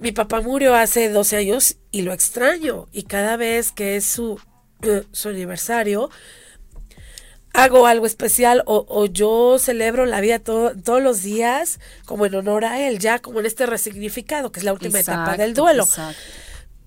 Mi 0.00 0.10
papá 0.10 0.40
murió 0.40 0.74
hace 0.74 1.10
12 1.10 1.36
años 1.36 1.76
y 1.92 2.02
lo 2.02 2.12
extraño, 2.12 2.88
y 2.90 3.04
cada 3.04 3.36
vez 3.36 3.70
que 3.70 3.94
es 3.94 4.04
su, 4.04 4.40
su 5.12 5.28
aniversario, 5.28 6.10
hago 7.56 7.86
algo 7.86 8.06
especial 8.06 8.62
o, 8.66 9.06
yo 9.06 9.58
celebro 9.58 10.06
la 10.06 10.20
vida 10.20 10.38
todos 10.38 11.02
los 11.02 11.22
días 11.22 11.80
como 12.04 12.26
en 12.26 12.34
honor 12.34 12.64
a 12.64 12.86
él, 12.86 12.98
ya 12.98 13.18
como 13.18 13.40
en 13.40 13.46
este 13.46 13.66
resignificado, 13.66 14.52
que 14.52 14.60
es 14.60 14.64
la 14.64 14.72
última 14.72 15.00
etapa 15.00 15.36
del 15.36 15.54
duelo. 15.54 15.88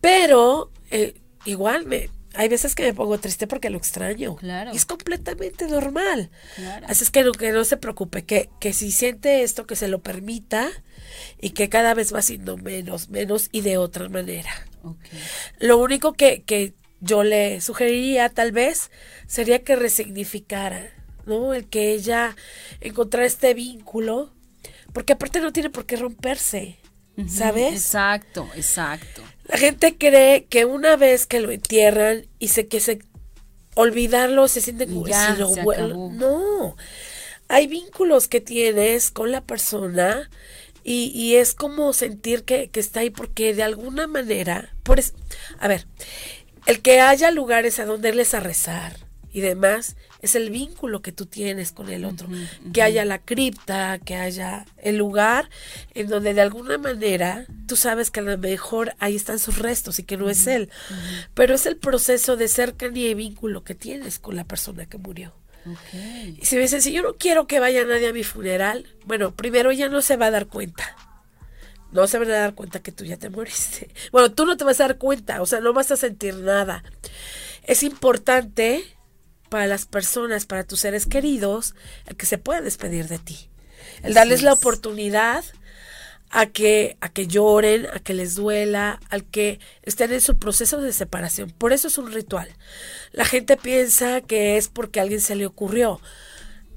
Pero 0.02 0.72
eh, 0.92 1.16
igual 1.46 1.86
me, 1.86 2.10
hay 2.34 2.48
veces 2.48 2.76
que 2.76 2.84
me 2.84 2.94
pongo 2.94 3.20
triste 3.20 3.48
porque 3.48 3.70
lo 3.70 3.78
extraño. 3.78 4.36
Claro. 4.36 4.72
Y 4.74 4.78
es 4.78 4.86
completamente 4.86 5.68
normal. 5.68 6.30
Así 6.88 7.04
es 7.04 7.12
que 7.12 7.24
no, 7.24 7.32
que 7.32 7.52
no 7.52 7.64
se 7.66 7.78
preocupe, 7.78 8.24
que, 8.24 8.50
que 8.60 8.74
si 8.74 8.92
siente 8.92 9.44
esto, 9.44 9.66
que 9.66 9.76
se 9.76 9.88
lo 9.88 10.00
permita 10.00 10.70
y 11.42 11.52
que 11.52 11.70
cada 11.70 11.94
vez 11.94 12.14
va 12.14 12.22
siendo 12.22 12.58
menos, 12.58 13.10
menos 13.10 13.50
y 13.52 13.62
de 13.62 13.78
otra 13.78 14.10
manera. 14.10 14.52
Lo 15.60 15.78
único 15.78 16.14
que, 16.14 16.44
que 16.44 16.74
yo 17.02 17.24
le 17.24 17.62
sugeriría 17.62 18.30
tal 18.30 18.52
vez 18.52 18.92
sería 19.28 19.64
que 19.64 19.76
resignificara, 19.76 20.92
¿no? 21.26 21.54
El 21.54 21.68
que 21.68 21.94
ella 21.94 22.36
encontrara 22.82 23.26
este 23.26 23.54
vínculo, 23.54 24.34
porque 24.94 25.14
aparte 25.14 25.42
no 25.42 25.54
tiene 25.54 25.70
por 25.70 25.86
qué 25.86 25.96
romperse, 25.96 26.78
¿sabes? 27.28 27.74
Exacto, 27.74 28.50
exacto. 28.56 29.22
La 29.46 29.58
gente 29.58 29.98
cree 29.98 30.46
que 30.46 30.66
una 30.66 30.96
vez 30.96 31.26
que 31.26 31.40
lo 31.40 31.52
entierran 31.52 32.28
y 32.38 32.50
se 32.50 32.68
que 32.68 32.80
se 32.80 33.00
olvidarlo 33.76 34.48
se 34.48 34.62
siente 34.62 34.88
como 34.88 35.08
ya, 35.08 35.36
No, 35.36 36.76
hay 37.48 37.68
vínculos 37.68 38.28
que 38.28 38.42
tienes 38.42 39.12
con 39.12 39.32
la 39.32 39.42
persona 39.42 40.30
y, 40.84 41.12
y 41.14 41.36
es 41.36 41.54
como 41.54 41.94
sentir 41.94 42.44
que, 42.44 42.70
que, 42.70 42.80
está 42.80 43.02
ahí 43.02 43.10
porque 43.10 43.54
de 43.54 43.64
alguna 43.64 44.08
manera, 44.08 44.74
por 44.84 45.00
a 45.60 45.68
ver, 45.68 45.88
el 46.70 46.82
que 46.82 47.02
haya 47.02 47.32
lugares 47.32 47.80
a 47.80 47.86
donde 47.86 48.10
irles 48.10 48.36
a 48.36 48.40
rezar 48.40 48.96
y 49.32 49.42
demás, 49.42 49.96
es 50.22 50.36
el 50.36 50.52
vínculo 50.52 51.02
que 51.02 51.12
tú 51.12 51.26
tienes 51.26 51.72
con 51.72 51.90
el 51.90 52.06
otro. 52.06 52.28
Que 52.74 52.84
haya 52.84 53.06
la 53.06 53.18
cripta, 53.18 53.98
que 53.98 54.16
haya 54.16 54.66
el 54.78 54.98
lugar 54.98 55.50
en 55.96 56.08
donde 56.08 56.36
de 56.36 56.42
alguna 56.42 56.78
manera 56.78 57.48
tú 57.68 57.76
sabes 57.76 58.12
que 58.12 58.20
a 58.20 58.24
lo 58.24 58.38
mejor 58.38 58.94
ahí 59.00 59.16
están 59.16 59.40
sus 59.40 59.58
restos 59.58 59.98
y 59.98 60.04
que 60.04 60.18
no 60.18 60.30
es 60.30 60.46
él. 60.46 60.70
Pero 61.34 61.56
es 61.56 61.66
el 61.66 61.78
proceso 61.78 62.38
de 62.38 62.48
cercanía 62.48 63.10
y 63.10 63.16
vínculo 63.16 63.64
que 63.64 63.74
tienes 63.74 64.20
con 64.20 64.36
la 64.36 64.44
persona 64.44 64.86
que 64.86 65.00
murió. 65.00 65.34
Y 66.40 66.46
si 66.46 66.56
me 66.56 66.62
dicen, 66.62 66.84
si 66.84 66.92
yo 66.92 67.02
no 67.02 67.16
quiero 67.16 67.48
que 67.48 67.60
vaya 67.60 67.84
nadie 67.84 68.10
a 68.10 68.14
mi 68.14 68.24
funeral, 68.24 68.86
bueno, 69.06 69.36
primero 69.36 69.72
ella 69.72 69.90
no 69.90 70.04
se 70.04 70.18
va 70.18 70.28
a 70.28 70.32
dar 70.32 70.46
cuenta 70.46 70.96
no 71.92 72.08
se 72.08 72.20
van 72.20 72.32
a 72.32 72.36
dar 72.36 72.56
cuenta 72.56 72.80
que 72.80 72.92
tú 72.92 73.06
ya 73.06 73.18
te 73.18 73.30
moriste. 73.30 73.90
Bueno, 74.12 74.32
tú 74.32 74.46
no 74.46 74.58
te 74.58 74.64
vas 74.64 74.80
a 74.80 74.88
dar 74.88 74.98
cuenta, 74.98 75.42
o 75.42 75.46
sea, 75.46 75.60
no 75.60 75.74
vas 75.74 75.92
a 75.92 75.98
sentir 75.98 76.36
nada. 76.36 76.84
Es 77.64 77.84
importante 77.84 78.84
para 79.50 79.68
las 79.68 79.86
personas, 79.86 80.46
para 80.46 80.64
tus 80.64 80.82
seres 80.82 81.06
queridos, 81.06 81.76
el 82.06 82.16
que 82.16 82.26
se 82.26 82.38
puedan 82.38 82.64
despedir 82.64 83.08
de 83.08 83.20
ti. 83.20 83.50
El 84.04 84.14
darles 84.14 84.44
la 84.44 84.54
oportunidad 84.54 85.44
a 86.30 86.46
que, 86.46 86.98
a 87.02 87.10
que 87.10 87.28
lloren, 87.28 87.88
a 87.88 88.00
que 88.00 88.14
les 88.14 88.36
duela, 88.36 89.00
al 89.10 89.26
que 89.26 89.60
estén 89.84 90.14
en 90.14 90.22
su 90.22 90.38
proceso 90.38 90.80
de 90.80 90.94
separación. 90.94 91.50
Por 91.52 91.74
eso 91.74 91.88
es 91.88 91.98
un 91.98 92.12
ritual. 92.12 92.50
La 93.12 93.26
gente 93.26 93.58
piensa 93.58 94.22
que 94.22 94.58
es 94.58 94.68
porque 94.68 95.00
a 95.00 95.04
alguien 95.04 95.22
se 95.22 95.36
le 95.36 95.46
ocurrió. 95.46 96.00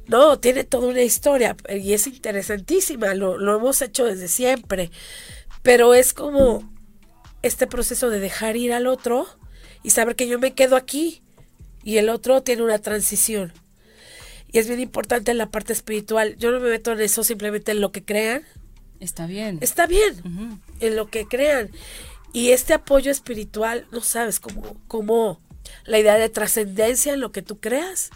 No, 0.07 0.39
tiene 0.39 0.65
toda 0.65 0.89
una 0.89 1.03
historia 1.03 1.57
y 1.69 1.93
es 1.93 2.07
interesantísima, 2.07 3.15
lo, 3.15 3.39
lo 3.39 3.57
hemos 3.57 3.81
hecho 3.83 4.05
desde 4.05 4.29
siempre, 4.29 4.91
pero 5.63 5.95
es 5.95 6.13
como 6.13 6.71
este 7.43 7.67
proceso 7.67 8.11
de 8.11 8.21
dejar 8.21 8.57
ir 8.57 8.73
al 8.73 8.87
otro 8.87 9.27
y 9.83 9.91
saber 9.91 10.17
que 10.17 10.29
yo 10.29 10.39
me 10.39 10.55
quedo 10.55 10.77
aquí 10.77 11.23
y 11.83 11.99
el 11.99 12.09
otro 12.09 12.43
tiene 12.43 12.63
una 12.63 12.79
transición. 12.79 13.53
Y 14.53 14.59
es 14.59 14.69
bien 14.69 14.81
importante 14.81 15.31
en 15.31 15.39
la 15.39 15.51
parte 15.51 15.73
espiritual. 15.73 16.37
Yo 16.37 16.51
no 16.51 16.61
me 16.61 16.69
meto 16.69 16.93
en 16.93 17.01
eso 17.01 17.25
simplemente 17.25 17.73
en 17.73 17.81
lo 17.81 17.91
que 17.91 18.05
crean. 18.05 18.45
Está 19.01 19.27
bien. 19.27 19.59
Está 19.63 19.87
bien, 19.87 20.61
en 20.79 20.97
lo 20.97 21.09
que 21.09 21.27
crean. 21.27 21.71
Y 22.33 22.51
este 22.51 22.75
apoyo 22.75 23.11
espiritual, 23.11 23.87
no 23.91 24.01
sabes 24.01 24.39
cómo, 24.41 24.77
cómo 24.87 25.41
la 25.85 25.99
idea 25.99 26.15
de 26.15 26.29
trascendencia 26.29 27.15
en 27.15 27.21
lo 27.21 27.33
que 27.33 27.43
tú 27.43 27.59
creas 27.59 28.11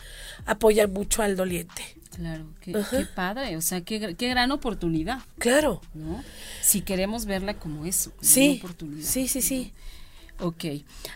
apoya 0.47 0.87
mucho 0.87 1.23
al 1.23 1.37
doliente. 1.37 1.83
Claro, 2.15 2.47
qué, 2.61 2.73
padre, 3.15 3.57
o 3.59 3.61
sea, 3.61 3.83
qué, 3.83 3.99
gran 4.19 4.51
oportunidad. 4.51 5.21
Claro. 5.39 5.83
¿no? 5.93 6.25
Si 6.63 6.81
queremos 6.81 7.27
verla 7.27 7.55
como 7.55 7.85
eso, 7.85 8.11
sí, 8.21 8.59
oportunidad. 8.63 9.07
Sí, 9.07 9.29
sí, 9.29 9.43
sí. 9.43 9.73
Ok. 10.41 10.65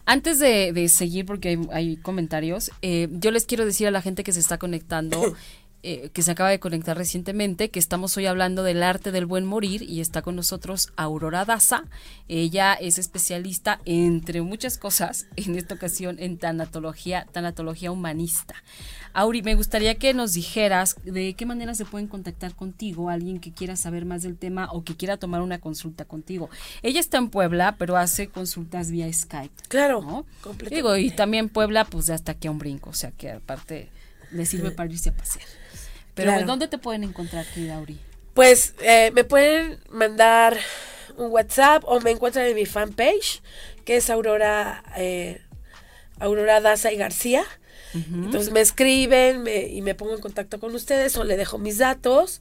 Antes 0.04 0.38
de, 0.38 0.88
seguir, 0.88 1.26
porque 1.26 1.58
hay, 1.72 1.96
comentarios, 1.96 2.70
eh, 2.82 3.08
yo 3.12 3.30
les 3.30 3.44
quiero 3.44 3.64
decir 3.64 3.86
a 3.86 3.90
la 3.90 4.02
gente 4.02 4.24
que 4.24 4.32
se 4.32 4.40
está 4.40 4.58
conectando 4.58 5.34
Eh, 5.82 6.10
que 6.12 6.20
se 6.20 6.30
acaba 6.30 6.50
de 6.50 6.60
conectar 6.60 6.94
recientemente, 6.94 7.70
que 7.70 7.78
estamos 7.78 8.14
hoy 8.18 8.26
hablando 8.26 8.62
del 8.62 8.82
arte 8.82 9.12
del 9.12 9.24
buen 9.24 9.46
morir 9.46 9.82
y 9.82 10.02
está 10.02 10.20
con 10.20 10.36
nosotros 10.36 10.92
Aurora 10.96 11.46
Daza. 11.46 11.84
Ella 12.28 12.74
es 12.74 12.98
especialista, 12.98 13.80
entre 13.86 14.42
muchas 14.42 14.76
cosas, 14.76 15.26
en 15.36 15.56
esta 15.56 15.76
ocasión 15.76 16.16
en 16.18 16.36
tanatología, 16.36 17.26
tanatología 17.32 17.90
humanista. 17.90 18.56
Auri, 19.14 19.40
me 19.40 19.54
gustaría 19.54 19.94
que 19.94 20.12
nos 20.12 20.34
dijeras 20.34 20.96
de 21.02 21.32
qué 21.32 21.46
manera 21.46 21.74
se 21.74 21.86
pueden 21.86 22.08
contactar 22.08 22.54
contigo, 22.54 23.08
alguien 23.08 23.40
que 23.40 23.52
quiera 23.52 23.74
saber 23.74 24.04
más 24.04 24.22
del 24.22 24.36
tema 24.36 24.68
o 24.72 24.84
que 24.84 24.96
quiera 24.96 25.16
tomar 25.16 25.40
una 25.40 25.60
consulta 25.60 26.04
contigo. 26.04 26.50
Ella 26.82 27.00
está 27.00 27.16
en 27.16 27.30
Puebla, 27.30 27.76
pero 27.78 27.96
hace 27.96 28.28
consultas 28.28 28.90
vía 28.90 29.10
Skype. 29.10 29.62
Claro, 29.68 30.02
¿no? 30.02 30.26
Digo, 30.68 30.94
y 30.98 31.10
también 31.10 31.48
Puebla, 31.48 31.86
pues 31.86 32.10
hasta 32.10 32.32
aquí 32.32 32.48
a 32.48 32.50
un 32.50 32.58
brinco, 32.58 32.90
o 32.90 32.94
sea 32.94 33.12
que 33.12 33.30
aparte 33.30 33.88
le 34.30 34.44
sirve 34.44 34.70
para 34.70 34.90
irse 34.90 35.08
a 35.08 35.16
pasear. 35.16 35.59
Pero 36.14 36.44
¿dónde 36.44 36.68
te 36.68 36.78
pueden 36.78 37.04
encontrar, 37.04 37.46
querida 37.46 37.76
Auri? 37.76 37.98
Pues 38.34 38.74
eh, 38.80 39.10
me 39.12 39.24
pueden 39.24 39.80
mandar 39.90 40.56
un 41.16 41.30
WhatsApp 41.30 41.82
o 41.86 42.00
me 42.00 42.10
encuentran 42.10 42.46
en 42.46 42.54
mi 42.54 42.66
fanpage, 42.66 43.42
que 43.84 43.96
es 43.96 44.10
Aurora, 44.10 44.82
eh, 44.96 45.40
Aurora 46.18 46.60
Daza 46.60 46.92
y 46.92 46.96
García. 46.96 47.44
Entonces 47.92 48.52
me 48.52 48.60
escriben 48.60 49.48
y 49.48 49.82
me 49.82 49.96
pongo 49.96 50.14
en 50.14 50.20
contacto 50.20 50.60
con 50.60 50.72
ustedes 50.76 51.16
o 51.16 51.24
le 51.24 51.36
dejo 51.36 51.58
mis 51.58 51.78
datos. 51.78 52.40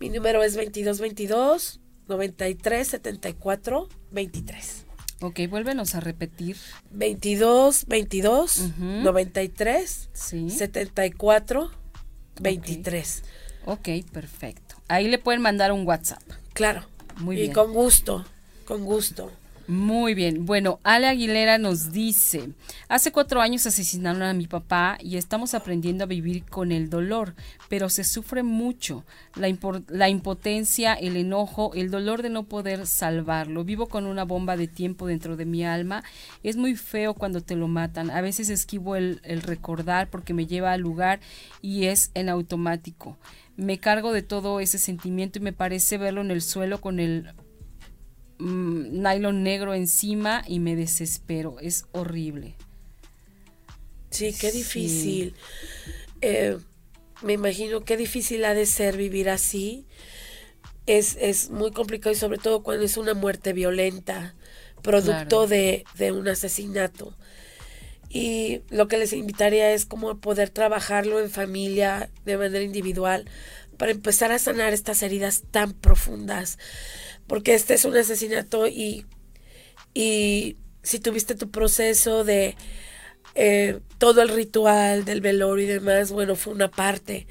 Mi 0.00 0.08
número 0.08 0.42
es 0.42 0.54
2222 0.54 1.80
93 2.08 2.88
74 2.88 3.88
23. 4.10 4.86
Ok, 5.20 5.40
vuélvenos 5.50 5.94
a 5.94 6.00
repetir. 6.00 6.56
22 6.90 7.86
22 7.86 8.70
93 8.78 10.10
74 10.12 11.70
23. 12.40 13.22
ok, 13.66 13.88
perfecto. 14.12 14.76
Ahí 14.88 15.08
le 15.08 15.18
pueden 15.18 15.42
mandar 15.42 15.72
un 15.72 15.86
WhatsApp. 15.86 16.22
Claro. 16.52 16.84
Muy 17.16 17.36
bien. 17.36 17.50
Y 17.50 17.54
con 17.54 17.72
gusto, 17.72 18.24
con 18.64 18.84
gusto. 18.84 19.30
Muy 19.68 20.14
bien. 20.14 20.46
Bueno, 20.46 20.80
Ale 20.82 21.08
Aguilera 21.08 21.58
nos 21.58 21.92
dice, 21.92 22.54
hace 22.88 23.12
cuatro 23.12 23.42
años 23.42 23.66
asesinaron 23.66 24.22
a 24.22 24.32
mi 24.32 24.46
papá 24.46 24.96
y 24.98 25.18
estamos 25.18 25.52
aprendiendo 25.52 26.04
a 26.04 26.06
vivir 26.06 26.46
con 26.46 26.72
el 26.72 26.88
dolor, 26.88 27.34
pero 27.68 27.90
se 27.90 28.02
sufre 28.02 28.42
mucho. 28.42 29.04
La, 29.34 29.54
la 29.88 30.08
impotencia, 30.08 30.94
el 30.94 31.18
enojo, 31.18 31.72
el 31.74 31.90
dolor 31.90 32.22
de 32.22 32.30
no 32.30 32.44
poder 32.44 32.86
salvarlo. 32.86 33.62
Vivo 33.62 33.88
con 33.88 34.06
una 34.06 34.24
bomba 34.24 34.56
de 34.56 34.68
tiempo 34.68 35.06
dentro 35.06 35.36
de 35.36 35.44
mi 35.44 35.66
alma. 35.66 36.02
Es 36.42 36.56
muy 36.56 36.74
feo 36.74 37.12
cuando 37.12 37.42
te 37.42 37.54
lo 37.54 37.68
matan. 37.68 38.10
A 38.10 38.22
veces 38.22 38.48
esquivo 38.48 38.96
el, 38.96 39.20
el 39.22 39.42
recordar 39.42 40.08
porque 40.08 40.32
me 40.32 40.46
lleva 40.46 40.72
al 40.72 40.80
lugar 40.80 41.20
y 41.60 41.84
es 41.84 42.10
en 42.14 42.30
automático. 42.30 43.18
Me 43.56 43.76
cargo 43.76 44.14
de 44.14 44.22
todo 44.22 44.60
ese 44.60 44.78
sentimiento 44.78 45.40
y 45.40 45.42
me 45.42 45.52
parece 45.52 45.98
verlo 45.98 46.22
en 46.22 46.30
el 46.30 46.40
suelo 46.40 46.80
con 46.80 47.00
el 47.00 47.34
Mm, 48.38 49.02
nylon 49.02 49.42
negro 49.42 49.74
encima 49.74 50.44
y 50.46 50.60
me 50.60 50.76
desespero. 50.76 51.58
Es 51.60 51.86
horrible. 51.92 52.54
Sí, 54.10 54.34
qué 54.38 54.52
difícil. 54.52 55.34
Eh, 56.20 56.58
me 57.22 57.34
imagino 57.34 57.84
qué 57.84 57.96
difícil 57.96 58.44
ha 58.44 58.54
de 58.54 58.66
ser 58.66 58.96
vivir 58.96 59.28
así. 59.28 59.86
Es, 60.86 61.16
es, 61.20 61.50
muy 61.50 61.72
complicado 61.72 62.12
y 62.12 62.16
sobre 62.16 62.38
todo 62.38 62.62
cuando 62.62 62.84
es 62.84 62.96
una 62.96 63.12
muerte 63.12 63.52
violenta, 63.52 64.34
producto 64.82 65.46
de, 65.46 65.84
de, 65.96 66.12
un 66.12 66.28
asesinato. 66.28 67.14
y 68.08 68.62
lo 68.70 68.88
que 68.88 68.96
les 68.96 69.12
invitaría 69.12 69.72
es 69.72 69.84
como 69.84 70.18
poder 70.18 70.48
trabajarlo 70.48 71.20
en 71.20 71.28
familia, 71.28 72.08
de 72.24 72.38
manera 72.38 72.64
individual, 72.64 73.26
para 73.76 73.92
empezar 73.92 74.32
a 74.32 74.38
sanar 74.38 74.72
estas 74.72 75.02
heridas 75.02 75.42
tan 75.50 75.72
profundas. 75.72 76.58
Porque 77.28 77.54
este 77.54 77.74
es 77.74 77.84
un 77.84 77.96
asesinato 77.96 78.66
y, 78.66 79.06
y 79.94 80.56
si 80.82 80.98
tuviste 80.98 81.34
tu 81.34 81.50
proceso 81.50 82.24
de 82.24 82.56
eh, 83.34 83.78
todo 83.98 84.22
el 84.22 84.30
ritual 84.30 85.04
del 85.04 85.20
velorio 85.20 85.64
y 85.66 85.68
demás, 85.68 86.10
bueno, 86.10 86.34
fue 86.34 86.52
una 86.52 86.70
parte. 86.70 87.26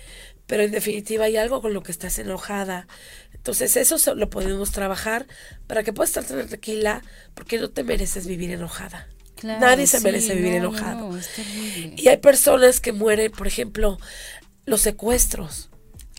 Pero 0.46 0.64
en 0.64 0.72
definitiva 0.72 1.26
hay 1.26 1.36
algo 1.36 1.62
con 1.62 1.74
lo 1.74 1.84
que 1.84 1.92
estás 1.92 2.20
enojada. 2.20 2.88
Entonces 3.34 3.76
eso 3.76 4.16
lo 4.16 4.30
podemos 4.30 4.72
trabajar 4.72 5.26
para 5.68 5.84
que 5.84 5.94
puedas 5.94 6.16
estar 6.16 6.48
tranquila 6.48 7.02
porque 7.34 7.58
no 7.58 7.70
te 7.70 7.84
mereces 7.84 8.28
vivir 8.28 8.52
enojada. 8.52 9.08
Nadie 9.44 9.88
se 9.88 10.00
merece 10.02 10.36
vivir 10.36 10.54
enojado. 10.54 11.12
y 11.96 12.08
hay 12.08 12.18
personas 12.18 12.80
que 12.80 12.92
mueren, 12.92 13.32
por 13.32 13.48
ejemplo, 13.48 14.00
los 14.66 14.82
secuestros. 14.82 15.67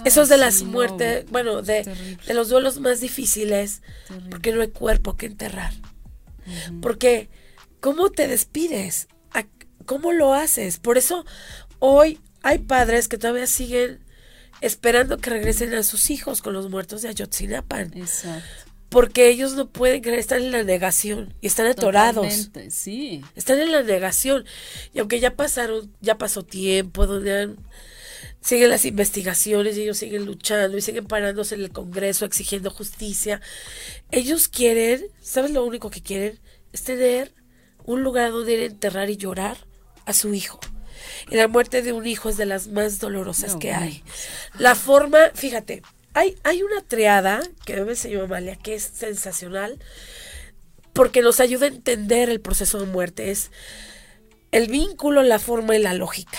Esos 0.04 0.28
de 0.28 0.36
las 0.36 0.62
muertes, 0.62 1.24
bueno, 1.30 1.62
de, 1.62 2.16
de, 2.26 2.34
los 2.34 2.48
duelos 2.48 2.78
más 2.80 3.00
difíciles, 3.00 3.82
porque 4.30 4.52
no 4.52 4.60
hay 4.60 4.68
cuerpo 4.68 5.16
que 5.16 5.26
enterrar. 5.26 5.72
Porque, 6.80 7.28
¿cómo 7.80 8.10
te 8.10 8.28
despides? 8.28 9.08
¿Cómo 9.84 10.12
lo 10.12 10.34
haces? 10.34 10.78
Por 10.78 10.98
eso, 10.98 11.24
hoy 11.78 12.20
hay 12.42 12.58
padres 12.58 13.08
que 13.08 13.16
todavía 13.16 13.46
siguen 13.46 14.04
esperando 14.60 15.16
que 15.16 15.30
regresen 15.30 15.72
a 15.74 15.82
sus 15.82 16.10
hijos 16.10 16.42
con 16.42 16.52
los 16.52 16.68
muertos 16.68 17.02
de 17.02 17.08
Ayotzinapan. 17.08 17.92
Exacto 17.96 18.68
porque 18.88 19.28
ellos 19.28 19.52
no 19.52 19.68
pueden 19.68 20.02
creer, 20.02 20.18
están 20.18 20.42
en 20.42 20.52
la 20.52 20.62
negación 20.62 21.34
y 21.40 21.46
están 21.46 21.66
atorados. 21.66 22.50
sí. 22.70 23.22
Están 23.36 23.60
en 23.60 23.72
la 23.72 23.82
negación. 23.82 24.44
Y 24.94 25.00
aunque 25.00 25.20
ya 25.20 25.34
pasaron, 25.36 25.92
ya 26.00 26.16
pasó 26.16 26.42
tiempo, 26.42 27.06
donde 27.06 27.54
siguen 28.40 28.70
las 28.70 28.84
investigaciones 28.84 29.76
y 29.76 29.82
ellos 29.82 29.98
siguen 29.98 30.24
luchando 30.24 30.76
y 30.76 30.82
siguen 30.82 31.06
parándose 31.06 31.54
en 31.54 31.62
el 31.62 31.70
Congreso 31.70 32.24
exigiendo 32.24 32.70
justicia, 32.70 33.40
ellos 34.10 34.48
quieren, 34.48 35.06
¿sabes 35.20 35.50
lo 35.50 35.64
único 35.64 35.90
que 35.90 36.02
quieren? 36.02 36.38
Es 36.72 36.82
tener 36.82 37.32
un 37.84 38.02
lugar 38.02 38.32
donde 38.32 38.52
ir 38.52 38.60
a 38.60 38.66
enterrar 38.66 39.10
y 39.10 39.16
llorar 39.16 39.56
a 40.04 40.12
su 40.12 40.34
hijo. 40.34 40.60
Y 41.30 41.36
la 41.36 41.48
muerte 41.48 41.82
de 41.82 41.92
un 41.92 42.06
hijo 42.06 42.28
es 42.28 42.36
de 42.36 42.46
las 42.46 42.68
más 42.68 42.98
dolorosas 42.98 43.56
que 43.56 43.72
hay. 43.72 44.02
La 44.58 44.74
forma, 44.74 45.30
fíjate, 45.34 45.82
hay, 46.14 46.62
una 46.62 46.82
triada 46.82 47.40
que 47.64 47.80
me 47.80 47.90
enseñó 47.90 48.24
Amalia 48.24 48.56
que 48.56 48.74
es 48.74 48.82
sensacional 48.82 49.78
porque 50.92 51.22
nos 51.22 51.38
ayuda 51.38 51.66
a 51.66 51.68
entender 51.68 52.28
el 52.28 52.40
proceso 52.40 52.80
de 52.80 52.86
muerte. 52.86 53.30
Es 53.30 53.50
el 54.50 54.68
vínculo, 54.68 55.22
la 55.22 55.38
forma 55.38 55.76
y 55.76 55.82
la 55.82 55.94
lógica. 55.94 56.38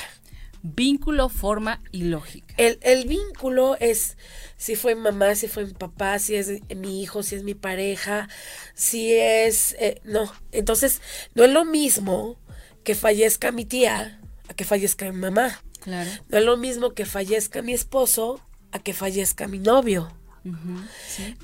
Vínculo, 0.62 1.30
forma 1.30 1.82
y 1.91 2.03
lógica. 2.03 2.53
El, 2.57 3.07
vínculo 3.07 3.78
es 3.80 4.18
si 4.57 4.76
fue 4.76 4.95
mamá, 4.95 5.36
si 5.36 5.47
fue 5.47 5.66
mi 5.66 5.74
papá, 5.74 6.20
si 6.20 6.36
es 6.36 6.49
mi 6.76 7.01
hijo, 7.01 7.24
si 7.24 7.36
es 7.36 7.43
mi 7.43 7.55
pareja, 7.55 8.28
si 8.74 9.14
es... 9.14 9.76
Eh, 9.80 10.01
no, 10.03 10.32
entonces 10.51 11.01
no 11.36 11.43
es 11.45 11.51
lo 11.51 11.64
mismo 11.66 12.38
que 12.84 12.95
fallezca 12.95 13.51
mi 13.51 13.66
tía 13.66 14.20
a 14.47 14.53
que 14.53 14.66
fallezca 14.66 15.12
mi 15.12 15.18
mamá. 15.18 15.62
Claro. 15.80 16.10
No 16.28 16.38
es 16.38 16.43
lo 16.43 16.57
mismo 16.57 16.93
que 16.93 17.05
fallezca 17.05 17.62
mi 17.62 17.74
esposo 17.74 18.41
a 18.72 18.80
que 18.80 18.93
fallezca 18.93 19.47
mi 19.47 19.60
novio. 19.60 20.12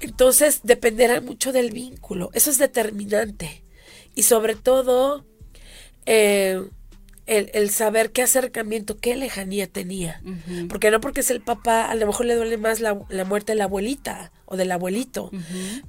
Entonces 0.01 0.61
dependerá 0.63 1.21
mucho 1.21 1.51
del 1.51 1.71
vínculo. 1.71 2.31
Eso 2.33 2.49
es 2.49 2.57
determinante. 2.57 3.63
Y 4.13 4.23
sobre 4.23 4.55
todo 4.55 5.25
eh, 6.05 6.61
el, 7.25 7.69
saber 7.71 8.11
qué 8.11 8.21
acercamiento, 8.21 8.97
qué 8.97 9.15
lejanía 9.15 9.67
tenía. 9.67 10.21
Porque 10.69 10.91
no 10.91 11.01
porque 11.01 11.21
es 11.21 11.31
el 11.31 11.41
papá, 11.41 11.89
a 11.89 11.95
lo 11.95 12.05
mejor 12.05 12.25
le 12.25 12.35
duele 12.35 12.57
más 12.57 12.79
la, 12.79 12.93
muerte 13.25 13.53
de 13.53 13.57
la 13.57 13.65
abuelita 13.65 14.31
o 14.45 14.57
del 14.57 14.71
abuelito. 14.71 15.31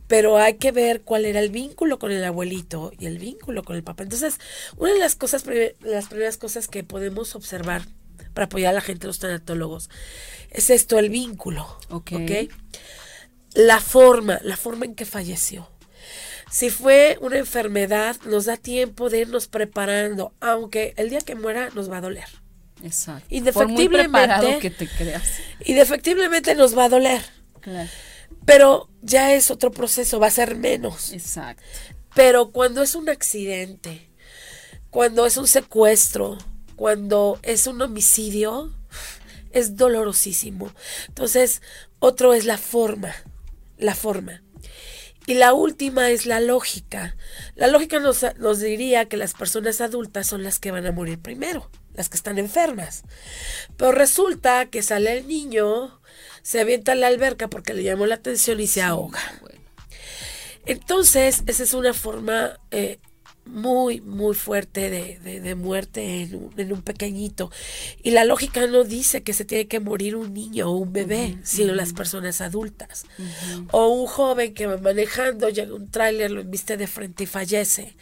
Pero 0.06 0.38
hay 0.38 0.54
que 0.54 0.72
ver 0.72 1.02
cuál 1.02 1.24
era 1.24 1.40
el 1.40 1.50
vínculo 1.50 1.98
con 1.98 2.10
el 2.10 2.24
abuelito 2.24 2.92
y 2.98 3.06
el 3.06 3.18
vínculo 3.18 3.64
con 3.64 3.76
el 3.76 3.82
papá. 3.82 4.02
Entonces, 4.02 4.38
una 4.76 4.92
de 4.92 4.98
las 4.98 5.14
cosas, 5.14 5.44
las 5.80 6.06
primeras 6.06 6.38
cosas 6.38 6.68
que 6.68 6.84
podemos 6.84 7.34
observar 7.34 7.82
para 8.32 8.46
apoyar 8.46 8.70
a 8.70 8.74
la 8.74 8.80
gente, 8.80 9.06
los 9.06 9.18
tanatólogos, 9.18 9.88
es 10.50 10.70
esto, 10.70 10.98
el 10.98 11.10
vínculo. 11.10 11.66
Ok. 11.90 12.12
La 13.54 13.80
forma, 13.80 14.38
la 14.42 14.56
forma 14.56 14.84
en 14.84 14.94
que 14.94 15.06
falleció. 15.06 15.70
Si 16.50 16.70
fue 16.70 17.18
una 17.20 17.38
enfermedad, 17.38 18.16
nos 18.24 18.44
da 18.44 18.56
tiempo 18.56 19.10
de 19.10 19.20
irnos 19.20 19.48
preparando, 19.48 20.32
aunque 20.40 20.94
el 20.96 21.10
día 21.10 21.20
que 21.20 21.34
muera 21.34 21.70
nos 21.70 21.90
va 21.90 21.98
a 21.98 22.00
doler. 22.00 22.28
Exacto. 22.82 23.26
Indefectiblemente. 23.30 24.58
que 24.60 24.70
te 24.70 24.86
creas. 24.86 25.24
Indefectiblemente 25.64 26.54
nos 26.54 26.76
va 26.76 26.84
a 26.84 26.88
doler. 26.88 27.22
Claro. 27.60 27.90
Pero 28.44 28.88
ya 29.02 29.32
es 29.32 29.50
otro 29.50 29.70
proceso, 29.70 30.20
va 30.20 30.28
a 30.28 30.30
ser 30.30 30.56
menos. 30.56 31.12
Exacto. 31.12 31.62
Pero 32.14 32.52
cuando 32.52 32.82
es 32.82 32.94
un 32.94 33.08
accidente, 33.08 34.08
cuando 34.90 35.26
es 35.26 35.36
un 35.36 35.46
secuestro, 35.46 36.38
cuando 36.76 37.38
es 37.42 37.66
un 37.66 37.82
homicidio, 37.82 38.72
es 39.50 39.76
dolorosísimo. 39.76 40.72
Entonces, 41.08 41.62
otro 41.98 42.34
es 42.34 42.44
la 42.44 42.58
forma, 42.58 43.14
la 43.78 43.94
forma. 43.94 44.42
Y 45.26 45.34
la 45.34 45.52
última 45.52 46.10
es 46.10 46.24
la 46.24 46.40
lógica. 46.40 47.16
La 47.56 47.66
lógica 47.66 47.98
nos, 47.98 48.24
nos, 48.38 48.60
diría 48.60 49.06
que 49.06 49.16
las 49.16 49.34
personas 49.34 49.80
adultas 49.80 50.28
son 50.28 50.44
las 50.44 50.60
que 50.60 50.70
van 50.70 50.86
a 50.86 50.92
morir 50.92 51.18
primero, 51.18 51.68
las 51.94 52.08
que 52.08 52.16
están 52.16 52.38
enfermas. 52.38 53.02
Pero 53.76 53.90
resulta 53.90 54.66
que 54.66 54.82
sale 54.82 55.18
el 55.18 55.26
niño, 55.26 56.00
se 56.42 56.60
avienta 56.60 56.92
a 56.92 56.94
la 56.94 57.08
alberca 57.08 57.48
porque 57.48 57.74
le 57.74 57.82
llamó 57.82 58.06
la 58.06 58.14
atención 58.14 58.60
y 58.60 58.68
se 58.68 58.82
ahoga. 58.82 59.20
Entonces, 60.64 61.42
esa 61.46 61.62
es 61.62 61.74
una 61.74 61.92
forma 61.92 62.58
eh, 62.70 62.98
muy, 63.46 64.00
muy 64.00 64.34
fuerte 64.34 64.90
de, 64.90 65.40
de, 65.40 65.54
muerte 65.54 66.22
en 66.22 66.34
un, 66.34 66.52
en 66.56 66.72
un, 66.72 66.82
pequeñito. 66.82 67.50
Y 68.02 68.10
la 68.10 68.24
lógica 68.24 68.66
no 68.66 68.84
dice 68.84 69.22
que 69.22 69.32
se 69.32 69.44
tiene 69.44 69.66
que 69.68 69.80
morir 69.80 70.16
un 70.16 70.34
niño 70.34 70.68
o 70.68 70.76
un 70.76 70.92
bebé, 70.92 71.38
sino 71.42 71.74
las 71.74 71.92
personas 71.92 72.40
adultas. 72.40 73.04
O 73.70 73.88
un 73.88 74.06
joven 74.06 74.52
que 74.52 74.66
va 74.66 74.78
manejando, 74.78 75.48
llega 75.48 75.74
un 75.74 75.90
tráiler, 75.90 76.30
lo 76.30 76.40
inviste 76.40 76.76
de 76.76 76.86
frente 76.86 77.24
y 77.24 77.26
fallece. 77.26 77.96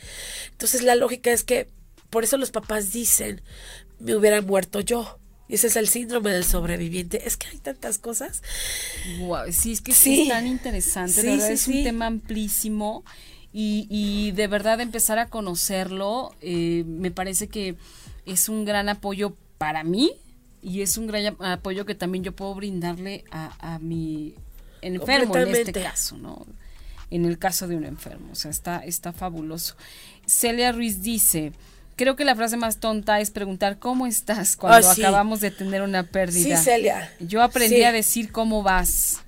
Entonces 0.51 0.83
la 0.83 0.97
lógica 0.97 1.31
es 1.31 1.45
que, 1.45 1.69
por 2.11 2.25
eso 2.25 2.37
los 2.37 2.51
papás 2.51 2.93
dicen, 2.93 3.43
me 3.99 4.17
hubiera 4.17 4.41
muerto 4.41 4.81
yo. 4.81 5.19
Y 5.47 5.57
ese 5.57 5.67
es 5.67 5.77
el 5.77 5.89
síndrome 5.89 6.31
del 6.31 6.45
sobreviviente. 6.45 7.27
Es 7.27 7.37
que 7.37 7.49
hay 7.49 7.59
tantas 7.59 7.99
cosas. 7.99 8.43
Wow, 9.19 9.53
sí, 9.53 9.73
es 9.73 9.83
que 9.83 9.93
sí. 9.93 10.23
es 10.23 10.29
tan 10.29 10.47
interesante. 10.47 11.21
verdad 11.21 11.51
es 11.51 11.69
un 11.69 11.85
tema 11.85 12.07
amplísimo 12.07 13.05
y, 13.57 14.33
de 14.33 14.49
verdad 14.49 14.81
empezar 14.81 15.21
a 15.21 15.29
conocerlo 15.29 16.35
eh, 16.41 16.83
me 16.87 17.13
parece 17.13 17.47
que 17.47 17.77
es 18.27 18.49
un 18.49 18.65
gran 18.65 18.89
apoyo 18.89 19.37
para 19.59 19.85
mí 19.85 20.11
y 20.61 20.81
es 20.81 20.97
un 20.97 21.07
gran 21.07 21.37
apoyo 21.41 21.87
que 21.87 21.95
también 21.95 22.25
yo 22.25 22.33
puedo 22.33 22.55
brindarle 22.55 23.25
a, 23.31 23.79
mi 23.81 24.35
enfermo 24.83 25.37
en 25.37 25.55
este 25.55 25.73
caso, 25.73 26.17
¿no? 26.17 26.47
En 27.11 27.27
el 27.27 27.39
caso 27.39 27.69
de 27.69 27.77
un 27.77 27.85
enfermo, 27.85 28.33
o 28.33 28.35
sea, 28.35 28.51
está, 28.51 28.79
está 28.79 29.13
fabuloso. 29.13 29.77
Celia 30.27 30.73
Ruiz 30.73 31.03
dice, 31.03 31.53
creo 31.97 32.17
que 32.17 32.25
la 32.25 32.35
frase 32.35 32.57
más 32.57 32.79
tonta 32.79 33.21
es 33.21 33.31
preguntar 33.31 33.79
cómo 33.79 34.07
estás 34.07 34.57
cuando 34.57 34.89
ah, 34.89 34.93
acabamos 34.93 35.41
de 35.41 35.51
tener 35.51 35.83
una 35.83 36.05
pérdida. 36.05 36.57
Sí, 36.57 36.65
Celia. 36.65 37.13
Yo 37.21 37.43
aprendí 37.43 37.83
a 37.83 37.93
decir 37.93 38.33
cómo 38.33 38.63
vas. 38.63 39.24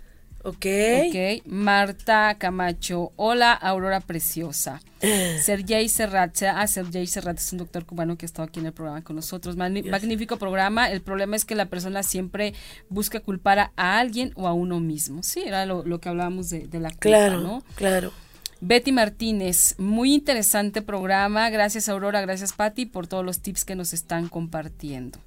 Ok. 0.47 0.67
Ok. 1.09 1.45
Marta 1.47 2.37
Camacho. 2.39 3.13
Hola, 3.17 3.53
Aurora 3.53 3.99
Preciosa. 3.99 4.81
Sergey 5.43 5.89
Serrat. 5.89 6.41
Ah, 6.43 6.69
Sergey 6.69 7.09
Serrat 7.09 7.39
es 7.39 7.51
un 7.51 7.59
doctor 7.59 7.85
cubano 7.85 8.17
que 8.17 8.27
ha 8.27 8.29
estado 8.29 8.47
aquí 8.47 8.61
en 8.61 8.67
el 8.67 8.73
programa 8.73 9.03
con 9.03 9.17
nosotros. 9.17 9.57
Magnífico 9.57 10.37
programa. 10.37 10.89
El 10.89 11.03
problema 11.03 11.35
es 11.35 11.45
que 11.45 11.57
la 11.57 11.67
persona 11.67 12.05
siempre 12.05 12.55
busca 12.89 13.19
culpar 13.19 13.59
a, 13.59 13.99
alguien 13.99 14.31
o 14.37 14.47
a 14.47 14.53
uno 14.53 14.79
mismo. 14.79 15.25
Sí, 15.25 15.43
era 15.45 15.67
lo, 15.67 15.83
que 15.99 16.09
hablábamos 16.09 16.49
de, 16.49 16.69
la 16.75 16.91
culpa, 16.91 17.01
claro, 17.01 17.41
¿no? 17.41 17.65
Claro. 17.75 18.13
Betty 18.61 18.93
Martínez, 18.93 19.75
muy 19.79 20.15
interesante 20.15 20.81
programa. 20.81 21.51
Gracias 21.51 21.89
Aurora, 21.89 22.21
gracias 22.21 22.53
Patti 22.53 22.87
por 22.87 23.09
todos 23.09 23.25
los 23.25 23.41
tips 23.41 23.65
que 23.65 23.75
nos 23.75 23.93
están 23.93 24.29
compartiendo. 24.29 25.19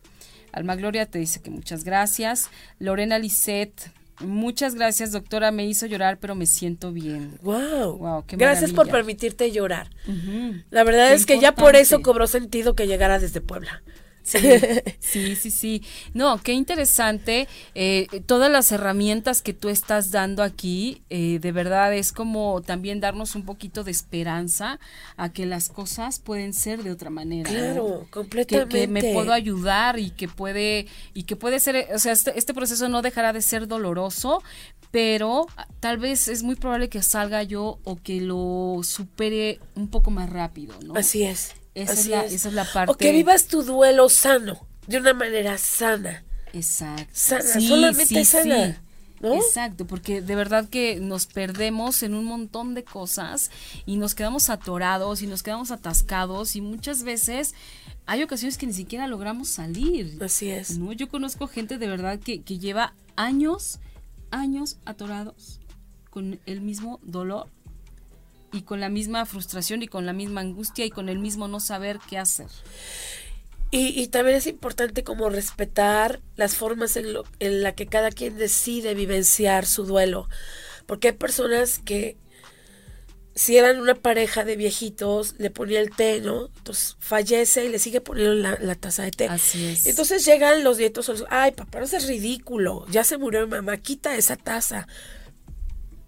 Alma 0.53 0.75
Gloria 0.75 1.05
te 1.05 1.19
dice 1.19 1.41
que 1.41 1.51
muchas 1.51 1.83
gracias. 1.83 2.49
Lorena 2.79 3.19
Lisset, 3.19 3.91
Muchas 4.19 4.75
gracias, 4.75 5.11
doctora. 5.11 5.51
Me 5.51 5.65
hizo 5.65 5.85
llorar, 5.85 6.19
pero 6.19 6.35
me 6.35 6.45
siento 6.45 6.91
bien. 6.91 7.37
Wow. 7.41 7.97
wow 7.97 8.25
qué 8.25 8.35
gracias 8.35 8.73
por 8.73 8.89
permitirte 8.89 9.51
llorar. 9.51 9.89
La 10.69 10.83
verdad 10.83 11.13
es 11.13 11.25
que 11.25 11.39
ya 11.39 11.53
por 11.53 11.75
eso 11.75 12.01
cobró 12.01 12.27
sentido 12.27 12.75
que 12.75 12.87
llegara 12.87 13.19
desde 13.19 13.41
Puebla. 13.41 13.81
Sí, 14.99 15.35
sí, 15.35 15.49
sí, 15.49 15.83
No, 16.13 16.39
qué 16.41 16.53
interesante. 16.53 17.47
Eh, 17.73 18.07
todas 18.25 18.51
las 18.51 18.71
herramientas 18.71 19.41
que 19.41 19.53
tú 19.53 19.69
estás 19.69 20.11
dando 20.11 20.43
aquí, 20.43 21.01
eh, 21.09 21.39
de 21.39 21.51
verdad 21.51 21.93
es 21.93 22.11
como 22.11 22.61
también 22.61 22.99
darnos 22.99 23.35
un 23.35 23.43
poquito 23.43 23.83
de 23.83 23.91
esperanza 23.91 24.79
a 25.17 25.29
que 25.29 25.45
las 25.45 25.69
cosas 25.69 26.19
pueden 26.19 26.53
ser 26.53 26.83
de 26.83 26.91
otra 26.91 27.09
manera. 27.09 27.49
Claro, 27.49 28.05
completamente. 28.11 28.79
Que, 28.79 28.87
me 28.87 29.13
puedo 29.13 29.33
ayudar 29.33 29.99
y 29.99 30.11
que 30.11 30.27
puede, 30.27 30.87
y 31.13 31.23
que 31.23 31.35
puede 31.35 31.59
ser, 31.59 31.87
o 31.93 31.99
sea, 31.99 32.11
este, 32.11 32.37
este 32.37 32.53
proceso 32.53 32.87
no 32.89 33.01
dejará 33.01 33.33
de 33.33 33.41
ser 33.41 33.67
doloroso, 33.67 34.43
pero 34.91 35.47
tal 35.79 35.97
vez 35.97 36.27
es 36.27 36.43
muy 36.43 36.55
probable 36.55 36.89
que 36.89 37.01
salga 37.03 37.43
yo 37.43 37.79
o 37.83 37.95
que 37.97 38.21
lo 38.21 38.81
supere 38.83 39.59
un 39.75 39.87
poco 39.87 40.11
más 40.11 40.29
rápido, 40.29 40.75
¿no? 40.83 40.95
Así 40.95 41.23
es. 41.23 41.53
Esa, 41.75 41.93
es 41.93 42.07
la, 42.07 42.25
esa 42.25 42.49
es 42.49 42.53
la 42.53 42.65
parte. 42.65 42.91
O 42.91 42.97
que 42.97 43.11
vivas 43.11 43.47
tu 43.47 43.63
duelo 43.63 44.09
sano, 44.09 44.65
de 44.87 44.97
una 44.97 45.13
manera 45.13 45.57
sana. 45.57 46.23
Exacto. 46.53 47.09
Sana, 47.13 47.61
solamente 47.61 48.25
sana. 48.25 48.81
¿No? 49.21 49.33
Exacto, 49.35 49.85
porque 49.85 50.21
de 50.21 50.35
verdad 50.35 50.69
que 50.69 50.99
nos 51.01 51.25
perdemos 51.25 52.03
en 52.03 52.13
un 52.13 52.23
montón 52.23 52.73
de 52.73 52.85
cosas 52.85 53.51
y 53.85 53.97
nos 53.97 54.15
quedamos 54.15 54.49
atorados 54.49 55.21
y 55.21 55.27
nos 55.27 55.43
quedamos 55.43 55.71
atascados 55.71 56.55
y 56.55 56.61
muchas 56.61 57.03
veces 57.03 57.53
hay 58.05 58.23
ocasiones 58.23 58.57
que 58.57 58.65
ni 58.65 58.71
siquiera 58.71 59.07
logramos 59.07 59.49
salir. 59.49 60.17
Así 60.23 60.49
es. 60.49 60.77
¿no? 60.77 60.93
Yo 60.93 61.09
conozco 61.09 61.47
gente 61.47 61.77
de 61.77 61.87
verdad 61.87 62.17
que, 62.17 62.43
que 62.43 62.59
lleva 62.59 62.93
años, 63.17 63.79
años 64.31 64.77
atorados 64.85 65.59
con 66.09 66.39
el 66.45 66.61
mismo 66.61 67.01
dolor 67.03 67.49
y 68.51 68.63
con 68.63 68.79
la 68.79 68.89
misma 68.89 69.25
frustración 69.25 69.81
y 69.81 69.87
con 69.87 70.05
la 70.05 70.13
misma 70.13 70.41
angustia 70.41 70.85
y 70.85 70.89
con 70.89 71.09
el 71.09 71.19
mismo 71.19 71.47
no 71.47 71.59
saber 71.59 71.99
qué 72.09 72.17
hacer. 72.17 72.47
Y, 73.71 74.07
también 74.07 74.35
es 74.35 74.47
importante 74.47 75.03
como 75.03 75.29
respetar 75.29 76.21
las 76.35 76.55
formas 76.55 76.97
en, 76.97 77.13
lo, 77.13 77.23
en 77.39 77.61
la 77.61 77.75
que 77.75 77.85
cada 77.85 78.09
quien 78.09 78.35
decide 78.35 78.95
vivenciar 78.95 79.67
su 79.67 79.85
duelo. 79.85 80.27
Porque 80.87 81.09
hay 81.09 81.13
personas 81.13 81.77
que 81.77 82.17
si 83.35 83.57
eran 83.57 83.79
una 83.79 83.93
pareja 83.93 84.43
de 84.43 84.55
viejitos, 84.55 85.35
le 85.37 85.51
ponía 85.51 85.81
el 85.81 85.91
té, 85.91 86.19
¿no? 86.19 86.47
Entonces 86.57 86.97
fallece 86.99 87.65
y 87.65 87.69
le 87.69 87.77
sigue 87.77 88.01
poniendo 88.01 88.33
la, 88.33 88.75
taza 88.75 89.03
de 89.03 89.11
té. 89.11 89.27
Así 89.27 89.63
es. 89.67 89.85
Entonces 89.85 90.25
llegan 90.25 90.63
los 90.63 90.79
nietos, 90.79 91.23
ay, 91.29 91.51
papá, 91.51 91.79
no 91.79 91.85
es 91.85 92.07
ridículo, 92.07 92.87
ya 92.89 93.03
se 93.03 93.19
murió 93.19 93.45
mi 93.45 93.51
mamá, 93.51 93.77
quita 93.77 94.15
esa 94.15 94.35
taza. 94.35 94.87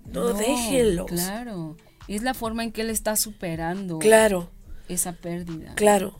No, 0.05 0.29
no 0.29 0.33
déjenlos. 0.33 1.11
Claro 1.11 1.77
es 2.15 2.23
la 2.23 2.33
forma 2.33 2.63
en 2.63 2.71
que 2.71 2.81
él 2.81 2.89
está 2.89 3.15
superando 3.15 3.99
claro. 3.99 4.51
esa 4.87 5.13
pérdida. 5.13 5.75
Claro. 5.75 6.19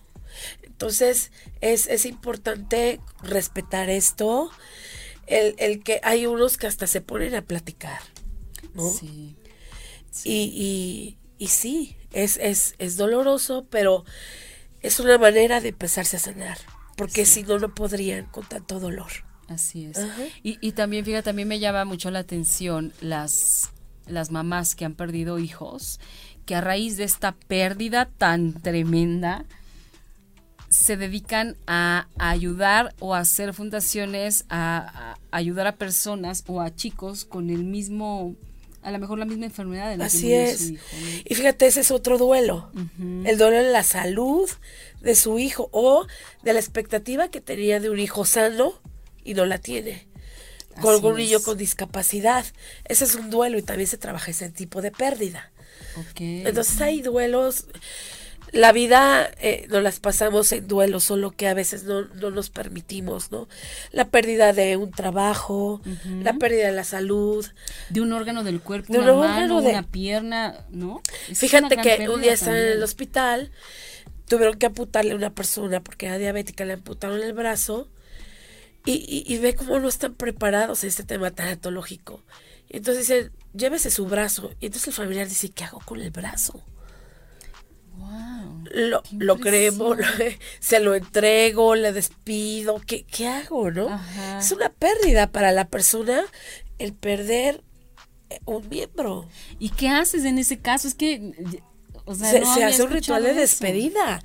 Entonces 0.64 1.32
es, 1.60 1.88
es 1.88 2.06
importante 2.06 3.00
respetar 3.22 3.90
esto, 3.90 4.50
el, 5.28 5.56
el, 5.60 5.84
que 5.84 6.00
hay 6.04 6.26
unos 6.26 6.58
que 6.58 6.68
hasta 6.68 6.88
se 6.88 7.02
ponen 7.02 7.36
a 7.36 7.44
platicar, 7.44 8.00
¿no? 8.74 8.90
Sí. 8.90 9.36
Y, 10.24 11.18
y, 11.38 11.48
sí, 11.48 11.96
es, 12.12 12.38
es, 12.38 12.76
es 12.80 12.98
doloroso, 12.98 13.66
pero 13.70 14.04
es 14.82 15.00
una 15.00 15.18
manera 15.18 15.62
de 15.62 15.70
empezarse 15.70 16.18
a 16.18 16.20
sanar, 16.20 16.58
porque 16.98 17.26
si 17.26 17.44
no, 17.44 17.60
no 17.60 17.74
podrían 17.74 18.26
con 18.26 18.48
tanto 18.48 18.80
dolor. 18.80 19.12
Así 19.48 19.86
es. 19.86 20.00
Y, 20.44 20.58
y 20.62 20.72
también, 20.72 21.06
fíjate, 21.06 21.24
también 21.24 21.48
me 21.48 21.60
llama 21.60 21.86
mucho 21.86 22.10
la 22.10 22.20
atención 22.20 22.94
las 23.02 23.70
las 24.12 24.32
mamás 24.32 24.76
que 24.76 24.86
han 24.86 24.96
perdido 24.96 25.40
hijos, 25.40 26.00
que 26.46 26.56
a 26.56 26.62
raíz 26.62 26.98
de 26.98 27.04
esta 27.04 27.34
pérdida 27.34 28.10
tan 28.18 28.54
tremenda, 28.54 29.46
se 30.70 30.96
dedican 30.96 31.58
a, 31.68 32.08
ayudar 32.18 32.96
o 33.00 33.14
a 33.14 33.20
hacer 33.20 33.54
fundaciones, 33.54 34.46
a, 34.50 35.18
ayudar 35.30 35.68
a 35.68 35.76
personas 35.76 36.44
o 36.48 36.62
a 36.62 36.74
chicos 36.74 37.26
con 37.26 37.50
el 37.50 37.66
mismo, 37.66 38.36
a 38.82 38.92
lo 38.92 39.00
mejor 39.00 39.20
la 39.20 39.26
misma 39.26 39.46
enfermedad 39.46 39.90
de 39.90 39.98
la 39.98 40.06
Así 40.06 40.34
es. 40.34 40.72
Y 41.26 41.36
fíjate, 41.36 41.68
ese 41.68 41.82
es 41.82 41.92
otro 41.92 42.18
duelo. 42.18 42.72
El 43.00 43.38
duelo 43.38 43.58
de 43.58 43.72
la 43.72 43.84
salud 43.84 44.50
de 45.02 45.16
su 45.16 45.40
hijo 45.40 45.70
o 45.74 46.08
de 46.44 46.54
la 46.54 46.60
expectativa 46.60 47.28
que 47.28 47.42
tenía 47.42 47.82
de 47.82 47.90
un 47.90 48.00
hijo 48.00 48.24
sano 48.24 48.74
y 49.26 49.34
no 49.34 49.46
la 49.46 49.58
tiene 49.58 50.11
con 50.80 51.04
un 51.04 51.18
niño 51.18 51.42
con 51.42 51.58
discapacidad. 51.58 52.46
Ese 52.86 53.06
es 53.06 53.16
un 53.16 53.30
duelo 53.30 53.58
y 53.58 53.64
también 53.64 53.88
se 53.88 53.98
trabaja 53.98 54.32
ese 54.32 54.50
tipo 54.50 54.82
de 54.82 54.92
pérdida. 54.92 55.52
Entonces 56.18 56.80
hay 56.82 57.02
duelos. 57.02 57.66
La 58.52 58.74
vida 58.74 59.32
eh, 59.40 59.66
nos 59.70 59.82
las 59.82 60.02
pasamos 60.02 60.52
en 60.52 60.68
duelos, 60.68 61.06
solo 61.06 61.32
que 61.32 61.48
a 61.48 61.54
veces 61.54 61.86
no, 61.86 62.04
nos 62.32 62.50
permitimos, 62.50 63.32
¿no? 63.32 63.48
La 63.92 64.10
pérdida 64.10 64.52
de 64.52 64.76
un 64.76 64.92
trabajo, 64.92 65.82
la 66.22 66.34
pérdida 66.34 66.66
de 66.66 66.74
la 66.74 66.84
salud. 66.84 67.46
De 67.90 68.02
un 68.02 68.12
órgano 68.12 68.44
del 68.44 68.60
cuerpo, 68.60 68.92
de 68.92 69.00
una 69.00 69.14
mano, 69.14 69.62
de... 69.62 69.70
una 69.70 69.84
pierna, 69.84 70.66
¿no? 70.70 71.02
Fíjate 71.34 71.78
que 71.78 72.10
un 72.10 72.22
día 72.22 72.34
estaba 72.34 72.60
en 72.60 72.74
el 72.74 72.84
hospital, 72.84 73.52
tuvieron 74.28 74.58
que 74.58 74.66
amputarle 74.66 75.14
a 75.14 75.16
una 75.16 75.34
persona 75.34 75.82
porque 75.82 76.08
era 76.08 76.18
diabética, 76.18 76.66
le 76.66 76.74
amputaron 76.74 77.22
el 77.22 77.32
brazo 77.32 77.88
y, 78.86 79.24
y, 79.28 79.38
ve 79.38 79.56
cómo 79.56 79.80
no 79.80 79.88
están 79.88 80.16
preparados 80.16 80.84
en 80.84 80.90
este 80.90 81.04
tema 81.04 81.32
tanatológico. 81.32 82.24
Y 82.68 82.78
entonces 82.78 83.08
dicen, 83.08 83.32
llévese 83.54 83.92
su 83.92 84.06
brazo. 84.06 84.52
Y 84.60 84.68
entonces 84.68 84.88
el 84.90 84.94
familiar 84.94 85.28
dice, 85.28 85.50
¿qué 85.50 85.66
hago 85.66 85.80
con 85.86 86.00
el 86.02 86.10
brazo? 86.10 86.64
Wow, 87.96 88.64
lo, 88.72 89.04
lo 89.18 89.38
creemos, 89.38 89.98
se 90.60 90.80
lo 90.80 90.96
entrego, 90.96 91.76
le 91.76 91.92
despido, 91.92 92.82
¿qué, 92.86 93.04
qué 93.04 93.28
hago, 93.28 93.70
no? 93.70 94.00
Es 94.40 94.52
una 94.52 94.70
pérdida 94.70 95.32
para 95.32 95.52
la 95.52 95.68
persona 95.68 96.24
el 96.80 96.94
perder 96.94 97.64
un 98.46 98.68
miembro. 98.70 99.28
¿Y 99.60 99.70
qué 99.70 99.90
haces 99.90 100.26
en 100.26 100.38
ese 100.38 100.60
caso? 100.60 100.88
Es 100.88 100.96
que, 100.96 101.34
o 102.06 102.16
sea, 102.16 102.30
se, 102.30 102.64
hace 102.64 102.84
un 102.84 102.92
ritual 102.92 103.24
de 103.24 103.34
despedida. 103.34 104.22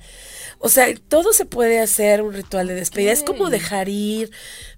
O 0.59 0.69
sea, 0.69 0.87
todo 1.07 1.33
se 1.33 1.45
puede 1.45 1.79
hacer 1.79 2.21
un 2.21 2.33
ritual 2.33 2.67
de 2.67 2.75
despedida. 2.75 3.11
Es 3.11 3.23
como 3.23 3.49
dejar 3.49 3.89
ir, 3.89 4.31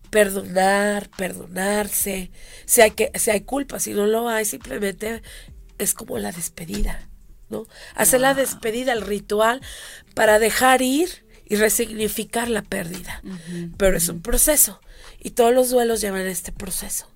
perdonar, 0.09 1.09
perdonarse. 1.09 2.31
Si 2.65 2.81
hay, 2.81 2.91
que, 2.91 3.11
si 3.15 3.31
hay 3.31 3.41
culpa, 3.41 3.79
si 3.79 3.93
no 3.93 4.05
lo 4.05 4.29
hay, 4.29 4.45
simplemente 4.45 5.21
es 5.77 5.93
como 5.93 6.17
la 6.17 6.31
despedida, 6.31 7.07
¿no? 7.49 7.65
Hacer 7.95 8.21
la 8.21 8.33
despedida, 8.33 8.93
el 8.93 9.01
ritual, 9.01 9.61
para 10.13 10.39
dejar 10.39 10.81
ir 10.81 11.25
y 11.45 11.55
resignificar 11.55 12.49
la 12.49 12.61
pérdida. 12.61 13.21
Pero 13.77 13.97
es 13.97 14.09
un 14.09 14.21
proceso 14.21 14.81
y 15.19 15.31
todos 15.31 15.53
los 15.53 15.69
duelos 15.69 16.01
llevan 16.01 16.27
este 16.27 16.51
proceso. 16.51 17.07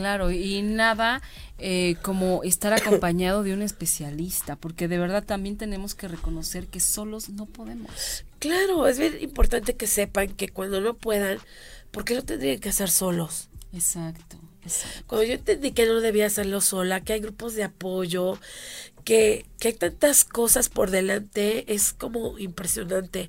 Claro, 0.00 0.30
y 0.30 0.62
nada 0.62 1.20
eh, 1.58 1.96
como 2.00 2.42
estar 2.42 2.72
acompañado 2.72 3.42
de 3.42 3.52
un 3.52 3.60
especialista, 3.60 4.56
porque 4.56 4.88
de 4.88 4.96
verdad 4.96 5.22
también 5.22 5.58
tenemos 5.58 5.94
que 5.94 6.08
reconocer 6.08 6.68
que 6.68 6.80
solos 6.80 7.28
no 7.28 7.44
podemos. 7.44 8.24
Claro, 8.38 8.88
es 8.88 8.98
bien 8.98 9.18
importante 9.20 9.76
que 9.76 9.86
sepan 9.86 10.28
que 10.28 10.48
cuando 10.48 10.80
no 10.80 10.94
puedan, 10.94 11.38
¿por 11.90 12.06
qué 12.06 12.14
lo 12.14 12.22
tendrían 12.22 12.60
que 12.60 12.70
hacer 12.70 12.90
solos? 12.90 13.50
Exacto, 13.74 14.38
exacto. 14.64 15.02
Cuando 15.06 15.26
yo 15.26 15.34
entendí 15.34 15.72
que 15.72 15.84
no 15.84 16.00
debía 16.00 16.28
hacerlo 16.28 16.62
sola, 16.62 17.02
que 17.02 17.12
hay 17.12 17.20
grupos 17.20 17.52
de 17.54 17.64
apoyo, 17.64 18.38
que, 19.04 19.44
que 19.58 19.68
hay 19.68 19.74
tantas 19.74 20.24
cosas 20.24 20.70
por 20.70 20.90
delante, 20.90 21.74
es 21.74 21.92
como 21.92 22.38
impresionante 22.38 23.28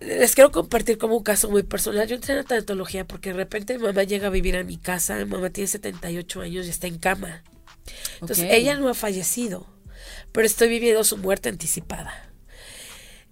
les 0.00 0.34
quiero 0.34 0.50
compartir 0.50 0.98
como 0.98 1.16
un 1.16 1.22
caso 1.22 1.50
muy 1.50 1.62
personal. 1.62 2.08
Yo 2.08 2.16
entré 2.16 2.38
en 2.38 2.44
tanatología 2.44 3.06
porque 3.06 3.30
de 3.30 3.36
repente 3.36 3.76
mi 3.76 3.84
mamá 3.84 4.04
llega 4.04 4.28
a 4.28 4.30
vivir 4.30 4.56
a 4.56 4.64
mi 4.64 4.78
casa. 4.78 5.16
Mi 5.16 5.26
mamá 5.26 5.50
tiene 5.50 5.68
78 5.68 6.40
años 6.40 6.66
y 6.66 6.70
está 6.70 6.86
en 6.86 6.98
cama. 6.98 7.42
Entonces, 8.20 8.46
ella 8.50 8.76
no 8.76 8.88
ha 8.88 8.94
fallecido, 8.94 9.66
pero 10.32 10.46
estoy 10.46 10.68
viviendo 10.68 11.04
su 11.04 11.18
muerte 11.18 11.50
anticipada. 11.50 12.30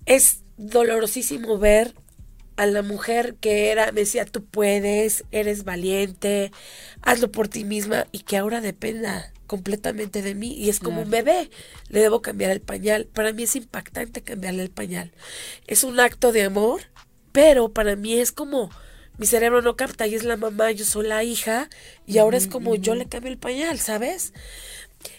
Es 0.05 0.41
dolorosísimo 0.59 1.59
ver 1.59 1.95
a 2.57 2.67
la 2.67 2.83
mujer 2.83 3.37
que 3.41 3.71
era, 3.71 3.93
me 3.93 4.01
decía, 4.01 4.27
tú 4.27 4.45
puedes, 4.45 5.25
eres 5.31 5.65
valiente, 5.65 6.53
hazlo 7.01 7.33
por 7.33 7.49
ti 7.49 7.65
misma 7.65 8.07
y 8.13 8.21
que 8.21 8.37
ahora 8.37 8.61
dependa 8.61 9.32
completamente 9.53 10.23
de 10.23 10.35
mí 10.35 10.55
y 10.55 10.71
es 10.71 10.81
como 10.81 11.03
un 11.03 11.11
bebé, 11.11 11.51
le 11.91 12.01
debo 12.01 12.23
cambiar 12.23 12.53
el 12.53 12.63
pañal. 12.63 13.05
Para 13.05 13.35
mí 13.35 13.43
es 13.43 13.55
impactante 13.55 14.23
cambiarle 14.23 14.63
el 14.63 14.71
pañal. 14.71 15.13
Es 15.67 15.85
un 15.85 16.01
acto 16.01 16.33
de 16.33 16.45
amor, 16.45 16.81
pero 17.33 17.71
para 17.71 17.95
mí 17.95 18.15
es 18.15 18.33
como 18.33 18.71
mi 19.19 19.27
cerebro 19.27 19.61
no 19.61 19.77
capta 19.77 20.07
y 20.07 20.15
es 20.15 20.25
la 20.25 20.39
mamá, 20.39 20.71
yo 20.71 20.87
soy 20.87 21.07
la 21.07 21.23
hija 21.23 21.69
y 22.07 22.17
ahora 22.17 22.39
es 22.39 22.47
como 22.47 22.77
yo 22.77 22.95
le 22.95 23.11
cambio 23.11 23.31
el 23.31 23.37
pañal, 23.37 23.79
¿sabes? 23.79 24.33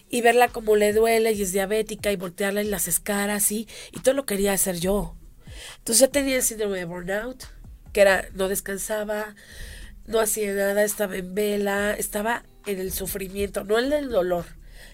Y 0.09 0.21
verla 0.21 0.47
como 0.47 0.75
le 0.77 0.93
duele 0.93 1.33
y 1.33 1.43
es 1.43 1.51
diabética 1.51 2.11
y 2.11 2.15
voltearla 2.15 2.63
y 2.63 2.67
las 2.67 2.87
escaras 2.87 3.51
y, 3.51 3.67
y 3.91 3.99
todo 3.99 4.15
lo 4.15 4.25
quería 4.25 4.53
hacer 4.53 4.79
yo. 4.79 5.15
Entonces 5.77 5.99
ya 5.99 6.07
tenía 6.07 6.37
el 6.37 6.41
síndrome 6.41 6.79
de 6.79 6.85
burnout, 6.85 7.43
que 7.91 8.01
era 8.01 8.27
no 8.33 8.47
descansaba, 8.47 9.35
no 10.07 10.19
hacía 10.19 10.53
nada, 10.53 10.83
estaba 10.83 11.17
en 11.17 11.35
vela, 11.35 11.93
estaba 11.93 12.43
en 12.65 12.79
el 12.79 12.91
sufrimiento, 12.91 13.63
no 13.63 13.79
en 13.79 13.91
el 13.93 14.09
dolor. 14.09 14.45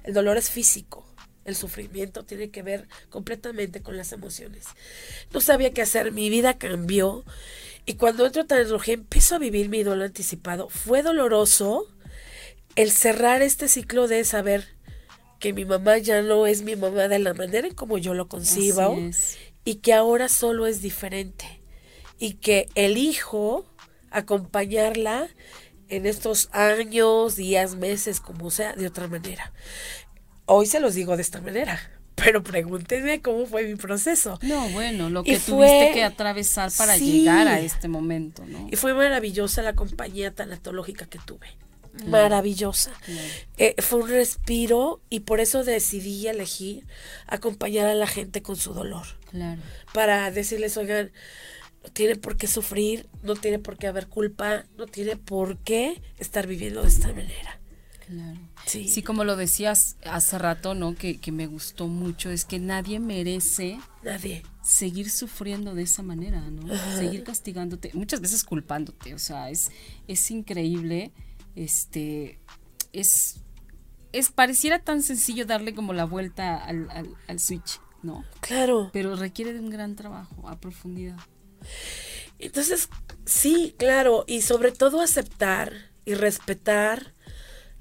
El 0.04 0.14
dolor 0.14 0.38
es 0.38 0.50
físico, 0.50 1.06
el 1.46 1.56
sufrimiento 1.56 2.24
tiene 2.24 2.50
que 2.50 2.62
ver 2.62 2.88
completamente 3.10 3.82
con 3.82 3.98
las 3.98 4.12
emociones. 4.12 4.66
No 5.34 5.42
sabía 5.42 5.74
qué 5.74 5.82
hacer, 5.82 6.12
mi 6.12 6.30
vida 6.30 6.58
cambió 6.58 7.26
y 7.86 7.96
cuando 7.96 8.26
entro 8.26 8.44
a 8.44 8.46
tecnología 8.46 8.94
empiezo 8.94 9.36
a 9.36 9.40
vivir 9.40 9.70
mi 9.70 9.84
duelo 9.84 10.06
anticipado. 10.06 10.70
Fue 10.70 11.02
doloroso 11.02 11.88
el 12.76 12.92
cerrar 12.92 13.42
este 13.42 13.68
ciclo 13.68 14.08
de 14.08 14.24
saber 14.24 14.68
que 15.40 15.54
mi 15.54 15.66
mamá 15.66 15.98
ya 15.98 16.22
no 16.22 16.46
es 16.46 16.62
mi 16.62 16.76
mamá 16.76 17.08
de 17.08 17.20
la 17.20 17.34
manera 17.34 17.68
en 17.68 17.74
como 17.74 17.98
yo 17.98 18.14
lo 18.14 18.28
concibo 18.28 18.96
y 19.66 19.76
que 19.76 19.94
ahora 19.94 20.30
solo 20.30 20.68
es 20.68 20.82
diferente 20.82 21.62
y 22.20 22.34
que 22.34 22.68
elijo 22.76 23.66
acompañarla 24.12 25.30
en 25.90 26.06
estos 26.06 26.50
años, 26.52 27.36
días, 27.36 27.76
meses, 27.76 28.20
como 28.20 28.52
sea, 28.52 28.74
de 28.74 28.88
otra 28.88 29.08
manera. 29.08 29.52
Hoy 30.46 30.66
se 30.66 30.80
los 30.80 30.96
digo 30.96 31.16
de 31.16 31.22
esta 31.22 31.42
manera, 31.42 31.80
pero 32.16 32.44
pregúntenme 32.44 33.22
cómo 33.22 33.46
fue 33.46 33.64
mi 33.64 33.76
proceso. 33.76 34.40
No, 34.42 34.70
bueno, 34.70 35.10
lo 35.10 35.24
que 35.24 35.40
tuviste 35.40 35.92
que 35.94 36.04
atravesar 36.04 36.72
para 36.78 36.98
llegar 36.98 37.48
a 37.48 37.60
este 37.60 37.88
momento, 37.88 38.46
¿no? 38.46 38.68
Y 38.72 38.76
fue 38.76 38.94
maravillosa 38.94 39.62
la 39.62 39.74
compañía 39.74 40.34
tanatológica 40.34 41.06
que 41.06 41.20
tuve. 41.20 41.48
Maravillosa. 42.06 42.92
Eh, 43.58 43.76
fue 43.82 44.00
un 44.00 44.10
respiro 44.10 45.02
y 45.10 45.22
por 45.22 45.40
eso 45.40 45.64
decidí 45.64 46.28
elegir 46.28 46.86
acompañar 47.28 47.88
a 47.88 47.96
la 47.96 48.08
gente 48.08 48.42
con 48.42 48.56
su 48.56 48.74
dolor. 48.74 49.06
Claro. 49.32 49.62
Para 49.94 50.32
decirles, 50.32 50.78
oigan, 50.78 51.12
no 51.84 51.90
tiene 51.92 52.16
por 52.16 52.38
qué 52.38 52.48
sufrir, 52.48 53.08
no 53.24 53.36
tiene 53.36 53.60
por 53.60 53.78
qué 53.78 53.88
haber 53.88 54.08
culpa, 54.08 54.66
no 54.78 54.86
tiene 54.86 55.16
por 55.16 55.58
qué 55.58 56.02
estar 56.18 56.48
viviendo 56.48 56.82
de 56.82 56.90
esta 56.90 57.08
manera. 57.08 57.60
Claro. 58.06 58.40
Sí. 58.66 58.88
sí, 58.88 59.04
como 59.04 59.24
lo 59.24 59.36
decías 59.36 59.98
hace 60.04 60.38
rato, 60.38 60.74
¿no? 60.74 60.96
Que, 60.96 61.20
que 61.20 61.32
me 61.32 61.48
gustó 61.48 61.88
mucho, 61.88 62.30
es 62.30 62.44
que 62.44 62.60
nadie 62.60 63.00
merece 63.00 63.80
nadie 64.04 64.44
seguir 64.70 65.10
sufriendo 65.10 65.74
de 65.74 65.84
esa 65.84 66.04
manera, 66.04 66.42
¿no? 66.42 66.68
Seguir 66.96 67.24
castigándote, 67.24 67.92
muchas 67.94 68.22
veces 68.22 68.44
culpándote, 68.44 69.16
o 69.16 69.20
sea, 69.20 69.50
es, 69.50 69.72
es 70.08 70.30
increíble, 70.30 71.12
este, 71.56 72.40
es, 72.94 73.42
es, 74.12 74.30
pareciera 74.30 74.80
tan 74.80 75.02
sencillo 75.02 75.48
darle 75.48 75.74
como 75.74 75.94
la 75.94 76.06
vuelta 76.06 76.56
al, 76.56 76.90
al, 76.92 77.16
al 77.28 77.40
switch, 77.40 77.82
¿no? 78.04 78.24
Claro. 78.42 78.92
Pero 78.94 79.16
requiere 79.16 79.54
de 79.54 79.60
un 79.60 79.72
gran 79.72 79.96
trabajo 79.96 80.48
a 80.48 80.60
profundidad. 80.60 81.18
Entonces, 82.40 82.90
sí, 83.26 83.76
claro, 83.78 84.24
y 84.28 84.42
sobre 84.42 84.72
todo 84.72 85.02
aceptar 85.02 85.74
y 86.06 86.14
respetar 86.14 87.14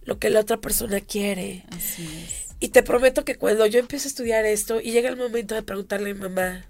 lo 0.02 0.18
que 0.18 0.30
la 0.30 0.40
otra 0.40 0.60
persona 0.60 1.00
quiere. 1.00 1.64
Así 1.70 2.04
es. 2.24 2.48
Y 2.60 2.68
te 2.68 2.82
prometo 2.82 3.24
que 3.24 3.36
cuando 3.36 3.66
yo 3.66 3.78
empiezo 3.78 4.08
a 4.08 4.10
estudiar 4.10 4.44
esto 4.44 4.80
y 4.80 4.90
llega 4.90 5.08
el 5.08 5.16
momento 5.16 5.54
de 5.54 5.62
preguntarle 5.62 6.10
a 6.10 6.14
mi 6.14 6.20
mamá, 6.20 6.64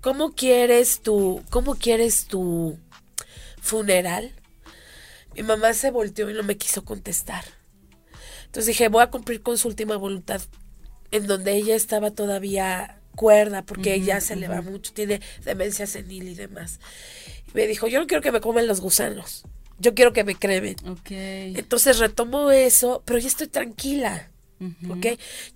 ¿cómo 0.00 0.32
quieres 0.34 1.00
tu, 1.00 1.44
cómo 1.50 1.76
quieres 1.76 2.26
tu 2.26 2.78
funeral? 3.60 4.32
Mi 5.36 5.42
mamá 5.42 5.74
se 5.74 5.90
volteó 5.90 6.28
y 6.28 6.34
no 6.34 6.42
me 6.42 6.56
quiso 6.56 6.84
contestar. 6.84 7.44
Entonces 8.46 8.66
dije, 8.66 8.88
voy 8.88 9.02
a 9.02 9.10
cumplir 9.10 9.42
con 9.42 9.58
su 9.58 9.68
última 9.68 9.96
voluntad, 9.96 10.40
en 11.12 11.26
donde 11.26 11.54
ella 11.54 11.76
estaba 11.76 12.10
todavía 12.10 13.00
cuerda 13.14 13.62
porque 13.62 13.94
ella 13.94 14.20
se 14.20 14.36
le 14.36 14.48
va 14.48 14.62
mucho, 14.62 14.92
tiene 14.92 15.20
demencia 15.44 15.86
senil 15.86 16.28
y 16.28 16.34
demás. 16.34 16.80
Y 17.48 17.56
me 17.56 17.66
dijo, 17.66 17.86
yo 17.86 18.00
no 18.00 18.06
quiero 18.06 18.22
que 18.22 18.32
me 18.32 18.40
coman 18.40 18.66
los 18.66 18.80
gusanos, 18.80 19.44
yo 19.78 19.94
quiero 19.94 20.12
que 20.12 20.24
me 20.24 20.34
cremen. 20.34 20.76
Entonces 21.56 21.98
retomo 21.98 22.50
eso, 22.50 23.02
pero 23.04 23.18
ya 23.18 23.28
estoy 23.28 23.48
tranquila. 23.48 24.30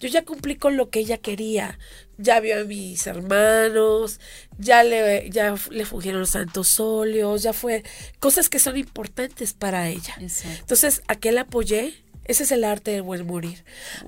Yo 0.00 0.08
ya 0.08 0.24
cumplí 0.24 0.56
con 0.56 0.76
lo 0.76 0.90
que 0.90 1.00
ella 1.00 1.16
quería. 1.18 1.78
Ya 2.18 2.40
vio 2.40 2.60
a 2.60 2.64
mis 2.64 3.06
hermanos, 3.06 4.20
ya 4.58 4.82
le, 4.82 5.30
ya 5.30 5.54
le 5.70 5.84
fungieron 5.86 6.20
los 6.20 6.30
santos 6.30 6.78
óleos, 6.80 7.42
ya 7.42 7.52
fue 7.52 7.84
cosas 8.18 8.48
que 8.48 8.58
son 8.58 8.76
importantes 8.76 9.54
para 9.54 9.88
ella. 9.88 10.14
Entonces, 10.18 11.00
¿a 11.06 11.14
qué 11.14 11.32
la 11.32 11.42
apoyé? 11.42 11.94
Ese 12.28 12.42
es 12.42 12.52
el 12.52 12.62
arte 12.62 12.90
del 12.90 13.02
buen 13.02 13.26
morir. 13.26 13.64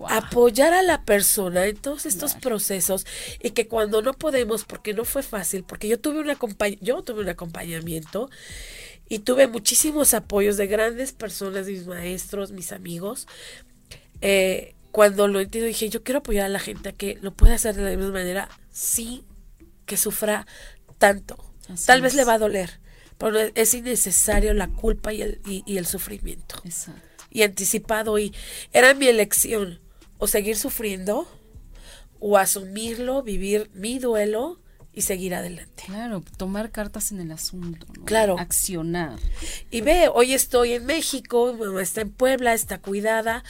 Apoyar 0.07 0.75
a 0.75 0.83
la 0.83 1.05
persona 1.05 1.65
en 1.65 1.77
todos 1.77 2.05
estos 2.05 2.35
procesos 2.35 3.07
y 3.43 3.51
que 3.51 3.67
cuando 3.67 4.03
no 4.03 4.13
podemos, 4.13 4.65
porque 4.65 4.93
no 4.93 5.07
fue 5.07 5.23
fácil, 5.23 5.65
porque 5.65 5.89
yo 5.89 5.99
tuve, 5.99 6.21
una 6.21 6.37
yo 6.83 7.03
tuve 7.03 7.23
un 7.23 7.31
acompañamiento 7.31 8.29
y 9.09 9.21
tuve 9.21 9.49
muchísimos 9.49 10.13
apoyos 10.13 10.59
de 10.59 10.67
grandes 10.67 11.13
personas, 11.13 11.67
mis 11.67 11.87
maestros, 11.87 12.53
mis 12.53 12.73
amigos. 12.73 13.27
Eh, 14.21 14.75
cuando 14.93 15.27
lo 15.27 15.41
entiendo 15.41 15.67
dije, 15.67 15.89
yo 15.89 16.03
quiero 16.03 16.19
apoyar 16.19 16.45
a 16.45 16.51
la 16.51 16.59
gente 16.59 16.91
a 16.91 16.93
que 16.93 17.19
lo 17.23 17.33
pueda 17.33 17.55
hacer 17.55 17.75
de 17.75 17.85
la 17.85 17.97
misma 17.97 18.13
manera 18.13 18.51
sin 18.71 19.25
que 19.87 19.97
sufra 19.97 20.47
tanto. 20.99 21.39
Tal 21.87 22.03
vez 22.03 22.15
le 22.15 22.25
va 22.25 22.35
a 22.35 22.39
doler, 22.39 22.81
pero 23.17 23.41
es 23.41 23.73
innecesario 23.73 24.53
la 24.53 24.69
culpa 24.69 25.15
y 25.15 25.23
el, 25.23 25.41
y 25.47 25.79
el 25.79 25.87
sufrimiento. 25.87 26.61
Exacto 26.65 27.10
y 27.31 27.43
anticipado 27.43 28.19
y 28.19 28.35
era 28.73 28.95
mi 28.95 29.07
elección 29.07 29.81
o 30.19 30.27
seguir 30.27 30.57
sufriendo 30.57 31.27
o 32.19 32.37
asumirlo, 32.37 33.23
vivir 33.23 33.71
mi 33.73 33.99
duelo 33.99 34.61
y 34.93 35.03
seguir 35.03 35.35
adelante. 35.35 35.85
Claro, 35.87 36.23
tomar 36.37 36.71
cartas 36.71 37.13
en 37.13 37.21
el 37.21 37.33
asunto, 37.33 37.87
Claro. 38.05 38.37
Accionar. 38.39 39.19
Y 39.71 39.81
ve, 39.81 40.09
hoy 40.13 40.35
estoy 40.35 40.73
en 40.73 40.85
México, 40.85 41.57
está 41.81 42.03
en 42.03 42.11
Puebla, 42.11 42.55
está 42.55 42.79
cuidada, 42.79 43.45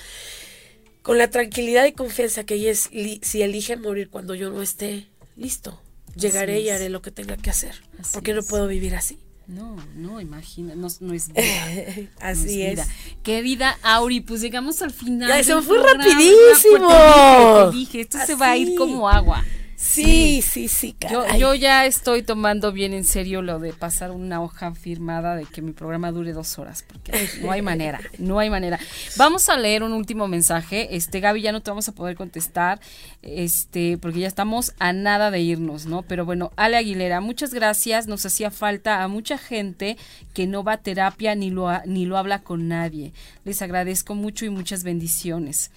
con 1.02 1.18
la 1.18 1.30
tranquilidad 1.30 1.86
y 1.86 1.92
confianza 1.92 2.44
que 2.44 2.54
ella 2.54 2.70
es, 2.70 2.90
si 3.22 3.42
eligen 3.42 3.80
morir 3.80 4.10
cuando 4.10 4.34
yo 4.34 4.50
no 4.50 4.60
esté, 4.62 5.08
listo, 5.36 5.80
llegaré 6.14 6.60
y 6.60 6.68
haré 6.68 6.90
lo 6.90 7.00
que 7.02 7.10
tenga 7.10 7.36
que 7.36 7.50
hacer, 7.50 7.74
porque 8.12 8.34
no 8.34 8.42
puedo 8.42 8.66
vivir 8.66 8.94
así. 8.94 9.18
No, 9.50 9.76
no, 9.96 10.20
imagina, 10.20 10.74
no, 10.76 10.86
no 11.00 11.12
es 11.12 11.28
vida. 11.32 12.08
Así 12.20 12.62
es. 12.62 12.86
Querida 13.24 13.76
Auri, 13.82 14.20
pues 14.20 14.40
llegamos 14.40 14.80
al 14.80 14.92
final. 14.92 15.28
Ya, 15.28 15.40
eso 15.40 15.60
fue 15.62 15.78
rapidísimo. 15.82 17.70
dije, 17.72 18.02
esto 18.02 18.18
se 18.24 18.36
va 18.36 18.50
a 18.50 18.56
ir 18.56 18.76
como 18.76 19.08
agua. 19.08 19.44
Sí, 19.80 20.42
sí, 20.42 20.68
sí. 20.68 20.94
yo, 21.10 21.24
yo, 21.38 21.54
ya 21.54 21.86
estoy 21.86 22.22
tomando 22.22 22.70
bien 22.70 22.92
en 22.92 23.02
serio 23.02 23.40
lo 23.40 23.58
de 23.58 23.72
pasar 23.72 24.10
una 24.10 24.42
hoja 24.42 24.74
firmada 24.74 25.34
de 25.34 25.46
que 25.46 25.62
mi 25.62 25.72
programa 25.72 26.12
dure 26.12 26.34
dos 26.34 26.58
horas, 26.58 26.84
porque 26.86 27.12
no 27.40 27.50
hay 27.50 27.62
manera, 27.62 27.98
no 28.18 28.38
hay 28.38 28.50
manera. 28.50 28.78
Vamos 29.16 29.48
a 29.48 29.56
leer 29.56 29.82
un 29.82 29.94
último 29.94 30.28
mensaje. 30.28 30.94
Este, 30.94 31.20
Gaby, 31.20 31.40
ya 31.40 31.52
no 31.52 31.62
te 31.62 31.70
vamos 31.70 31.88
a 31.88 31.92
poder 31.92 32.14
contestar, 32.14 32.78
este, 33.22 33.96
porque 33.96 34.20
ya 34.20 34.28
estamos 34.28 34.74
a 34.78 34.92
nada 34.92 35.30
de 35.30 35.40
irnos, 35.40 35.86
¿no? 35.86 36.02
Pero 36.02 36.26
bueno, 36.26 36.52
Ale 36.56 36.76
Aguilera, 36.76 37.22
muchas 37.22 37.54
gracias. 37.54 38.06
Nos 38.06 38.26
hacía 38.26 38.50
falta 38.50 39.02
a 39.02 39.08
mucha 39.08 39.38
gente 39.38 39.96
que 40.34 40.46
no 40.46 40.62
va 40.62 40.74
a 40.74 40.82
terapia 40.82 41.34
ni 41.34 41.50
lo, 41.50 41.70
ni 41.86 42.04
lo 42.04 42.18
habla 42.18 42.42
con 42.42 42.68
nadie. 42.68 43.14
Les 43.46 43.62
agradezco 43.62 44.14
mucho 44.14 44.44
y 44.44 44.50
muchas 44.50 44.84
bendiciones. 44.84 45.70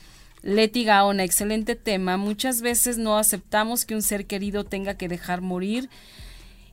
Leti 0.44 0.84
Gaona, 0.84 1.24
excelente 1.24 1.76
tema. 1.76 2.18
Muchas 2.18 2.62
veces 2.62 2.98
no 2.98 3.18
aceptamos 3.18 3.86
que 3.86 3.96
un 3.96 4.02
ser 4.02 4.28
querido 4.28 4.66
tenga 4.66 4.96
que 4.96 5.08
dejar 5.08 5.40
morir 5.42 5.90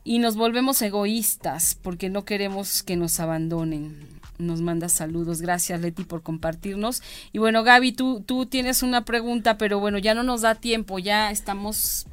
y 0.02 0.18
nos 0.18 0.34
volvemos 0.34 0.82
egoístas 0.82 1.78
porque 1.80 2.08
no 2.08 2.24
queremos 2.24 2.82
que 2.82 2.96
nos 2.96 3.20
abandonen. 3.20 4.08
Nos 4.38 4.60
manda 4.60 4.88
saludos. 4.88 5.40
Gracias, 5.40 5.80
Leti, 5.80 6.02
por 6.02 6.22
compartirnos. 6.22 7.02
Y 7.32 7.38
bueno, 7.38 7.62
Gaby, 7.62 7.92
tú, 7.92 8.22
tú 8.26 8.46
tienes 8.46 8.82
una 8.82 9.04
pregunta, 9.04 9.56
pero 9.56 9.78
bueno, 9.78 9.98
ya 9.98 10.14
no 10.14 10.24
nos 10.24 10.40
da 10.40 10.56
tiempo, 10.56 10.98
ya 10.98 11.30
estamos 11.30 12.06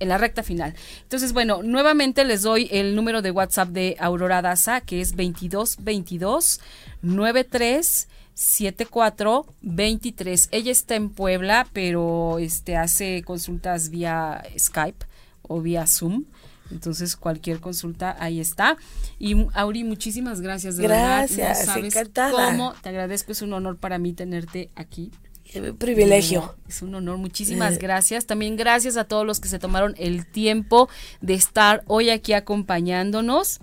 en 0.00 0.08
la 0.08 0.18
recta 0.18 0.42
final. 0.42 0.74
Entonces, 1.02 1.32
bueno, 1.32 1.62
nuevamente 1.62 2.24
les 2.24 2.42
doy 2.42 2.68
el 2.72 2.96
número 2.96 3.22
de 3.22 3.30
WhatsApp 3.30 3.68
de 3.68 3.96
Aurora 4.00 4.42
Daza, 4.42 4.80
que 4.80 5.00
es 5.00 5.10
2222 5.10 6.60
93 7.02 8.08
7423. 8.34 10.48
Ella 10.50 10.72
está 10.72 10.94
en 10.94 11.10
Puebla, 11.10 11.66
pero 11.72 12.38
este 12.38 12.76
hace 12.76 13.22
consultas 13.22 13.90
vía 13.90 14.42
Skype 14.58 15.06
o 15.42 15.60
vía 15.60 15.86
Zoom. 15.86 16.24
Entonces, 16.70 17.16
cualquier 17.16 17.60
consulta, 17.60 18.16
ahí 18.20 18.40
está. 18.40 18.76
Y 19.18 19.46
Auri, 19.54 19.84
muchísimas 19.84 20.40
gracias. 20.40 20.76
De 20.76 20.84
gracias, 20.84 21.66
verdad. 21.66 21.84
encantada. 21.84 22.50
cómo. 22.50 22.74
Te 22.80 22.88
agradezco, 22.88 23.32
es 23.32 23.42
un 23.42 23.52
honor 23.52 23.76
para 23.76 23.98
mí 23.98 24.12
tenerte 24.12 24.70
aquí. 24.76 25.10
Un 25.54 25.76
privilegio. 25.76 26.54
Es 26.68 26.82
un 26.82 26.94
honor, 26.94 27.18
muchísimas 27.18 27.78
gracias. 27.78 28.26
También 28.26 28.56
gracias 28.56 28.96
a 28.96 29.04
todos 29.04 29.26
los 29.26 29.40
que 29.40 29.48
se 29.48 29.58
tomaron 29.58 29.94
el 29.98 30.26
tiempo 30.26 30.88
de 31.20 31.34
estar 31.34 31.82
hoy 31.86 32.10
aquí 32.10 32.34
acompañándonos. 32.34 33.58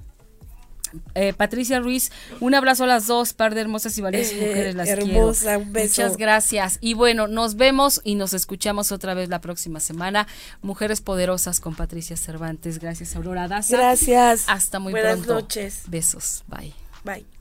Eh, 1.16 1.34
Patricia 1.34 1.80
Ruiz, 1.80 2.12
un 2.40 2.56
abrazo 2.56 2.84
a 2.84 2.88
las 2.88 3.08
dos, 3.08 3.34
par 3.34 3.56
de 3.56 3.62
hermosas 3.62 3.98
y 3.98 4.02
valiosas 4.02 4.34
eh, 4.34 4.48
mujeres, 4.48 4.76
las 4.76 4.88
Hermosa, 4.88 5.58
un 5.58 5.74
beso. 5.74 6.02
Muchas 6.02 6.18
gracias. 6.18 6.78
Y 6.82 6.94
bueno, 6.94 7.28
nos 7.28 7.56
vemos 7.56 8.02
y 8.04 8.16
nos 8.16 8.34
escuchamos 8.34 8.92
otra 8.92 9.14
vez 9.14 9.30
la 9.30 9.42
próxima 9.42 9.80
semana. 9.80 10.28
Mujeres 10.62 11.02
Poderosas 11.02 11.60
con 11.60 11.76
Patricia 11.76 12.18
Cervantes. 12.18 12.80
Gracias, 12.80 13.16
Aurora 13.16 13.48
Daza. 13.48 13.78
Gracias. 13.78 14.46
Hasta 14.48 14.80
muy 14.80 14.92
Buenas 14.92 15.18
pronto. 15.18 15.34
noches. 15.36 15.84
Besos. 15.88 16.44
Bye. 16.48 16.74
Bye. 17.04 17.37